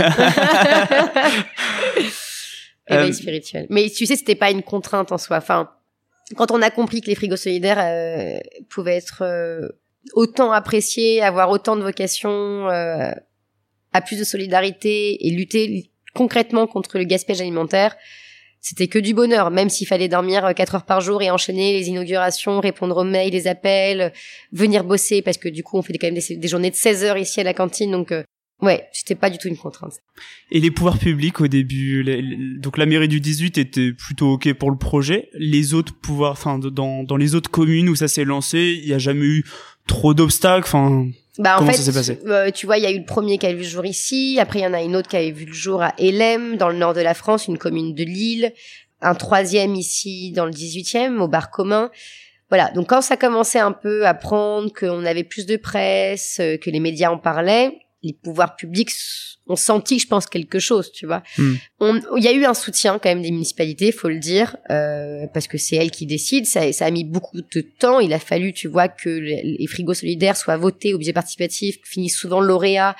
éveil 2.87 3.09
euh, 3.09 3.13
spirituel. 3.13 3.65
Mais 3.69 3.89
tu 3.89 4.05
sais, 4.05 4.15
c'était 4.15 4.35
pas 4.35 4.51
une 4.51 4.61
contrainte 4.63 5.11
en 5.11 5.17
soi. 5.17 5.37
Enfin, 5.37 5.71
quand 6.35 6.51
on 6.51 6.61
a 6.61 6.69
compris 6.69 7.01
que 7.01 7.07
les 7.07 7.15
frigos 7.15 7.37
solidaires 7.37 7.79
euh, 7.79 8.39
pouvaient 8.69 8.97
être 8.97 9.23
euh, 9.23 9.67
autant 10.13 10.51
appréciés, 10.51 11.21
avoir 11.21 11.49
autant 11.49 11.75
de 11.75 11.81
vocation 11.81 12.67
à 12.67 14.01
plus 14.01 14.17
de 14.17 14.23
solidarité 14.23 15.27
et 15.27 15.31
lutter 15.31 15.91
concrètement 16.13 16.67
contre 16.67 16.97
le 16.97 17.03
gaspillage 17.03 17.41
alimentaire, 17.41 17.95
c'était 18.61 18.87
que 18.87 18.99
du 18.99 19.15
bonheur, 19.15 19.49
même 19.49 19.69
s'il 19.69 19.87
fallait 19.87 20.07
dormir 20.07 20.53
4 20.55 20.75
heures 20.75 20.85
par 20.85 21.01
jour 21.01 21.21
et 21.23 21.31
enchaîner 21.31 21.73
les 21.73 21.89
inaugurations, 21.89 22.59
répondre 22.59 22.97
aux 22.97 23.03
mails, 23.03 23.31
les 23.31 23.47
appels, 23.47 24.13
venir 24.51 24.83
bosser, 24.83 25.23
parce 25.23 25.37
que 25.37 25.49
du 25.49 25.63
coup, 25.63 25.77
on 25.77 25.81
fait 25.81 25.97
quand 25.97 26.07
même 26.07 26.19
des, 26.19 26.47
journées 26.47 26.69
de 26.69 26.75
16 26.75 27.03
heures 27.03 27.17
ici 27.17 27.39
à 27.39 27.43
la 27.43 27.55
cantine, 27.55 27.91
donc 27.91 28.11
euh, 28.11 28.23
ouais, 28.61 28.87
c'était 28.93 29.15
pas 29.15 29.31
du 29.31 29.39
tout 29.39 29.47
une 29.47 29.57
contrainte. 29.57 29.93
Et 30.51 30.59
les 30.59 30.69
pouvoirs 30.69 30.99
publics 30.99 31.41
au 31.41 31.47
début, 31.47 32.05
donc 32.59 32.77
la 32.77 32.85
mairie 32.85 33.07
du 33.07 33.19
18 33.19 33.57
était 33.57 33.93
plutôt 33.93 34.33
ok 34.33 34.53
pour 34.53 34.69
le 34.69 34.77
projet. 34.77 35.29
Les 35.33 35.73
autres 35.73 35.95
pouvoirs, 35.99 36.33
enfin 36.33 36.59
dans, 36.59 37.03
dans 37.03 37.17
les 37.17 37.33
autres 37.33 37.49
communes 37.49 37.89
où 37.89 37.95
ça 37.95 38.07
s'est 38.07 38.25
lancé, 38.25 38.79
il 38.79 38.85
n'y 38.85 38.93
a 38.93 38.99
jamais 38.99 39.25
eu 39.25 39.45
trop 39.87 40.13
d'obstacles. 40.13 40.65
Enfin, 40.65 41.07
bah, 41.37 41.57
en 41.59 41.65
fait, 41.65 42.17
euh, 42.27 42.51
tu 42.51 42.65
vois, 42.65 42.77
il 42.77 42.83
y 42.83 42.85
a 42.85 42.91
eu 42.91 42.99
le 42.99 43.05
premier 43.05 43.37
qui 43.37 43.45
a 43.45 43.53
vu 43.53 43.59
le 43.59 43.63
jour 43.63 43.85
ici. 43.85 44.37
Après, 44.39 44.59
il 44.59 44.63
y 44.63 44.67
en 44.67 44.73
a 44.73 44.81
une 44.81 44.95
autre 44.95 45.09
qui 45.09 45.17
a 45.17 45.31
vu 45.31 45.45
le 45.45 45.53
jour 45.53 45.81
à 45.81 45.93
Elem, 45.97 46.57
dans 46.57 46.69
le 46.69 46.77
nord 46.77 46.93
de 46.93 47.01
la 47.01 47.13
France, 47.13 47.47
une 47.47 47.57
commune 47.57 47.93
de 47.93 48.03
Lille. 48.03 48.53
Un 49.01 49.15
troisième 49.15 49.75
ici, 49.75 50.31
dans 50.33 50.45
le 50.45 50.51
18e, 50.51 51.19
au 51.19 51.27
bar 51.27 51.49
commun. 51.49 51.89
Voilà. 52.49 52.69
Donc, 52.71 52.89
quand 52.89 53.01
ça 53.01 53.15
commençait 53.15 53.59
un 53.59 53.71
peu 53.71 54.05
à 54.05 54.13
prendre, 54.13 54.71
qu'on 54.73 55.05
avait 55.05 55.23
plus 55.23 55.45
de 55.45 55.55
presse, 55.55 56.37
euh, 56.41 56.57
que 56.57 56.69
les 56.69 56.81
médias 56.81 57.09
en 57.09 57.17
parlaient, 57.17 57.79
les 58.03 58.13
pouvoirs 58.13 58.55
publics 58.55 58.91
ont 59.47 59.55
senti, 59.55 59.99
je 59.99 60.07
pense, 60.07 60.25
quelque 60.25 60.59
chose, 60.59 60.91
tu 60.91 61.05
vois. 61.05 61.23
Hmm. 61.37 61.55
Il 62.17 62.23
y 62.23 62.27
a 62.27 62.31
eu 62.31 62.45
un 62.45 62.53
soutien 62.53 62.99
quand 62.99 63.09
même 63.09 63.21
des 63.21 63.31
municipalités, 63.31 63.91
faut 63.91 64.09
le 64.09 64.19
dire, 64.19 64.55
euh, 64.69 65.27
parce 65.33 65.47
que 65.47 65.57
c'est 65.57 65.75
elles 65.75 65.91
qui 65.91 66.05
décident. 66.05 66.45
Ça, 66.45 66.71
ça, 66.71 66.85
a 66.85 66.91
mis 66.91 67.03
beaucoup 67.03 67.41
de 67.41 67.61
temps. 67.61 67.99
Il 67.99 68.13
a 68.13 68.19
fallu, 68.19 68.53
tu 68.53 68.67
vois, 68.67 68.87
que 68.87 69.09
les 69.09 69.67
frigos 69.67 69.93
solidaires 69.93 70.37
soient 70.37 70.57
votés 70.57 70.93
au 70.93 70.97
budget 70.97 71.13
participatif, 71.13 71.77
finissent 71.83 72.17
souvent 72.17 72.39
lauréats. 72.39 72.95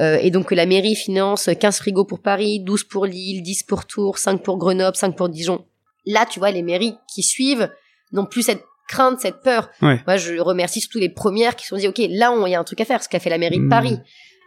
Euh, 0.00 0.18
et 0.22 0.30
donc 0.30 0.50
que 0.50 0.54
la 0.54 0.66
mairie 0.66 0.94
finance 0.94 1.50
15 1.58 1.78
frigos 1.78 2.04
pour 2.04 2.20
Paris, 2.20 2.60
12 2.60 2.84
pour 2.84 3.04
Lille, 3.04 3.42
10 3.42 3.64
pour 3.64 3.84
Tours, 3.84 4.18
5 4.18 4.42
pour 4.44 4.56
Grenoble, 4.56 4.96
5 4.96 5.16
pour 5.16 5.28
Dijon. 5.28 5.64
Là, 6.06 6.24
tu 6.24 6.38
vois, 6.38 6.52
les 6.52 6.62
mairies 6.62 6.94
qui 7.12 7.24
suivent 7.24 7.68
n'ont 8.12 8.26
plus 8.26 8.42
cette 8.42 8.62
crainte, 8.86 9.20
cette 9.20 9.42
peur. 9.42 9.68
Moi, 9.80 10.16
je 10.16 10.38
remercie 10.38 10.80
surtout 10.80 10.98
les 10.98 11.08
premières 11.08 11.56
qui 11.56 11.64
se 11.64 11.70
sont 11.70 11.76
dit, 11.76 11.88
OK, 11.88 11.98
là, 11.98 12.32
il 12.46 12.50
y 12.50 12.54
a 12.54 12.60
un 12.60 12.64
truc 12.64 12.80
à 12.80 12.84
faire, 12.84 13.02
ce 13.02 13.08
qu'a 13.08 13.18
fait 13.18 13.28
la 13.28 13.38
mairie 13.38 13.58
de 13.58 13.64
hmm. 13.64 13.70
Paris 13.70 13.98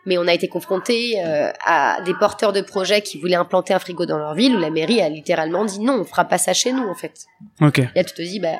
mais 0.05 0.17
on 0.17 0.27
a 0.27 0.33
été 0.33 0.47
confronté 0.47 1.23
euh, 1.23 1.51
à 1.65 2.01
des 2.01 2.13
porteurs 2.13 2.53
de 2.53 2.61
projets 2.61 3.01
qui 3.01 3.19
voulaient 3.19 3.35
implanter 3.35 3.73
un 3.73 3.79
frigo 3.79 4.05
dans 4.05 4.17
leur 4.17 4.33
ville 4.33 4.55
où 4.55 4.59
la 4.59 4.69
mairie 4.69 5.01
a 5.01 5.09
littéralement 5.09 5.65
dit 5.65 5.79
non, 5.79 5.99
on 6.01 6.05
fera 6.05 6.25
pas 6.25 6.37
ça 6.37 6.53
chez 6.53 6.71
nous 6.71 6.87
en 6.87 6.95
fait. 6.95 7.25
Ok. 7.61 7.79
Et 7.79 7.87
là 7.95 8.03
tu 8.03 8.13
te 8.13 8.21
dis 8.21 8.39
bah 8.39 8.59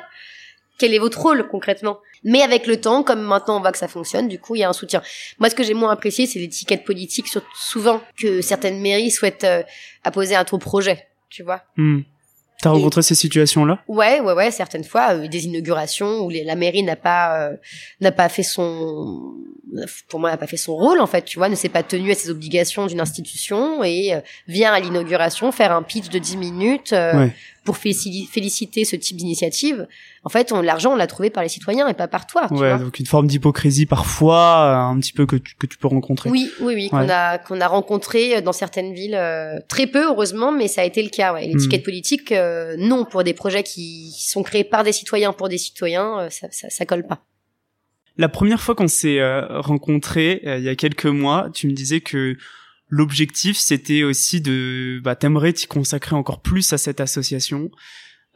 quel 0.78 0.94
est 0.94 0.98
votre 0.98 1.20
rôle 1.20 1.46
concrètement? 1.48 2.00
Mais 2.24 2.42
avec 2.42 2.66
le 2.66 2.80
temps, 2.80 3.02
comme 3.02 3.22
maintenant 3.22 3.58
on 3.58 3.60
voit 3.60 3.72
que 3.72 3.78
ça 3.78 3.88
fonctionne, 3.88 4.28
du 4.28 4.38
coup 4.38 4.54
il 4.54 4.60
y 4.60 4.64
a 4.64 4.68
un 4.68 4.72
soutien. 4.72 5.02
Moi 5.38 5.50
ce 5.50 5.54
que 5.54 5.62
j'ai 5.62 5.74
moins 5.74 5.90
apprécié 5.90 6.26
c'est 6.26 6.38
l'étiquette 6.38 6.84
politique, 6.84 7.26
souvent 7.54 8.00
que 8.16 8.40
certaines 8.40 8.80
mairies 8.80 9.10
souhaitent 9.10 9.44
euh, 9.44 9.62
apposer 10.04 10.34
à 10.34 10.44
ton 10.44 10.58
projet, 10.58 11.08
tu 11.28 11.42
vois? 11.42 11.62
Hmm. 11.76 12.00
T'as 12.62 12.70
rencontré 12.70 13.02
ces 13.02 13.16
situations-là? 13.16 13.82
Ouais, 13.88 14.20
ouais, 14.20 14.34
ouais, 14.34 14.52
certaines 14.52 14.84
fois, 14.84 15.14
euh, 15.14 15.26
des 15.26 15.46
inaugurations 15.46 16.20
où 16.20 16.30
la 16.30 16.54
mairie 16.54 16.84
n'a 16.84 16.94
pas 16.94 17.48
euh, 17.48 17.56
n'a 18.00 18.12
pas 18.12 18.28
fait 18.28 18.44
son, 18.44 19.34
pour 20.08 20.20
moi, 20.20 20.30
n'a 20.30 20.36
pas 20.36 20.46
fait 20.46 20.56
son 20.56 20.76
rôle 20.76 21.00
en 21.00 21.08
fait, 21.08 21.24
tu 21.24 21.38
vois, 21.38 21.48
ne 21.48 21.56
s'est 21.56 21.68
pas 21.68 21.82
tenu 21.82 22.12
à 22.12 22.14
ses 22.14 22.30
obligations 22.30 22.86
d'une 22.86 23.00
institution 23.00 23.82
et 23.82 24.14
euh, 24.14 24.20
vient 24.46 24.72
à 24.72 24.78
l'inauguration 24.78 25.50
faire 25.50 25.72
un 25.72 25.82
pitch 25.82 26.08
de 26.08 26.20
10 26.20 26.36
minutes 26.36 26.94
pour 27.64 27.76
féliciter 27.76 28.84
ce 28.84 28.96
type 28.96 29.16
d'initiative. 29.16 29.86
En 30.24 30.28
fait, 30.28 30.50
l'argent, 30.50 30.92
on 30.92 30.96
l'a 30.96 31.06
trouvé 31.06 31.30
par 31.30 31.42
les 31.42 31.48
citoyens 31.48 31.88
et 31.88 31.94
pas 31.94 32.08
par 32.08 32.26
toi. 32.26 32.48
Tu 32.48 32.54
ouais, 32.54 32.78
donc 32.78 32.98
une 32.98 33.06
forme 33.06 33.26
d'hypocrisie 33.26 33.86
parfois, 33.86 34.76
un 34.76 34.98
petit 34.98 35.12
peu 35.12 35.26
que 35.26 35.36
tu, 35.36 35.54
que 35.56 35.66
tu 35.66 35.78
peux 35.78 35.88
rencontrer. 35.88 36.30
Oui, 36.30 36.50
oui, 36.60 36.74
oui, 36.74 36.88
qu'on 36.88 37.08
a 37.08 37.38
qu'on 37.38 37.60
a 37.60 37.66
rencontré 37.66 38.42
dans 38.42 38.52
certaines 38.52 38.92
villes, 38.92 39.20
très 39.68 39.86
peu 39.86 40.06
heureusement, 40.06 40.52
mais 40.52 40.68
ça 40.68 40.82
a 40.82 40.84
été 40.84 41.02
le 41.02 41.08
cas. 41.08 41.34
Ouais. 41.34 41.46
L'étiquette 41.46 41.82
hmm. 41.82 41.84
politique 41.84 42.32
euh, 42.32 42.76
non 42.78 43.04
pour 43.04 43.24
des 43.24 43.34
projets 43.34 43.62
qui 43.62 44.12
sont 44.18 44.42
créés 44.42 44.64
par 44.64 44.84
des 44.84 44.92
citoyens 44.92 45.32
pour 45.32 45.48
des 45.48 45.58
citoyens, 45.58 46.20
euh, 46.20 46.30
ça, 46.30 46.48
ça, 46.50 46.68
ça, 46.70 46.86
colle 46.86 47.06
pas. 47.06 47.24
La 48.16 48.28
première 48.28 48.60
fois 48.60 48.74
qu'on 48.74 48.88
s'est 48.88 49.18
euh, 49.18 49.60
rencontrés 49.60 50.40
il 50.44 50.62
y 50.62 50.68
a 50.68 50.76
quelques 50.76 51.06
mois, 51.06 51.48
tu 51.52 51.66
me 51.66 51.72
disais 51.72 52.00
que 52.00 52.36
l'objectif 52.94 53.56
c'était 53.56 54.02
aussi 54.02 54.42
de 54.42 55.00
bah 55.02 55.16
t'aimerais 55.16 55.54
t'y 55.54 55.66
consacrer 55.66 56.14
encore 56.14 56.42
plus 56.42 56.72
à 56.74 56.78
cette 56.78 57.00
association. 57.00 57.70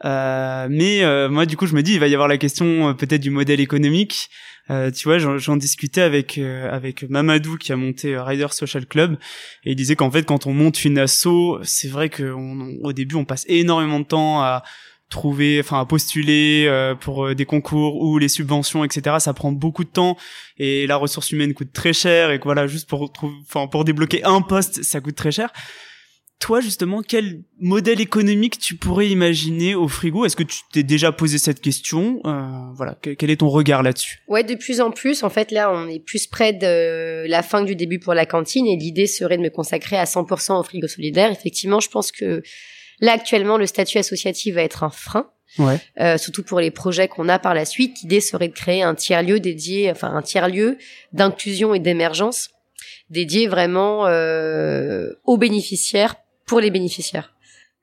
mais 0.03 1.27
moi 1.29 1.45
du 1.45 1.55
coup 1.55 1.67
je 1.67 1.75
me 1.75 1.83
dis 1.83 1.93
il 1.93 1.99
va 1.99 2.07
y 2.07 2.13
avoir 2.15 2.27
la 2.27 2.37
question 2.37 2.95
peut-être 2.95 3.21
du 3.21 3.29
modèle 3.29 3.59
économique. 3.59 4.29
Euh, 4.69 4.91
tu 4.91 5.07
vois, 5.07 5.17
j'en 5.17 5.55
discutais 5.55 6.01
avec 6.01 6.37
euh, 6.37 6.69
avec 6.69 7.03
Mamadou 7.03 7.57
qui 7.57 7.71
a 7.71 7.77
monté 7.77 8.15
euh, 8.15 8.23
Rider 8.23 8.47
Social 8.51 8.85
Club 8.85 9.17
et 9.63 9.71
il 9.71 9.75
disait 9.75 9.95
qu'en 9.95 10.11
fait 10.11 10.23
quand 10.23 10.45
on 10.45 10.53
monte 10.53 10.83
une 10.83 10.97
asso, 10.97 11.59
c'est 11.63 11.87
vrai 11.87 12.09
qu'au 12.09 12.93
début 12.93 13.15
on 13.15 13.23
passe 13.23 13.45
énormément 13.47 13.99
de 13.99 14.05
temps 14.05 14.41
à 14.41 14.63
trouver, 15.09 15.59
enfin 15.59 15.85
postuler 15.85 16.69
pour 17.01 17.33
des 17.33 17.45
concours 17.45 18.01
ou 18.01 18.17
les 18.17 18.27
subventions, 18.27 18.83
etc. 18.83 19.17
Ça 19.19 19.33
prend 19.33 19.51
beaucoup 19.51 19.83
de 19.83 19.89
temps 19.89 20.17
et 20.57 20.85
la 20.87 20.97
ressource 20.97 21.31
humaine 21.31 21.53
coûte 21.53 21.71
très 21.73 21.93
cher 21.93 22.31
et 22.31 22.39
que 22.39 22.43
voilà 22.43 22.67
juste 22.67 22.89
pour 22.89 23.11
enfin 23.41 23.67
pour 23.67 23.85
débloquer 23.85 24.23
un 24.23 24.41
poste 24.41 24.83
ça 24.83 24.99
coûte 24.99 25.15
très 25.15 25.31
cher 25.31 25.51
toi 26.39 26.61
justement, 26.61 27.01
quel 27.01 27.41
modèle 27.59 27.99
économique 27.99 28.59
tu 28.59 28.75
pourrais 28.75 29.07
imaginer 29.07 29.75
au 29.75 29.87
frigo? 29.87 30.25
Est-ce 30.25 30.35
que 30.35 30.43
tu 30.43 30.59
t'es 30.71 30.83
déjà 30.83 31.11
posé 31.11 31.37
cette 31.37 31.61
question? 31.61 32.21
Euh, 32.25 32.71
Voilà, 32.75 32.95
quel 33.01 33.29
est 33.29 33.37
ton 33.37 33.49
regard 33.49 33.81
là-dessus? 33.81 34.21
Ouais, 34.27 34.43
de 34.43 34.55
plus 34.55 34.79
en 34.79 34.91
plus. 34.91 35.23
En 35.23 35.29
fait, 35.29 35.51
là, 35.51 35.71
on 35.71 35.87
est 35.87 35.99
plus 35.99 36.27
près 36.27 36.53
de 36.53 37.27
la 37.27 37.41
fin 37.41 37.63
du 37.63 37.75
début 37.75 37.99
pour 37.99 38.13
la 38.13 38.25
cantine 38.25 38.67
et 38.67 38.75
l'idée 38.75 39.07
serait 39.07 39.37
de 39.37 39.41
me 39.41 39.49
consacrer 39.49 39.97
à 39.97 40.05
100% 40.05 40.59
au 40.59 40.63
frigo 40.63 40.87
solidaire. 40.87 41.31
Effectivement, 41.31 41.79
je 41.79 41.89
pense 41.89 42.11
que 42.11 42.43
là 42.99 43.13
actuellement, 43.13 43.57
le 43.57 43.65
statut 43.65 43.97
associatif 43.97 44.55
va 44.55 44.63
être 44.63 44.83
un 44.83 44.89
frein. 44.89 45.29
Ouais. 45.59 45.79
Euh, 45.99 46.17
surtout 46.17 46.43
pour 46.43 46.59
les 46.59 46.71
projets 46.71 47.07
qu'on 47.07 47.29
a 47.29 47.39
par 47.39 47.53
la 47.53 47.63
suite. 47.63 48.01
L'idée 48.01 48.19
serait 48.19 48.49
de 48.49 48.53
créer 48.53 48.83
un 48.83 48.95
tiers 48.95 49.23
lieu 49.23 49.39
dédié, 49.39 49.89
enfin 49.89 50.13
un 50.13 50.21
tiers 50.21 50.49
lieu 50.49 50.77
d'inclusion 51.13 51.73
et 51.73 51.79
d'émergence 51.79 52.49
dédié 53.09 53.47
vraiment 53.47 54.07
euh, 54.07 55.11
aux 55.23 55.37
bénéficiaires 55.37 56.15
pour 56.45 56.59
les 56.59 56.71
bénéficiaires. 56.71 57.33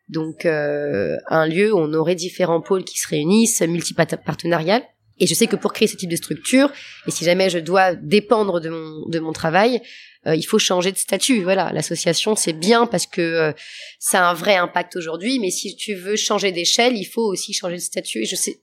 Donc 0.08 0.44
euh, 0.44 1.16
un 1.28 1.46
lieu 1.46 1.72
où 1.72 1.78
on 1.78 1.92
aurait 1.94 2.14
différents 2.14 2.60
pôles 2.60 2.84
qui 2.84 2.98
se 2.98 3.08
réunissent, 3.08 3.62
multipartenarial. 3.62 4.82
Et 5.18 5.26
je 5.26 5.34
sais 5.34 5.46
que 5.46 5.56
pour 5.56 5.72
créer 5.72 5.88
ce 5.88 5.96
type 5.96 6.10
de 6.10 6.16
structure, 6.16 6.70
et 7.06 7.10
si 7.10 7.24
jamais 7.24 7.50
je 7.50 7.58
dois 7.58 7.94
dépendre 7.94 8.60
de 8.60 9.18
mon 9.20 9.32
travail, 9.32 9.80
euh, 10.26 10.34
il 10.34 10.42
faut 10.42 10.58
changer 10.58 10.92
de 10.92 10.96
statut. 10.96 11.42
Voilà, 11.42 11.70
l'association 11.72 12.34
c'est 12.34 12.52
bien 12.52 12.86
parce 12.86 13.06
que 13.06 13.20
euh, 13.20 13.52
ça 13.98 14.26
a 14.26 14.30
un 14.30 14.34
vrai 14.34 14.56
impact 14.56 14.96
aujourd'hui, 14.96 15.38
mais 15.38 15.50
si 15.50 15.76
tu 15.76 15.94
veux 15.94 16.16
changer 16.16 16.52
d'échelle, 16.52 16.96
il 16.96 17.04
faut 17.04 17.24
aussi 17.24 17.52
changer 17.52 17.76
de 17.76 17.80
statut. 17.80 18.22
Et 18.22 18.26
je 18.26 18.36
sais, 18.36 18.60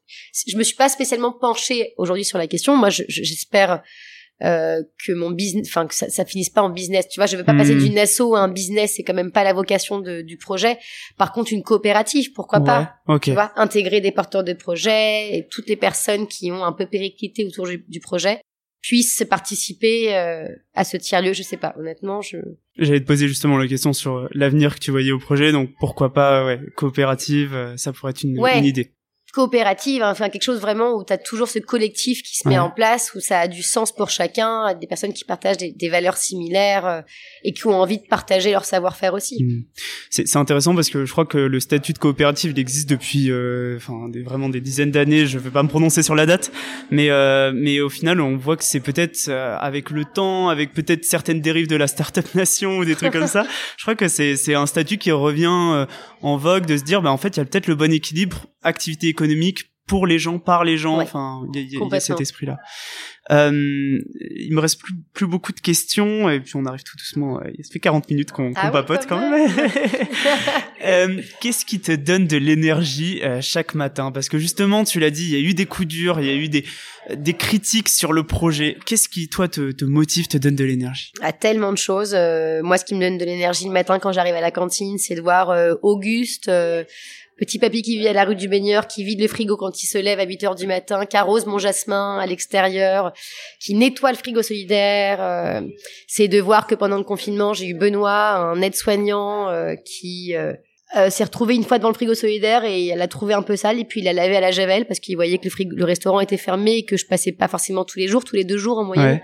je 0.47 0.58
me 0.58 0.64
suis 0.64 0.76
pas 0.76 0.89
spécialement 0.89 1.32
penchée 1.32 1.93
aujourd'hui 1.97 2.26
sur 2.26 2.38
la 2.38 2.47
question. 2.47 2.76
Moi, 2.76 2.89
j'espère 2.89 3.82
euh, 4.44 4.82
que 5.06 5.12
mon 5.12 5.30
business, 5.30 5.68
enfin 5.70 5.86
que 5.86 5.94
ça, 5.94 6.10
ça 6.10 6.26
finisse 6.26 6.50
pas 6.50 6.64
en 6.64 6.70
business. 6.70 7.08
Tu 7.08 7.20
vois, 7.20 7.28
je 7.28 7.38
veux 7.38 7.44
pas 7.44 7.54
passer 7.54 7.76
hmm. 7.76 7.84
d'une 7.84 7.98
asso 8.00 8.34
à 8.36 8.39
un 8.39 8.48
business, 8.48 8.94
c'est 8.96 9.04
quand 9.04 9.14
même 9.14 9.32
pas 9.32 9.44
la 9.44 9.54
vocation 9.54 10.00
de, 10.00 10.22
du 10.22 10.38
projet. 10.38 10.78
Par 11.18 11.32
contre, 11.32 11.54
une 11.54 11.62
coopérative, 11.62 12.32
pourquoi 12.34 12.62
pas 12.62 12.96
Tu 13.22 13.34
vois, 13.34 13.52
intégrer 13.56 14.02
des 14.02 14.12
porteurs 14.12 14.44
de 14.44 14.54
projets 14.54 15.38
et 15.38 15.48
toutes 15.50 15.68
les 15.70 15.76
personnes 15.76 16.28
qui 16.28 16.52
ont 16.52 16.64
un 16.64 16.74
peu 16.74 16.88
périclité 16.88 17.46
autour 17.46 17.68
du, 17.68 18.00
projet 18.00 18.42
puissent 18.82 19.24
participer 19.30 20.16
euh, 20.16 20.48
à 20.74 20.84
ce 20.84 20.98
tiers 20.98 21.22
lieu. 21.22 21.34
Je 21.34 21.44
sais 21.44 21.58
pas, 21.58 21.76
honnêtement, 21.78 22.22
je. 22.22 22.38
J'allais 22.80 23.02
te 23.02 23.06
poser 23.06 23.28
justement 23.28 23.58
la 23.58 23.68
question 23.68 23.94
sur 23.94 24.28
l'avenir 24.32 24.74
que 24.74 24.80
tu 24.80 24.89
voyais 24.89 25.12
au 25.12 25.20
projet, 25.20 25.52
donc 25.52 25.70
pourquoi 25.80 26.14
pas, 26.14 26.46
ouais, 26.46 26.60
coopérative, 26.76 27.54
euh, 27.54 27.78
ça 27.78 27.94
pourrait 27.94 28.12
être 28.12 28.24
une, 28.24 28.38
une 28.38 28.66
idée 28.66 28.92
coopérative, 29.32 30.04
hein, 30.04 30.12
enfin 30.12 30.30
quelque 30.30 30.44
chose 30.44 30.60
vraiment 30.60 30.94
où 30.94 31.06
tu 31.06 31.14
as 31.14 31.18
toujours 31.18 31.48
ce 31.48 31.60
collectif 31.60 32.22
qui 32.22 32.36
se 32.36 32.48
met 32.48 32.60
en 32.60 32.70
place, 32.70 33.14
où 33.16 33.20
ça 33.20 33.40
a 33.40 33.48
du 33.48 33.64
sens 33.64 33.94
pour 33.94 34.10
chacun, 34.10 34.74
des 34.74 34.88
personnes 34.88 35.14
qui 35.14 35.24
partagent 35.24 35.58
des, 35.58 35.90
valeurs 35.90 36.18
similaires 36.18 36.86
euh, 36.86 37.02
et 37.44 37.54
qui 37.54 37.68
ont 37.68 37.80
envie 37.80 37.98
de 37.98 38.08
partager 38.08 38.52
leur 38.52 38.66
savoir-faire 38.66 39.14
aussi. 39.14 39.44
Mmh. 39.44 39.64
C'est 40.10 40.36
intéressant 40.36 40.76
parce 40.76 40.90
que 40.90 41.06
je 41.06 41.12
crois 41.12 41.26
que 41.26 41.38
le 41.38 41.60
statut 41.60 41.94
de 41.94 41.98
coopérative 41.98 42.52
il 42.52 42.60
existe 42.60 42.90
depuis 42.90 43.32
euh, 43.32 43.78
enfin 43.78 44.10
des, 44.10 44.22
vraiment 44.22 44.50
des 44.50 44.62
dizaines 44.62 44.92
d'années, 44.92 45.26
je 45.26 45.38
vais 45.38 45.50
pas 45.50 45.64
me 45.64 45.70
prononcer 45.70 46.04
sur 46.04 46.16
la 46.16 46.26
date, 46.26 46.52
mais 46.90 47.10
euh, 47.10 47.52
mais 47.54 47.80
au 47.80 47.90
final 47.90 48.20
on 48.22 48.38
voit 48.38 48.58
que 48.58 48.64
c'est 48.64 48.80
peut-être 48.80 49.30
avec 49.30 49.90
le 49.90 50.06
temps, 50.06 50.50
avec 50.50 50.74
peut-être 50.74 51.06
certaines 51.06 51.42
dérives 51.42 51.68
de 51.68 51.76
la 51.76 51.88
startup 51.88 52.26
nation 52.36 52.78
ou 52.78 52.86
des 52.86 52.96
trucs 52.96 53.14
comme 53.14 53.28
ça, 53.28 53.46
je 53.78 53.84
crois 53.84 53.96
que 53.96 54.08
c'est 54.08 54.36
c'est 54.36 54.56
un 54.56 54.66
statut 54.66 54.98
qui 54.98 55.12
revient 55.12 55.86
en 56.22 56.38
vogue 56.38 56.66
de 56.66 56.78
se 56.78 56.84
dire 56.84 57.02
bah 57.02 57.12
en 57.12 57.18
fait 57.18 57.38
il 57.38 57.38
y 57.38 57.42
a 57.42 57.46
peut-être 57.46 57.68
le 57.68 57.76
bon 57.76 57.92
équilibre 57.92 58.46
activité 58.64 59.07
économique 59.07 59.72
pour 59.91 60.07
les 60.07 60.20
gens, 60.20 60.39
par 60.39 60.64
les 60.64 60.78
gens. 60.78 61.01
Enfin, 61.01 61.41
il 61.53 61.70
y, 61.70 61.78
a 61.78 61.99
cet 61.99 62.22
esprit-là. 62.22 62.57
Euh, 63.30 63.51
il 63.51 64.53
me 64.53 64.59
reste 64.59 64.82
plus, 64.82 64.93
plus 65.14 65.28
beaucoup 65.28 65.51
de 65.51 65.59
questions 65.59 66.30
et 66.30 66.39
puis 66.39 66.53
on 66.55 66.66
arrive 66.66 66.84
tout 66.84 66.97
doucement. 66.97 67.39
Euh, 67.39 67.51
ça 67.62 67.72
fait 67.72 67.80
40 67.80 68.09
minutes 68.09 68.32
qu'on 68.32 68.51
ah 68.55 68.72
papote 68.72 69.05
quand 69.07 69.20
même. 69.20 69.49
euh, 70.86 71.22
Qu'est-ce 71.39 71.66
qui 71.66 71.80
te 71.80 71.91
donne 71.91 72.26
de 72.26 72.38
l'énergie 72.38 73.22
euh, 73.24 73.39
chaque 73.41 73.76
matin? 73.76 74.12
Parce 74.12 74.28
que 74.28 74.38
justement, 74.38 74.84
tu 74.84 74.99
l'as 74.99 75.12
dit, 75.12 75.24
il 75.26 75.30
y 75.30 75.36
a 75.36 75.49
eu 75.49 75.53
des 75.53 75.66
coups 75.66 75.88
durs, 75.88 76.20
il 76.20 76.26
y 76.26 76.30
a 76.30 76.36
eu 76.36 76.49
des, 76.49 76.66
des 77.14 77.34
critiques 77.34 77.89
sur 77.89 78.12
le 78.12 78.24
projet. 78.24 78.78
Qu'est-ce 78.86 79.07
qui, 79.07 79.30
toi, 79.30 79.47
te, 79.47 79.72
te 79.72 79.86
motive, 79.86 80.28
te 80.28 80.38
donne 80.38 80.55
de 80.55 80.64
l'énergie? 80.64 81.12
À 81.22 81.32
tellement 81.32 81.72
de 81.72 81.78
choses. 81.78 82.14
moi, 82.64 82.78
ce 82.78 82.86
qui 82.86 82.95
me 82.95 83.01
donne 83.01 83.18
de 83.18 83.26
l'énergie 83.26 83.66
le 83.66 83.72
matin 83.72 83.99
quand 83.99 84.14
j'arrive 84.14 84.36
à 84.36 84.41
la 84.41 84.51
cantine, 84.51 84.97
c'est 84.97 85.16
de 85.16 85.22
voir 85.22 85.53
Auguste 85.84 86.49
petit 87.38 87.60
papy 87.60 87.82
qui 87.82 87.98
vit 87.98 88.08
à 88.08 88.14
la 88.14 88.24
rue 88.24 88.36
du 88.36 88.48
Baigneur, 88.48 88.88
qui 88.88 89.04
vide 89.04 89.20
le 89.20 89.28
frigo 89.28 89.58
quand 89.58 89.82
il 89.84 89.88
se 89.88 89.98
lève 89.98 90.20
à 90.20 90.26
8 90.26 90.44
heures 90.44 90.56
du 90.56 90.68
matin, 90.68 91.06
qui 91.06 91.18
arrose 91.18 91.46
mon 91.46 91.58
jasmin 91.58 92.20
à 92.20 92.26
l'extérieur, 92.26 93.14
qui 93.60 93.74
nettoie 93.74 94.12
le 94.12 94.18
frigo 94.18 94.42
solidaire. 94.42 95.22
Euh, 95.22 95.62
c'est 96.08 96.28
de 96.28 96.40
voir 96.40 96.68
que 96.68 96.76
pendant 96.76 96.98
le 96.98 97.04
confinement, 97.04 97.54
j'ai 97.54 97.68
eu 97.68 97.74
Benoît, 97.74 98.36
un 98.36 98.62
aide-soignant, 98.62 99.50
euh, 99.50 99.76
qui 99.76 100.36
euh, 100.36 101.10
s'est 101.10 101.24
retrouvé 101.24 101.56
une 101.56 101.64
fois 101.64 101.78
devant 101.78 101.90
le 101.90 101.96
frigo 101.96 102.14
solidaire 102.14 102.64
et 102.66 102.88
elle 102.88 103.02
a 103.02 103.08
trouvé 103.08 103.34
un 103.34 103.42
peu 103.42 103.56
sale 103.56 103.80
et 103.80 103.86
puis 103.86 104.02
il 104.02 104.08
a 104.08 104.14
lavé 104.14 104.36
à 104.36 104.42
la 104.42 104.52
javel 104.52 104.86
parce 104.86 105.00
qu'il 105.00 105.16
voyait 105.16 105.38
que 105.38 105.46
le, 105.46 105.50
frigo, 105.50 105.76
le 105.76 105.86
restaurant 105.86 106.20
était 106.20 106.38
fermé 106.38 106.78
et 106.78 106.86
que 106.86 106.98
je 106.98 107.06
passais 107.06 107.32
pas 107.32 107.48
forcément 107.48 107.86
tous 107.86 107.98
les 107.98 108.08
jours, 108.08 108.24
tous 108.24 108.36
les 108.36 108.44
deux 108.44 108.58
jours 108.58 108.78
en 108.78 108.84
moyenne. 108.84 109.22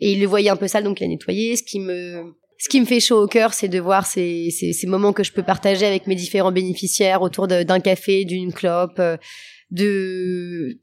Et 0.00 0.12
il 0.12 0.20
le 0.20 0.26
voyait 0.26 0.50
un 0.50 0.56
peu 0.56 0.66
sale, 0.66 0.84
donc 0.84 1.00
il 1.00 1.04
a 1.04 1.08
nettoyé. 1.08 1.56
Ce 1.56 1.62
qui 1.62 1.78
me 1.78 2.34
ce 2.58 2.68
qui 2.68 2.80
me 2.80 2.86
fait 2.86 3.00
chaud 3.00 3.22
au 3.22 3.26
cœur, 3.26 3.52
c'est 3.54 3.68
de 3.68 3.80
voir 3.80 4.06
ces, 4.06 4.50
ces, 4.50 4.86
moments 4.86 5.12
que 5.12 5.24
je 5.24 5.32
peux 5.32 5.42
partager 5.42 5.86
avec 5.86 6.06
mes 6.06 6.14
différents 6.14 6.52
bénéficiaires 6.52 7.22
autour 7.22 7.48
d'un 7.48 7.80
café, 7.80 8.24
d'une 8.24 8.52
clope, 8.52 8.98
euh, 8.98 9.16
de 9.70 10.78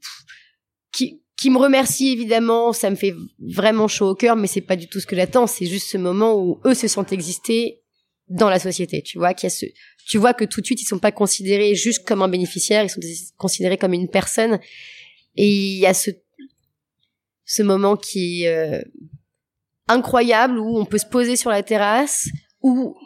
qui, 0.92 1.50
me 1.50 1.58
remercie 1.58 2.12
évidemment. 2.12 2.72
Ça 2.72 2.88
me 2.88 2.94
fait 2.94 3.14
vraiment 3.40 3.88
chaud 3.88 4.10
au 4.10 4.14
cœur, 4.14 4.36
mais 4.36 4.46
c'est 4.46 4.60
pas 4.60 4.76
du 4.76 4.86
tout 4.86 5.00
ce 5.00 5.06
que 5.06 5.16
j'attends. 5.16 5.48
C'est 5.48 5.66
juste 5.66 5.88
ce 5.88 5.98
moment 5.98 6.38
où 6.38 6.60
eux 6.64 6.74
se 6.74 6.86
sentent 6.86 7.12
exister 7.12 7.80
dans 8.28 8.48
la 8.48 8.60
société. 8.60 9.02
Tu 9.02 9.18
vois 9.18 9.34
qu'il 9.34 9.50
ce, 9.50 9.66
tu 10.06 10.18
vois 10.18 10.34
que 10.34 10.44
tout 10.44 10.60
de 10.60 10.66
suite 10.66 10.80
ils 10.80 10.86
sont 10.86 11.00
pas 11.00 11.10
considérés 11.10 11.74
juste 11.74 12.04
comme 12.06 12.22
un 12.22 12.28
bénéficiaire, 12.28 12.84
ils 12.84 12.90
sont 12.90 13.00
considérés 13.38 13.76
comme 13.76 13.92
une 13.92 14.08
personne. 14.08 14.60
Et 15.36 15.48
il 15.48 15.78
y 15.78 15.86
a 15.86 15.94
ce 15.94 16.10
ce 17.44 17.62
moment 17.62 17.96
qui 17.96 18.46
euh, 18.46 18.80
incroyable 19.88 20.58
où 20.58 20.78
on 20.78 20.84
peut 20.84 20.98
se 20.98 21.06
poser 21.06 21.36
sur 21.36 21.50
la 21.50 21.62
terrasse 21.62 22.28
ou 22.62 22.96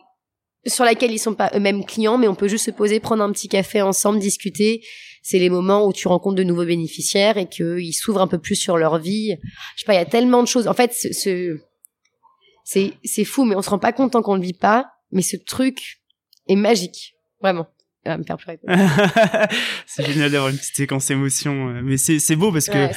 sur 0.67 0.85
laquelle 0.85 1.13
ils 1.13 1.19
sont 1.19 1.35
pas 1.35 1.51
eux-mêmes 1.55 1.85
clients, 1.85 2.19
mais 2.19 2.29
on 2.29 2.35
peut 2.35 2.49
juste 2.49 2.67
se 2.67 2.71
poser, 2.71 2.99
prendre 3.01 3.23
un 3.23 3.31
petit 3.33 3.49
café 3.49 3.83
ensemble, 3.83 4.19
discuter. 4.19 4.83
C'est 5.23 5.39
les 5.39 5.51
moments 5.51 5.87
où 5.87 5.93
tu 5.93 6.09
rencontres 6.09 6.37
de 6.37 6.43
nouveaux 6.43 6.65
bénéficiaires 6.65 7.37
et 7.39 7.49
qu'ils 7.49 7.95
s'ouvrent 7.95 8.21
un 8.21 8.27
peu 8.27 8.39
plus 8.39 8.57
sur 8.57 8.77
leur 8.77 8.99
vie. 8.99 9.37
Je 9.77 9.81
sais 9.81 9.87
pas, 9.87 9.95
il 9.95 9.99
y 9.99 10.01
a 10.01 10.05
tellement 10.05 10.43
de 10.43 10.49
choses. 10.49 10.67
En 10.67 10.75
fait, 10.75 10.93
ce, 10.93 11.59
c'est, 12.65 12.93
c'est 13.05 13.25
fou, 13.25 13.45
mais 13.45 13.55
on 13.55 13.63
se 13.63 13.71
rend 13.71 13.79
pas 13.79 13.93
compte 13.93 14.13
tant 14.13 14.23
qu'on 14.23 14.35
le 14.35 14.43
vit 14.43 14.53
pas. 14.53 14.91
Mais 15.13 15.23
ce 15.23 15.37
truc 15.37 16.01
est 16.49 16.57
magique. 16.57 17.15
Vraiment 17.41 17.67
me 18.19 18.25
faire 18.25 18.37
pleurer. 18.37 18.59
c'est 19.87 20.07
génial 20.07 20.31
d'avoir 20.31 20.51
une 20.51 20.57
petite 20.57 20.77
séquence 20.77 21.11
émotion, 21.11 21.69
euh, 21.69 21.81
mais 21.83 21.97
c'est 21.97 22.19
c'est 22.19 22.37
beau 22.37 22.53
parce 22.53 22.67
que 22.67 22.89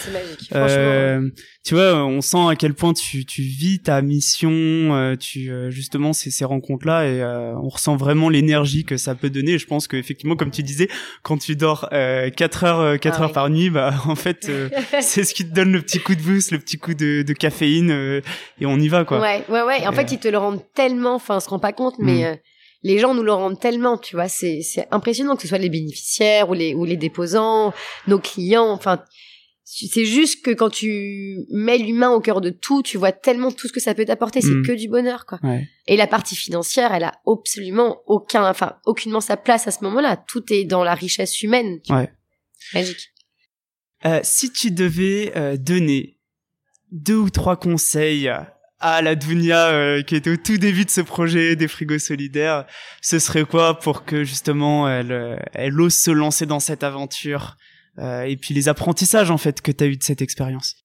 euh, 0.56 1.30
tu 1.64 1.74
vois, 1.76 2.04
on 2.06 2.22
sent 2.22 2.48
à 2.50 2.56
quel 2.56 2.74
point 2.74 2.94
tu 2.94 3.26
tu 3.26 3.42
vis 3.42 3.80
ta 3.80 4.02
mission, 4.02 4.52
euh, 4.52 5.16
tu 5.16 5.52
euh, 5.52 5.70
justement 5.70 6.14
ces 6.14 6.32
ces 6.32 6.46
rencontres 6.46 6.88
là 6.88 7.06
et 7.06 7.24
on 7.24 7.70
ressent 7.70 7.96
vraiment 7.96 8.30
l'énergie 8.30 8.86
que 8.86 8.98
ça 8.98 9.16
peut 9.16 9.30
donner. 9.30 9.58
je 9.58 9.66
pense 9.66 9.88
que 9.88 9.98
effectivement, 9.98 10.36
comme 10.36 10.52
tu 10.52 10.64
disais, 10.64 10.90
quand 11.24 11.38
tu 11.38 11.56
dors 11.56 11.90
4 11.90 12.64
heures 12.64 13.00
4 13.00 13.18
ah 13.20 13.24
heures 13.24 13.32
par 13.32 13.50
nuit, 13.50 13.70
bah 13.70 13.94
en 14.06 14.16
fait 14.16 14.52
c'est 15.02 15.24
ce 15.24 15.34
qui 15.34 15.48
te 15.48 15.54
donne 15.54 15.72
le 15.72 15.82
petit 15.82 16.00
coup 16.00 16.16
de 16.16 16.22
boost, 16.22 16.52
le 16.52 16.60
petit 16.60 16.78
coup 16.78 16.94
de, 16.94 17.24
de 17.24 17.34
caféine 17.34 17.92
et 18.60 18.66
on 18.66 18.80
y 18.80 18.88
va 18.88 19.06
quoi. 19.06 19.20
Ouais 19.20 19.44
ouais 19.50 19.64
ouais. 19.64 19.88
En 19.88 19.94
fait, 19.94 20.12
ils 20.12 20.20
te 20.20 20.28
le 20.28 20.38
rendent 20.38 20.64
tellement, 20.74 21.16
enfin, 21.16 21.38
on 21.38 21.40
se 21.40 21.50
rend 21.50 21.60
pas 21.60 21.74
compte, 21.74 21.96
mais 22.00 22.34
mm 22.34 22.38
les 22.84 23.00
gens 23.00 23.14
nous 23.14 23.24
le 23.24 23.34
rendent 23.34 23.60
tellement, 23.60 23.98
tu 23.98 24.16
vois, 24.16 24.30
c'est 24.30 24.62
c'est 24.62 24.88
impressionnant 24.92 25.36
que 25.36 25.42
ce 25.42 25.48
soit 25.48 25.58
les 25.58 25.70
bénéficiaires 25.70 26.50
ou 26.50 26.54
les 26.54 26.74
ou 26.74 26.86
les 26.86 26.98
déposants, 26.98 27.74
nos 28.08 28.20
clients, 28.20 28.72
enfin 28.72 29.04
c'est 29.72 30.06
juste 30.06 30.44
que 30.44 30.50
quand 30.50 30.72
tu 30.72 31.46
mets 31.52 31.78
l'humain 31.78 32.10
au 32.10 32.20
cœur 32.20 32.42
de 32.42 32.50
tout, 32.50 32.82
tu 32.82 32.98
vois 32.98 33.12
tellement 33.12 33.52
tout 33.52 33.68
ce 33.68 33.74
que 33.74 33.80
ça 33.80 33.94
peut 33.94 34.04
t'apporter, 34.04 34.42
c'est 34.42 34.48
mm. 34.50 34.66
que 34.66 34.72
du 34.72 34.88
bonheur 34.88 35.28
quoi. 35.28 35.40
Et 35.86 35.96
la 35.96 36.08
partie 36.08 36.36
financière, 36.36 36.92
elle 36.92 37.04
a 37.04 37.14
absolument 37.28 38.02
aucun 38.08 38.50
enfin 38.50 38.78
aucunement 38.86 39.22
sa 39.22 39.38
place 39.38 39.68
à 39.68 39.72
ce 39.72 39.84
moment-là, 39.84 40.18
tout 40.28 40.52
est 40.52 40.64
dans 40.64 40.84
la 40.84 40.96
richesse 40.96 41.44
humaine. 41.44 41.80
Ouais. 41.90 42.12
Magique. 42.74 43.14
Euh, 44.06 44.22
si 44.24 44.52
tu 44.52 44.72
devais 44.72 45.34
euh, 45.36 45.58
donner 45.58 46.18
deux 46.92 47.18
ou 47.18 47.30
trois 47.30 47.58
conseils 47.58 48.32
à 48.80 49.02
la 49.02 49.16
Dunia 49.16 49.70
euh, 49.70 50.02
qui 50.02 50.16
était 50.16 50.30
au 50.30 50.38
tout 50.38 50.58
début 50.58 50.86
de 50.86 50.90
ce 50.90 51.02
projet 51.02 51.56
des 51.56 51.68
frigos 51.68 52.00
solidaires, 52.00 52.66
ce 53.02 53.20
serait 53.20 53.44
quoi 53.44 53.80
pour 53.80 54.06
que 54.06 54.24
justement 54.24 54.90
elle, 54.90 55.12
euh, 55.12 55.38
elle 55.54 55.80
ose 55.80 55.96
se 55.96 56.12
lancer 56.12 56.46
dans 56.46 56.60
cette 56.60 56.84
aventure 56.84 57.58
euh, 57.98 58.22
et 58.22 58.38
puis 58.38 58.54
les 58.54 58.70
apprentissages 58.70 59.32
en 59.32 59.38
fait 59.38 59.62
que 59.62 59.72
tu 59.72 59.84
as 59.84 59.88
eu 59.88 59.98
de 59.98 60.04
cette 60.04 60.22
expérience? 60.22 60.76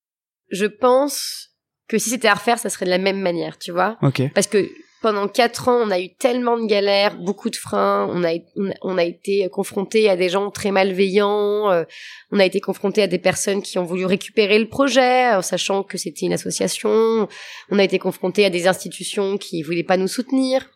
Je 0.51 0.67
pense 0.67 1.51
que 1.89 1.99
si 1.99 2.11
c'était 2.11 2.29
à 2.29 2.35
refaire, 2.35 2.59
ça 2.59 2.71
serait 2.71 2.87
de 2.87 2.91
la 2.91 2.99
même 2.99 3.21
manière, 3.21 3.59
tu 3.59 3.71
vois? 3.71 3.99
Ok. 4.03 4.23
Parce 4.35 4.47
que 4.47 4.69
pendant 5.05 5.29
quatre 5.29 5.69
ans, 5.69 5.83
on 5.87 5.91
a 5.91 6.01
eu 6.01 6.15
tellement 6.15 6.57
de 6.59 6.65
galères, 6.65 7.19
beaucoup 7.19 7.51
de 7.51 7.57
freins. 7.57 8.09
On 8.11 8.25
a, 8.25 9.05
été 9.05 9.47
confronté 9.51 10.09
à 10.09 10.17
des 10.17 10.31
gens 10.31 10.51
très 10.51 10.71
malveillants. 10.71 11.71
Euh, 11.71 11.85
on 12.33 12.39
a 12.39 12.45
été 12.47 12.59
confronté 12.59 13.03
à 13.03 13.07
des 13.07 13.19
personnes 13.19 13.61
qui 13.61 13.77
ont 13.77 13.85
voulu 13.85 14.07
récupérer 14.07 14.59
le 14.59 14.67
projet, 14.67 15.29
en 15.29 15.43
sachant 15.43 15.83
que 15.83 15.99
c'était 15.99 16.25
une 16.25 16.33
association. 16.33 17.29
On 17.71 17.79
a 17.79 17.85
été 17.85 17.99
confronté 17.99 18.47
à 18.47 18.51
des 18.51 18.67
institutions 18.67 19.37
qui 19.37 19.63
voulaient 19.63 19.83
pas 19.83 19.99
nous 19.99 20.09
soutenir. 20.09 20.71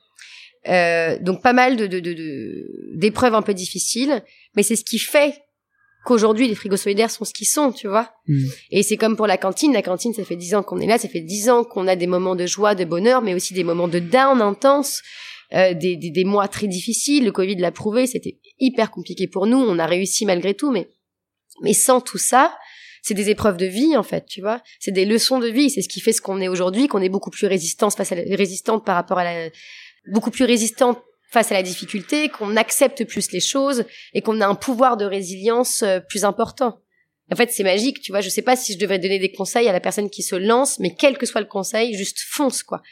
Euh, 0.68 1.16
donc 1.22 1.42
pas 1.42 1.54
mal 1.54 1.76
d'épreuves 1.78 3.34
un 3.34 3.40
peu 3.40 3.54
difficiles, 3.54 4.22
mais 4.56 4.62
c'est 4.62 4.76
ce 4.76 4.84
qui 4.84 4.98
fait 4.98 5.40
qu'aujourd'hui 6.08 6.48
les 6.48 6.54
frigos 6.54 6.78
solidaires 6.78 7.10
sont 7.10 7.26
ce 7.26 7.34
qu'ils 7.34 7.46
sont, 7.46 7.70
tu 7.70 7.86
vois. 7.86 8.10
Hmm. 8.26 8.46
Et 8.70 8.82
c'est 8.82 8.96
comme 8.96 9.14
pour 9.14 9.26
la 9.26 9.36
cantine, 9.36 9.74
la 9.74 9.82
cantine 9.82 10.14
ça 10.14 10.24
fait 10.24 10.36
dix 10.36 10.54
ans 10.54 10.62
qu'on 10.62 10.80
est 10.80 10.86
là, 10.86 10.96
ça 10.96 11.08
fait 11.08 11.20
dix 11.20 11.50
ans 11.50 11.64
qu'on 11.64 11.86
a 11.86 11.96
des 11.96 12.06
moments 12.06 12.34
de 12.34 12.46
joie, 12.46 12.74
de 12.74 12.86
bonheur, 12.86 13.20
mais 13.20 13.34
aussi 13.34 13.52
des 13.52 13.62
moments 13.62 13.88
de 13.88 13.98
down 13.98 14.40
intense, 14.40 15.02
euh, 15.52 15.74
des, 15.74 15.96
des, 15.96 16.10
des, 16.10 16.24
mois 16.24 16.48
très 16.48 16.66
difficiles. 16.66 17.26
Le 17.26 17.32
Covid 17.32 17.56
l'a 17.56 17.72
prouvé, 17.72 18.06
c'était 18.06 18.38
hyper 18.58 18.90
compliqué 18.90 19.28
pour 19.28 19.46
nous, 19.46 19.58
on 19.58 19.78
a 19.78 19.86
réussi 19.86 20.24
malgré 20.24 20.54
tout, 20.54 20.70
mais 20.70 20.88
mais 21.60 21.74
sans 21.74 22.00
tout 22.00 22.18
ça, 22.18 22.56
c'est 23.02 23.14
des 23.14 23.28
épreuves 23.28 23.58
de 23.58 23.66
vie 23.66 23.94
en 23.94 24.02
fait, 24.02 24.24
tu 24.26 24.40
vois. 24.40 24.62
C'est 24.80 24.92
des 24.92 25.04
leçons 25.04 25.38
de 25.38 25.48
vie, 25.48 25.68
c'est 25.68 25.82
ce 25.82 25.88
qui 25.90 26.00
fait 26.00 26.12
ce 26.12 26.22
qu'on 26.22 26.40
est 26.40 26.48
aujourd'hui, 26.48 26.88
qu'on 26.88 27.02
est 27.02 27.10
beaucoup 27.10 27.30
plus 27.30 27.46
résistante 27.46 27.94
face 27.94 28.12
à 28.12 28.14
la, 28.14 28.22
résistante 28.34 28.84
par 28.84 28.94
rapport 28.94 29.18
à 29.18 29.24
la 29.24 29.50
beaucoup 30.10 30.30
plus 30.30 30.46
résistante 30.46 30.98
face 31.28 31.52
à 31.52 31.54
la 31.54 31.62
difficulté, 31.62 32.28
qu'on 32.28 32.56
accepte 32.56 33.04
plus 33.04 33.30
les 33.32 33.40
choses 33.40 33.84
et 34.14 34.22
qu'on 34.22 34.40
a 34.40 34.46
un 34.46 34.54
pouvoir 34.54 34.96
de 34.96 35.04
résilience 35.04 35.82
euh, 35.82 36.00
plus 36.00 36.24
important. 36.24 36.80
En 37.30 37.36
fait, 37.36 37.52
c'est 37.52 37.62
magique, 37.62 38.00
tu 38.00 38.10
vois. 38.10 38.22
Je 38.22 38.30
sais 38.30 38.42
pas 38.42 38.56
si 38.56 38.72
je 38.72 38.78
devrais 38.78 38.98
donner 38.98 39.18
des 39.18 39.30
conseils 39.30 39.68
à 39.68 39.72
la 39.72 39.80
personne 39.80 40.08
qui 40.08 40.22
se 40.22 40.34
lance, 40.34 40.78
mais 40.78 40.94
quel 40.98 41.18
que 41.18 41.26
soit 41.26 41.42
le 41.42 41.46
conseil, 41.46 41.94
juste 41.94 42.20
fonce, 42.26 42.62
quoi. 42.62 42.82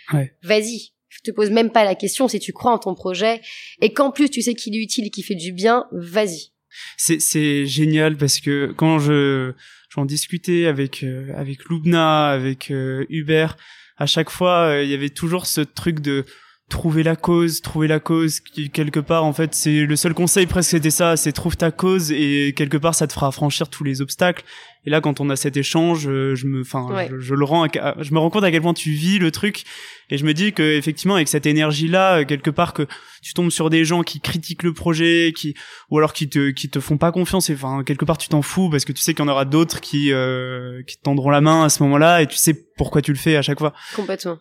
Vas-y. 0.43 0.93
Je 1.09 1.21
te 1.25 1.31
pose 1.31 1.51
même 1.51 1.71
pas 1.71 1.85
la 1.85 1.95
question 1.95 2.29
si 2.29 2.39
tu 2.39 2.53
crois 2.53 2.73
en 2.73 2.79
ton 2.79 2.95
projet 2.95 3.41
et 3.81 3.93
qu'en 3.93 4.11
plus 4.11 4.29
tu 4.29 4.43
sais 4.43 4.55
qu'il 4.55 4.77
est 4.77 4.83
utile 4.83 5.07
et 5.07 5.11
qu'il 5.11 5.25
fait 5.25 5.35
du 5.35 5.53
bien, 5.53 5.87
vas-y. 5.93 6.51
C'est 6.99 7.21
c'est 7.21 7.65
génial 7.65 8.19
parce 8.19 8.39
que 8.39 8.75
quand 8.77 8.99
je 8.99 9.55
j'en 9.89 10.05
discutais 10.05 10.67
avec 10.67 11.03
euh, 11.05 11.33
avec 11.35 11.65
Lubna, 11.71 12.29
avec 12.29 12.71
euh, 12.71 13.07
Hubert, 13.09 13.57
à 13.97 14.05
chaque 14.05 14.29
fois 14.29 14.81
il 14.83 14.91
y 14.91 14.95
avait 14.95 15.09
toujours 15.09 15.47
ce 15.47 15.63
truc 15.63 16.01
de 16.01 16.27
trouver 16.69 17.05
la 17.05 17.15
cause, 17.15 17.63
trouver 17.63 17.87
la 17.87 18.01
cause 18.01 18.41
quelque 18.73 18.99
part 18.99 19.23
en 19.23 19.33
fait 19.33 19.55
c'est 19.55 19.87
le 19.87 19.95
seul 19.95 20.15
conseil 20.15 20.47
presque 20.47 20.71
c'était 20.71 20.91
ça, 20.91 21.17
c'est 21.17 21.31
trouve 21.31 21.57
ta 21.57 21.71
cause 21.71 22.11
et 22.11 22.55
quelque 22.57 22.77
part 22.77 22.95
ça 22.95 23.07
te 23.07 23.13
fera 23.13 23.31
franchir 23.31 23.69
tous 23.69 23.85
les 23.85 24.01
obstacles. 24.01 24.45
Et 24.85 24.91
là 24.91 25.01
quand 25.01 25.21
on 25.21 25.31
a 25.31 25.37
cet 25.37 25.57
échange, 25.57 26.09
euh, 26.09 26.35
je 26.35 26.47
me 26.47 26.63
enfin 26.63 26.89
je, 27.19 27.35
le 27.35 27.45
rends 27.45 27.67
je 27.67 28.13
me 28.13 28.19
rends 28.19 28.31
compte 28.31 28.43
à 28.43 28.51
quel 28.51 28.63
point 28.63 28.75
tu 28.75 28.91
vis 28.91 29.21
le 29.21 29.31
truc 29.31 29.63
et 30.11 30.19
je 30.19 30.25
me 30.25 30.35
dis 30.35 30.53
que 30.53 30.63
effectivement 30.63 31.15
avec 31.15 31.29
cette 31.29 31.47
énergie 31.47 31.87
là 31.87 32.25
quelque 32.25 32.51
part 32.51 32.73
que 32.73 32.87
tu 33.23 33.33
tombes 33.33 33.51
sur 33.51 33.71
des 33.71 33.85
gens 33.85 34.03
qui 34.03 34.21
critiquent 34.21 34.65
le 34.65 34.73
projet, 34.73 35.33
qui 35.37 35.55
ou 35.91 35.99
alors 35.99 36.13
qui 36.13 36.29
te 36.29 36.51
qui 36.51 36.69
te 36.69 36.81
font 36.81 36.99
pas 36.99 37.13
confiance 37.13 37.49
et 37.49 37.55
enfin 37.55 37.85
quelque 37.85 38.05
part 38.05 38.19
tu 38.19 38.29
t'en 38.29 38.43
fous 38.43 38.71
parce 38.71 38.85
que 38.85 38.93
tu 38.93 39.01
sais 39.01 39.15
qu'il 39.15 39.25
y 39.25 39.29
en 39.29 39.31
aura 39.31 39.45
d'autres 39.45 39.81
qui 39.81 40.13
euh, 40.13 40.83
qui 40.85 40.97
te 40.97 41.03
tendront 41.03 41.31
la 41.31 41.41
main 41.41 41.63
à 41.63 41.69
ce 41.69 41.81
moment-là 41.85 42.23
et 42.23 42.27
tu 42.27 42.37
sais 42.37 42.55
pourquoi 42.77 43.03
tu 43.03 43.13
le 43.13 43.19
fais 43.19 43.37
à 43.37 43.43
chaque 43.43 43.61
fois. 43.61 43.73
Complètement. 43.95 44.39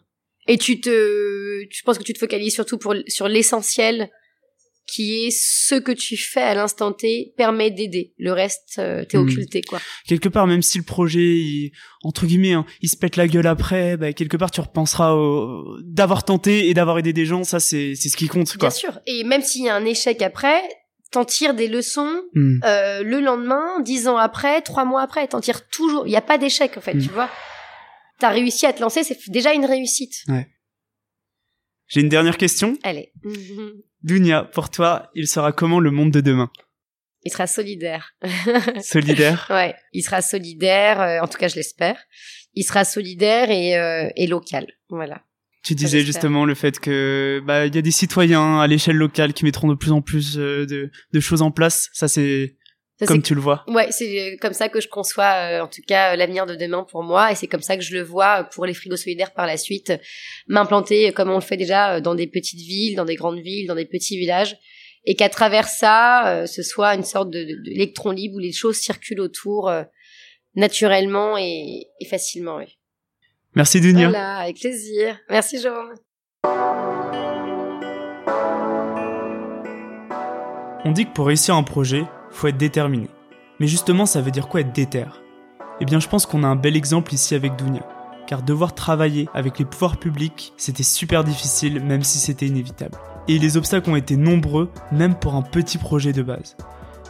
Et 0.48 0.58
tu 0.60 0.80
te, 0.80 0.90
tu 1.70 1.84
penses 1.84 1.98
que 1.98 2.04
tu 2.04 2.14
te 2.14 2.20
focalises 2.20 2.54
surtout 2.54 2.78
pour, 2.78 2.96
sur 3.08 3.28
l'essentiel, 3.28 4.10
qui 4.88 5.26
est 5.26 5.32
ce 5.32 5.76
que 5.76 5.92
tu 5.92 6.16
fais 6.16 6.42
à 6.42 6.54
l'instant 6.54 6.92
T 6.92 7.34
permet 7.38 7.72
d'aider. 7.72 8.14
Le 8.20 8.32
reste, 8.32 8.76
euh, 8.78 9.04
t'es 9.04 9.18
hmm. 9.18 9.22
occulté, 9.22 9.62
quoi. 9.64 9.80
Quelque 10.08 10.30
part, 10.30 10.46
même 10.46 10.62
si 10.62 10.78
le 10.78 10.84
projet, 10.84 11.72
entre 12.04 12.28
guillemets, 12.28 12.54
hein, 12.54 12.66
il 12.82 12.90
se 12.90 12.96
pète 12.96 13.16
la 13.16 13.28
gueule 13.28 13.48
après, 13.48 13.98
bah, 13.98 14.14
quelque 14.14 14.38
part, 14.38 14.52
tu 14.52 14.62
repenseras 14.62 15.16
d'avoir 15.82 16.24
tenté 16.24 16.70
et 16.70 16.76
d'avoir 16.76 17.00
aidé 17.00 17.14
des 17.14 17.26
gens. 17.26 17.44
Ça, 17.44 17.60
c'est, 17.60 17.96
c'est 17.96 18.10
ce 18.10 18.18
qui 18.18 18.28
compte, 18.28 18.48
quoi. 18.58 18.70
Bien 18.70 18.78
sûr. 18.78 19.00
Et 19.08 19.24
même 19.24 19.42
s'il 19.42 19.64
y 19.64 19.70
a 19.70 19.76
un 19.76 19.86
échec 19.86 20.22
après, 20.22 20.62
t'en 21.12 21.26
tires 21.26 21.56
des 21.56 21.68
leçons 21.68 22.22
Hmm. 22.36 22.60
euh, 22.64 23.02
le 23.02 23.22
lendemain, 23.22 23.80
dix 23.82 24.08
ans 24.08 24.18
après, 24.18 24.62
trois 24.62 24.86
mois 24.86 25.02
après, 25.02 25.28
t'en 25.28 25.42
tires 25.42 25.68
toujours. 25.70 26.06
Il 26.06 26.12
n'y 26.12 26.16
a 26.16 26.22
pas 26.22 26.38
d'échec 26.38 26.78
en 26.78 26.82
fait, 26.82 26.94
Mm. 26.94 27.02
tu 27.02 27.10
vois. 27.10 27.30
T'as 28.20 28.30
réussi 28.30 28.66
à 28.66 28.74
te 28.74 28.82
lancer, 28.82 29.04
c'est 29.04 29.18
déjà 29.30 29.54
une 29.54 29.66
réussite. 29.66 30.24
J'ai 31.88 32.02
une 32.02 32.10
dernière 32.10 32.38
question. 32.38 32.78
Allez. 32.84 33.12
Dunia, 34.04 34.44
pour 34.44 34.70
toi, 34.70 35.10
il 35.16 35.28
sera 35.28 35.52
comment 35.52 35.80
le 35.80 35.92
monde 35.92 36.12
de 36.12 36.22
demain? 36.22 36.52
Il 37.24 37.32
sera 37.32 37.48
solidaire. 37.48 38.14
Solidaire? 38.84 39.48
Ouais, 39.50 39.76
il 39.94 40.04
sera 40.04 40.22
solidaire, 40.22 41.02
euh, 41.02 41.20
en 41.22 41.28
tout 41.28 41.40
cas 41.40 41.48
je 41.48 41.56
l'espère. 41.56 41.98
Il 42.54 42.64
sera 42.64 42.86
solidaire 42.86 43.50
et, 43.50 43.76
euh, 43.78 44.10
et 44.16 44.28
local. 44.28 44.68
Voilà. 44.90 45.24
Tu 45.64 45.74
disais 45.74 46.06
justement 46.06 46.46
le 46.46 46.54
fait 46.54 46.80
que 46.80 47.42
bah 47.44 47.66
il 47.66 47.74
y 47.74 47.80
a 47.80 47.82
des 47.82 47.90
citoyens 47.90 48.60
à 48.60 48.68
l'échelle 48.68 48.98
locale 48.98 49.34
qui 49.34 49.44
mettront 49.44 49.68
de 49.68 49.74
plus 49.74 49.92
en 49.92 50.04
plus 50.04 50.38
euh, 50.38 50.68
de, 50.68 50.92
de 51.12 51.20
choses 51.20 51.42
en 51.42 51.50
place. 51.50 51.90
Ça 51.92 52.08
c'est 52.08 52.56
Ça, 52.98 53.06
comme 53.08 53.22
tu 53.22 53.36
le 53.36 53.42
vois. 53.42 53.66
Ouais, 53.68 53.88
c'est 53.92 54.38
comme 54.40 54.54
ça 54.54 54.70
que 54.70 54.80
je 54.80 54.88
conçois, 54.88 55.26
euh, 55.34 55.62
en 55.62 55.68
tout 55.68 55.82
cas, 55.86 56.14
euh, 56.14 56.16
l'avenir 56.16 56.46
de 56.46 56.56
demain 56.56 56.86
pour 56.90 57.04
moi, 57.04 57.30
et 57.32 57.36
c'est 57.36 57.48
comme 57.48 57.62
ça 57.62 57.76
que 57.76 57.84
je 57.84 57.94
le 57.94 58.02
vois 58.02 58.40
euh, 58.40 58.44
pour 58.54 58.66
les 58.66 58.74
frigos 58.74 58.96
solidaires 58.96 59.34
par 59.34 59.46
la 59.48 59.58
suite, 59.58 59.92
m'implanter 60.48 61.12
comme 61.12 61.30
on 61.30 61.36
le 61.36 61.42
fait 61.42 61.58
déjà 61.58 62.00
dans 62.00 62.16
des 62.16 62.28
petites 62.28 62.62
villes, 62.62 62.96
dans 62.96 63.04
des 63.04 63.16
grandes 63.16 63.40
villes, 63.40 63.68
dans 63.68 63.76
des 63.76 63.86
petits 63.86 64.18
villages, 64.18 64.56
et 65.04 65.16
qu'à 65.16 65.28
travers 65.28 65.68
ça, 65.68 66.28
euh, 66.30 66.46
ce 66.46 66.64
soit 66.64 66.96
une 66.96 67.04
sorte 67.04 67.30
de, 67.30 67.44
de- 67.44 67.62
d'électron 67.70 68.12
libre 68.12 68.36
où 68.36 68.40
les 68.40 68.54
choses 68.54 68.78
circulent 68.78 69.20
autour 69.20 69.68
euh, 69.70 69.84
naturellement 70.56 71.38
et, 71.38 71.88
et 72.00 72.06
facilement. 72.06 72.58
Oui. 72.58 72.78
Merci 73.56 73.82
Dunia. 73.82 74.08
Voilà, 74.10 74.38
avec 74.38 74.56
plaisir. 74.58 75.20
Merci 75.30 75.60
Jérôme. 75.62 75.94
On 80.88 80.92
dit 80.92 81.06
que 81.06 81.12
pour 81.14 81.28
réussir 81.28 81.56
un 81.56 81.64
projet, 81.64 82.04
faut 82.36 82.48
être 82.48 82.58
déterminé. 82.58 83.08
Mais 83.60 83.68
justement, 83.68 84.06
ça 84.06 84.22
veut 84.22 84.32
dire 84.32 84.48
quoi 84.48 84.62
être 84.62 84.74
déter? 84.74 85.06
Eh 85.80 85.86
bien, 85.86 86.00
je 86.00 86.08
pense 86.08 86.26
qu'on 86.26 86.44
a 86.44 86.48
un 86.48 86.56
bel 86.56 86.76
exemple 86.76 87.14
ici 87.14 87.36
avec 87.36 87.56
Dunia. 87.56 87.82
Car 88.28 88.42
devoir 88.42 88.74
travailler 88.74 89.30
avec 89.34 89.60
les 89.60 89.66
pouvoirs 89.66 89.98
publics, 89.98 90.54
c'était 90.58 90.84
super 90.84 91.24
difficile, 91.24 91.84
même 91.84 92.04
si 92.04 92.18
c'était 92.18 92.48
inévitable. 92.48 92.98
Et 93.28 93.40
les 93.40 93.58
obstacles 93.58 93.90
ont 93.90 93.96
été 93.96 94.18
nombreux, 94.18 94.72
même 94.92 95.16
pour 95.16 95.36
un 95.36 95.42
petit 95.42 95.78
projet 95.78 96.12
de 96.12 96.24
base. 96.24 96.58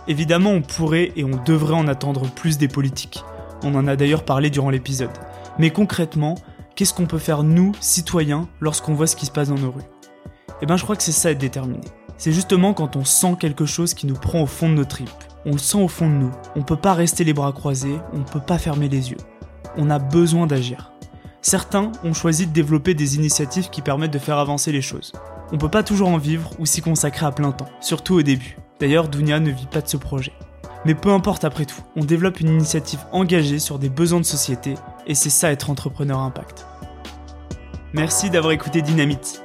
Évidemment, 0.07 0.51
on 0.51 0.61
pourrait 0.61 1.11
et 1.15 1.23
on 1.23 1.41
devrait 1.43 1.73
en 1.73 1.87
attendre 1.87 2.29
plus 2.29 2.57
des 2.57 2.67
politiques. 2.67 3.23
On 3.63 3.75
en 3.75 3.87
a 3.87 3.95
d'ailleurs 3.95 4.23
parlé 4.23 4.49
durant 4.49 4.69
l'épisode. 4.69 5.09
Mais 5.57 5.71
concrètement, 5.71 6.35
qu'est-ce 6.75 6.93
qu'on 6.93 7.07
peut 7.07 7.17
faire 7.17 7.43
nous, 7.43 7.71
citoyens, 7.79 8.47
lorsqu'on 8.59 8.93
voit 8.93 9.07
ce 9.07 9.15
qui 9.15 9.25
se 9.25 9.31
passe 9.31 9.49
dans 9.49 9.55
nos 9.55 9.71
rues? 9.71 9.81
Eh 10.61 10.65
bien, 10.65 10.77
je 10.77 10.83
crois 10.83 10.95
que 10.95 11.03
c'est 11.03 11.11
ça 11.11 11.31
être 11.31 11.37
déterminé. 11.37 11.87
C'est 12.17 12.31
justement 12.31 12.73
quand 12.73 12.95
on 12.95 13.03
sent 13.03 13.35
quelque 13.39 13.65
chose 13.65 13.93
qui 13.93 14.07
nous 14.07 14.15
prend 14.15 14.41
au 14.41 14.45
fond 14.45 14.69
de 14.69 14.75
nos 14.75 14.85
tripes. 14.85 15.09
On 15.45 15.51
le 15.51 15.57
sent 15.57 15.81
au 15.81 15.87
fond 15.87 16.09
de 16.09 16.15
nous. 16.15 16.31
On 16.55 16.63
peut 16.63 16.75
pas 16.75 16.93
rester 16.93 17.23
les 17.23 17.33
bras 17.33 17.51
croisés, 17.51 17.99
on 18.13 18.23
peut 18.23 18.39
pas 18.39 18.57
fermer 18.57 18.89
les 18.89 19.11
yeux. 19.11 19.17
On 19.77 19.89
a 19.89 19.99
besoin 19.99 20.47
d'agir. 20.47 20.91
Certains 21.41 21.91
ont 22.03 22.13
choisi 22.13 22.47
de 22.47 22.53
développer 22.53 22.95
des 22.95 23.15
initiatives 23.15 23.69
qui 23.69 23.81
permettent 23.81 24.13
de 24.13 24.19
faire 24.19 24.39
avancer 24.39 24.71
les 24.71 24.81
choses. 24.81 25.11
On 25.51 25.57
peut 25.57 25.69
pas 25.69 25.83
toujours 25.83 26.07
en 26.07 26.17
vivre 26.17 26.51
ou 26.57 26.65
s'y 26.65 26.81
consacrer 26.81 27.25
à 27.25 27.31
plein 27.31 27.51
temps, 27.51 27.69
surtout 27.81 28.15
au 28.15 28.23
début. 28.23 28.57
D'ailleurs, 28.79 29.09
Dunia 29.09 29.39
ne 29.39 29.51
vit 29.51 29.67
pas 29.67 29.81
de 29.81 29.87
ce 29.87 29.97
projet. 29.97 30.33
Mais 30.85 30.95
peu 30.95 31.09
importe 31.09 31.43
après 31.43 31.65
tout, 31.65 31.81
on 31.95 32.03
développe 32.03 32.39
une 32.39 32.49
initiative 32.49 32.99
engagée 33.11 33.59
sur 33.59 33.77
des 33.77 33.89
besoins 33.89 34.19
de 34.19 34.25
société, 34.25 34.75
et 35.05 35.15
c'est 35.15 35.29
ça 35.29 35.51
être 35.51 35.69
entrepreneur 35.69 36.19
impact. 36.19 36.65
Merci 37.93 38.29
d'avoir 38.29 38.53
écouté 38.53 38.81
Dynamite. 38.81 39.44